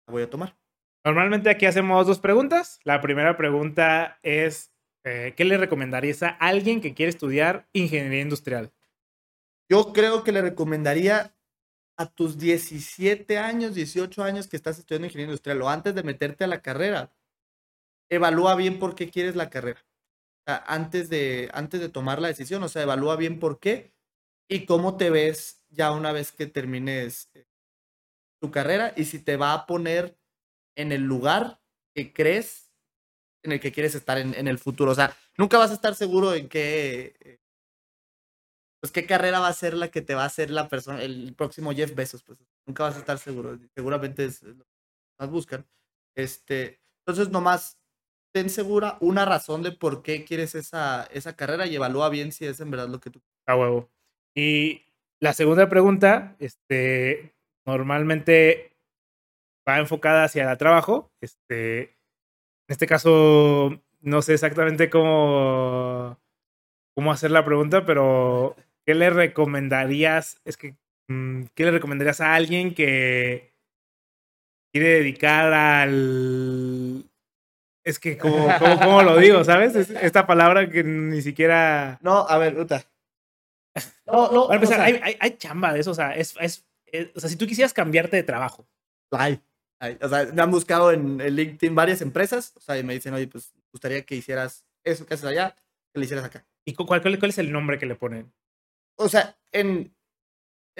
[0.07, 0.57] la voy a tomar.
[1.05, 2.79] Normalmente aquí hacemos dos preguntas.
[2.83, 4.73] La primera pregunta es,
[5.03, 8.71] eh, ¿qué le recomendarías a alguien que quiere estudiar ingeniería industrial?
[9.69, 11.35] Yo creo que le recomendaría
[11.97, 16.43] a tus 17 años, 18 años que estás estudiando ingeniería industrial o antes de meterte
[16.43, 17.13] a la carrera,
[18.09, 19.85] evalúa bien por qué quieres la carrera.
[20.45, 23.93] Antes de, antes de tomar la decisión, o sea, evalúa bien por qué
[24.49, 27.45] y cómo te ves ya una vez que termines eh,
[28.41, 30.17] tu carrera y si te va a poner
[30.75, 31.61] en el lugar
[31.95, 32.71] que crees
[33.43, 34.91] en el que quieres estar en, en el futuro.
[34.91, 37.39] O sea, nunca vas a estar seguro en qué eh,
[38.83, 41.33] pues qué carrera va a ser la que te va a hacer la persona, el
[41.37, 44.71] próximo Jeff Bezos, pues nunca vas a estar seguro, seguramente es lo que
[45.17, 45.65] más buscan.
[46.17, 47.79] Este, entonces nomás
[48.33, 52.45] ten segura una razón de por qué quieres esa, esa carrera y evalúa bien si
[52.45, 53.89] es en verdad lo que tú A huevo.
[54.35, 54.81] Y
[55.21, 57.33] la segunda pregunta, este,
[57.65, 58.75] normalmente
[59.65, 61.09] va enfocada hacia el trabajo.
[61.21, 66.19] Este, en este caso, no sé exactamente cómo,
[66.93, 70.39] cómo hacer la pregunta, pero ¿qué le recomendarías?
[70.45, 70.75] Es que,
[71.07, 73.53] mm, ¿qué le recomendarías a alguien que
[74.71, 77.05] quiere dedicar al...
[77.85, 79.43] Es que, ¿cómo, cómo, lo digo?
[79.43, 79.75] ¿Sabes?
[79.75, 81.99] esta palabra que ni siquiera...
[82.01, 82.85] No, a ver, Ruta.
[84.05, 84.47] No, no.
[84.47, 86.63] Para empezar, hay, hay, hay, chamba de eso, o sea, es, es,
[87.15, 88.67] o sea, si tú quisieras cambiarte de trabajo.
[89.11, 89.41] Hay,
[89.79, 89.97] hay.
[90.01, 93.13] O sea, me han buscado en el LinkedIn varias empresas, o sea, y me dicen,
[93.13, 95.55] oye, pues, gustaría que hicieras eso que haces allá,
[95.91, 96.45] que lo hicieras acá.
[96.65, 98.31] ¿Y cuál, cuál, cuál es el nombre que le ponen?
[98.95, 99.95] O sea, en,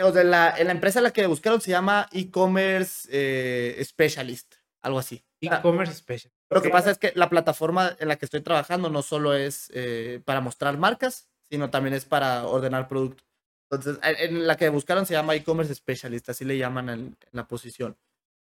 [0.02, 4.56] o sea, la, en la empresa a la que buscaron se llama e-commerce eh, specialist,
[4.82, 5.24] algo así.
[5.42, 6.36] E-commerce specialist.
[6.50, 9.72] Lo que pasa es que la plataforma en la que estoy trabajando no solo es
[9.74, 13.28] eh, para mostrar marcas, sino también es para ordenar productos.
[13.72, 17.98] Entonces, en la que buscaron se llama e-commerce specialist, así le llaman en, la posición.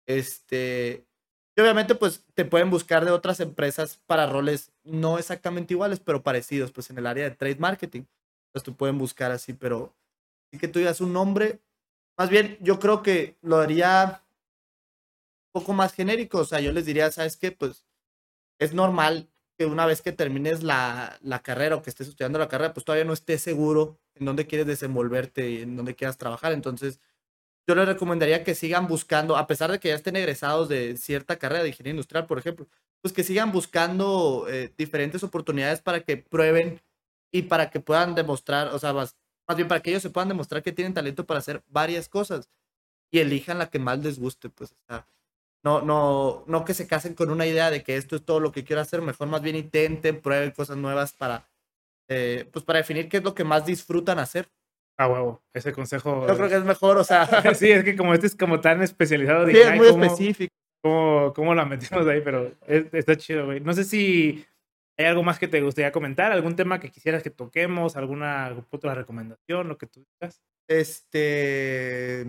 [0.05, 1.05] Este,
[1.55, 6.23] y obviamente, pues te pueden buscar de otras empresas para roles no exactamente iguales, pero
[6.23, 8.03] parecidos, pues en el área de trade marketing.
[8.47, 9.95] Entonces tú pueden buscar así, pero
[10.51, 11.61] sí que tú digas un nombre.
[12.17, 14.23] Más bien, yo creo que lo haría
[15.53, 16.39] un poco más genérico.
[16.39, 17.51] O sea, yo les diría, ¿sabes qué?
[17.51, 17.85] Pues
[18.59, 22.47] es normal que una vez que termines la, la carrera o que estés estudiando la
[22.47, 26.53] carrera, pues todavía no estés seguro en dónde quieres desenvolverte y en dónde quieras trabajar.
[26.53, 26.99] Entonces,
[27.67, 31.37] yo les recomendaría que sigan buscando, a pesar de que ya estén egresados de cierta
[31.37, 32.67] carrera de ingeniería industrial, por ejemplo,
[33.01, 36.81] pues que sigan buscando eh, diferentes oportunidades para que prueben
[37.31, 39.15] y para que puedan demostrar, o sea, más,
[39.55, 42.49] bien para que ellos se puedan demostrar que tienen talento para hacer varias cosas
[43.11, 45.07] y elijan la que más les guste, pues, o sea,
[45.63, 48.51] no, no, no que se casen con una idea de que esto es todo lo
[48.51, 51.49] que quiero hacer, mejor más bien intenten, prueben cosas nuevas para,
[52.07, 54.47] eh, pues, para definir qué es lo que más disfrutan hacer.
[54.99, 56.25] Ah, huevo, ese consejo.
[56.27, 57.27] Yo creo que es mejor, o sea.
[57.55, 59.47] sí, es que como este es como tan especializado.
[59.47, 60.53] Sí, es muy específico.
[60.81, 62.21] ¿cómo, ¿Cómo la metemos ahí?
[62.21, 63.59] Pero está chido, güey.
[63.59, 64.45] No sé si
[64.97, 66.31] ¿Hay algo más que te gustaría comentar?
[66.31, 67.95] ¿Algún tema que quisieras que toquemos?
[67.95, 69.67] ¿Alguna otra recomendación?
[69.67, 70.41] Lo que tú digas.
[70.67, 72.25] Este.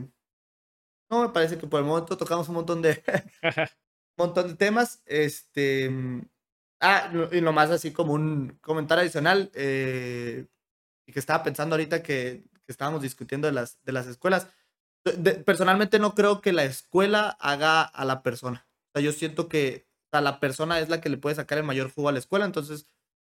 [1.10, 3.02] No, me parece que por el momento tocamos un montón de.
[3.42, 3.52] un
[4.18, 5.02] montón de temas.
[5.06, 5.90] Este.
[6.80, 9.50] Ah, y nomás así como un comentario adicional.
[9.54, 10.46] Eh,
[11.06, 14.46] y que estaba pensando ahorita que, que, estábamos discutiendo de las, de las escuelas.
[15.46, 18.68] personalmente no creo que la escuela haga a la persona.
[18.88, 21.64] O sea, yo siento que sea, la persona es la que le puede sacar el
[21.64, 22.88] mayor jugo a la escuela, entonces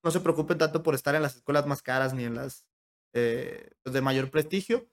[0.04, 2.66] no se preocupen tanto por estar en las escuelas más caras ni en las
[3.14, 4.88] eh, pues, de mayor prestigio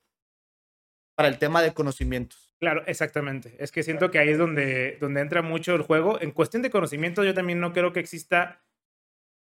[1.15, 2.55] para el tema de conocimientos.
[2.59, 3.55] Claro, exactamente.
[3.59, 6.19] Es que siento que ahí es donde, donde entra mucho el juego.
[6.21, 8.63] En cuestión de conocimiento, yo también no creo que exista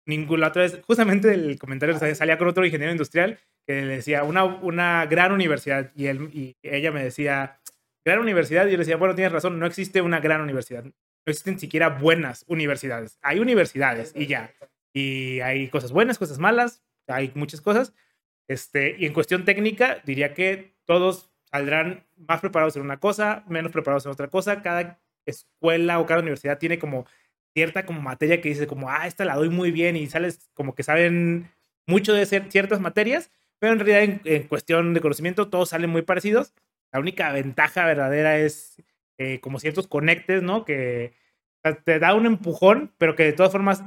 [0.05, 0.81] ninguna otra vez.
[0.85, 5.91] Justamente el comentario salía con otro ingeniero industrial que le decía una, una gran universidad
[5.95, 7.61] y, él, y ella me decía,
[8.05, 10.85] gran universidad, y yo le decía, bueno, tienes razón, no existe una gran universidad.
[11.25, 13.17] No existen siquiera buenas universidades.
[13.21, 14.53] Hay universidades y ya.
[14.93, 17.93] Y hay cosas buenas, cosas malas, hay muchas cosas.
[18.47, 23.71] Este, y en cuestión técnica, diría que todos saldrán más preparados en una cosa, menos
[23.71, 24.61] preparados en otra cosa.
[24.61, 27.05] Cada escuela o cada universidad tiene como
[27.53, 30.75] cierta como materia que dice como, ah, esta la doy muy bien y sales como
[30.75, 31.51] que saben
[31.85, 36.53] mucho de ciertas materias, pero en realidad en, cuestión de conocimiento todos salen muy parecidos.
[36.91, 38.81] La única ventaja verdadera es
[39.17, 40.65] eh, como ciertos conectes, ¿no?
[40.65, 41.13] Que
[41.85, 43.83] te da un empujón, pero que de todas formas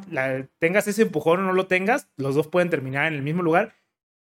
[0.59, 3.74] tengas ese empujón o no lo tengas, los dos pueden terminar en el mismo lugar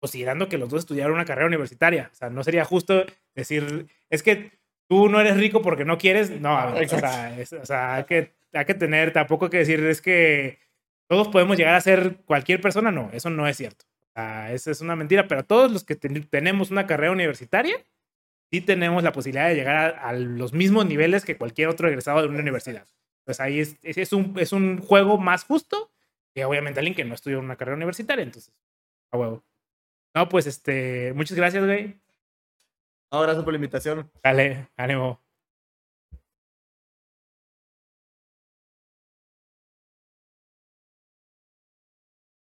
[0.00, 2.10] considerando que los dos estudiaron una carrera universitaria.
[2.12, 3.04] O sea, no sería justo
[3.34, 4.52] decir, es que
[4.88, 6.30] tú no eres rico porque no quieres.
[6.40, 10.58] No, o sea, hay, que, hay que tener, tampoco hay que decir, es que
[11.08, 12.90] todos podemos llegar a ser cualquier persona.
[12.90, 13.84] No, eso no es cierto.
[13.84, 17.76] O sea, esa es una mentira, pero todos los que tenemos una carrera universitaria,
[18.50, 22.28] sí tenemos la posibilidad de llegar a, los mismos niveles que cualquier otro egresado de
[22.28, 22.86] una universidad.
[23.24, 25.90] Pues ahí es, es, un, es un juego más justo
[26.34, 28.22] que obviamente alguien que no estudió una carrera universitaria.
[28.22, 28.52] Entonces,
[29.10, 29.44] a huevo.
[30.14, 31.98] No, pues este, muchas gracias, güey.
[33.12, 34.10] No, gracias por la invitación.
[34.22, 35.25] Dale, ánimo.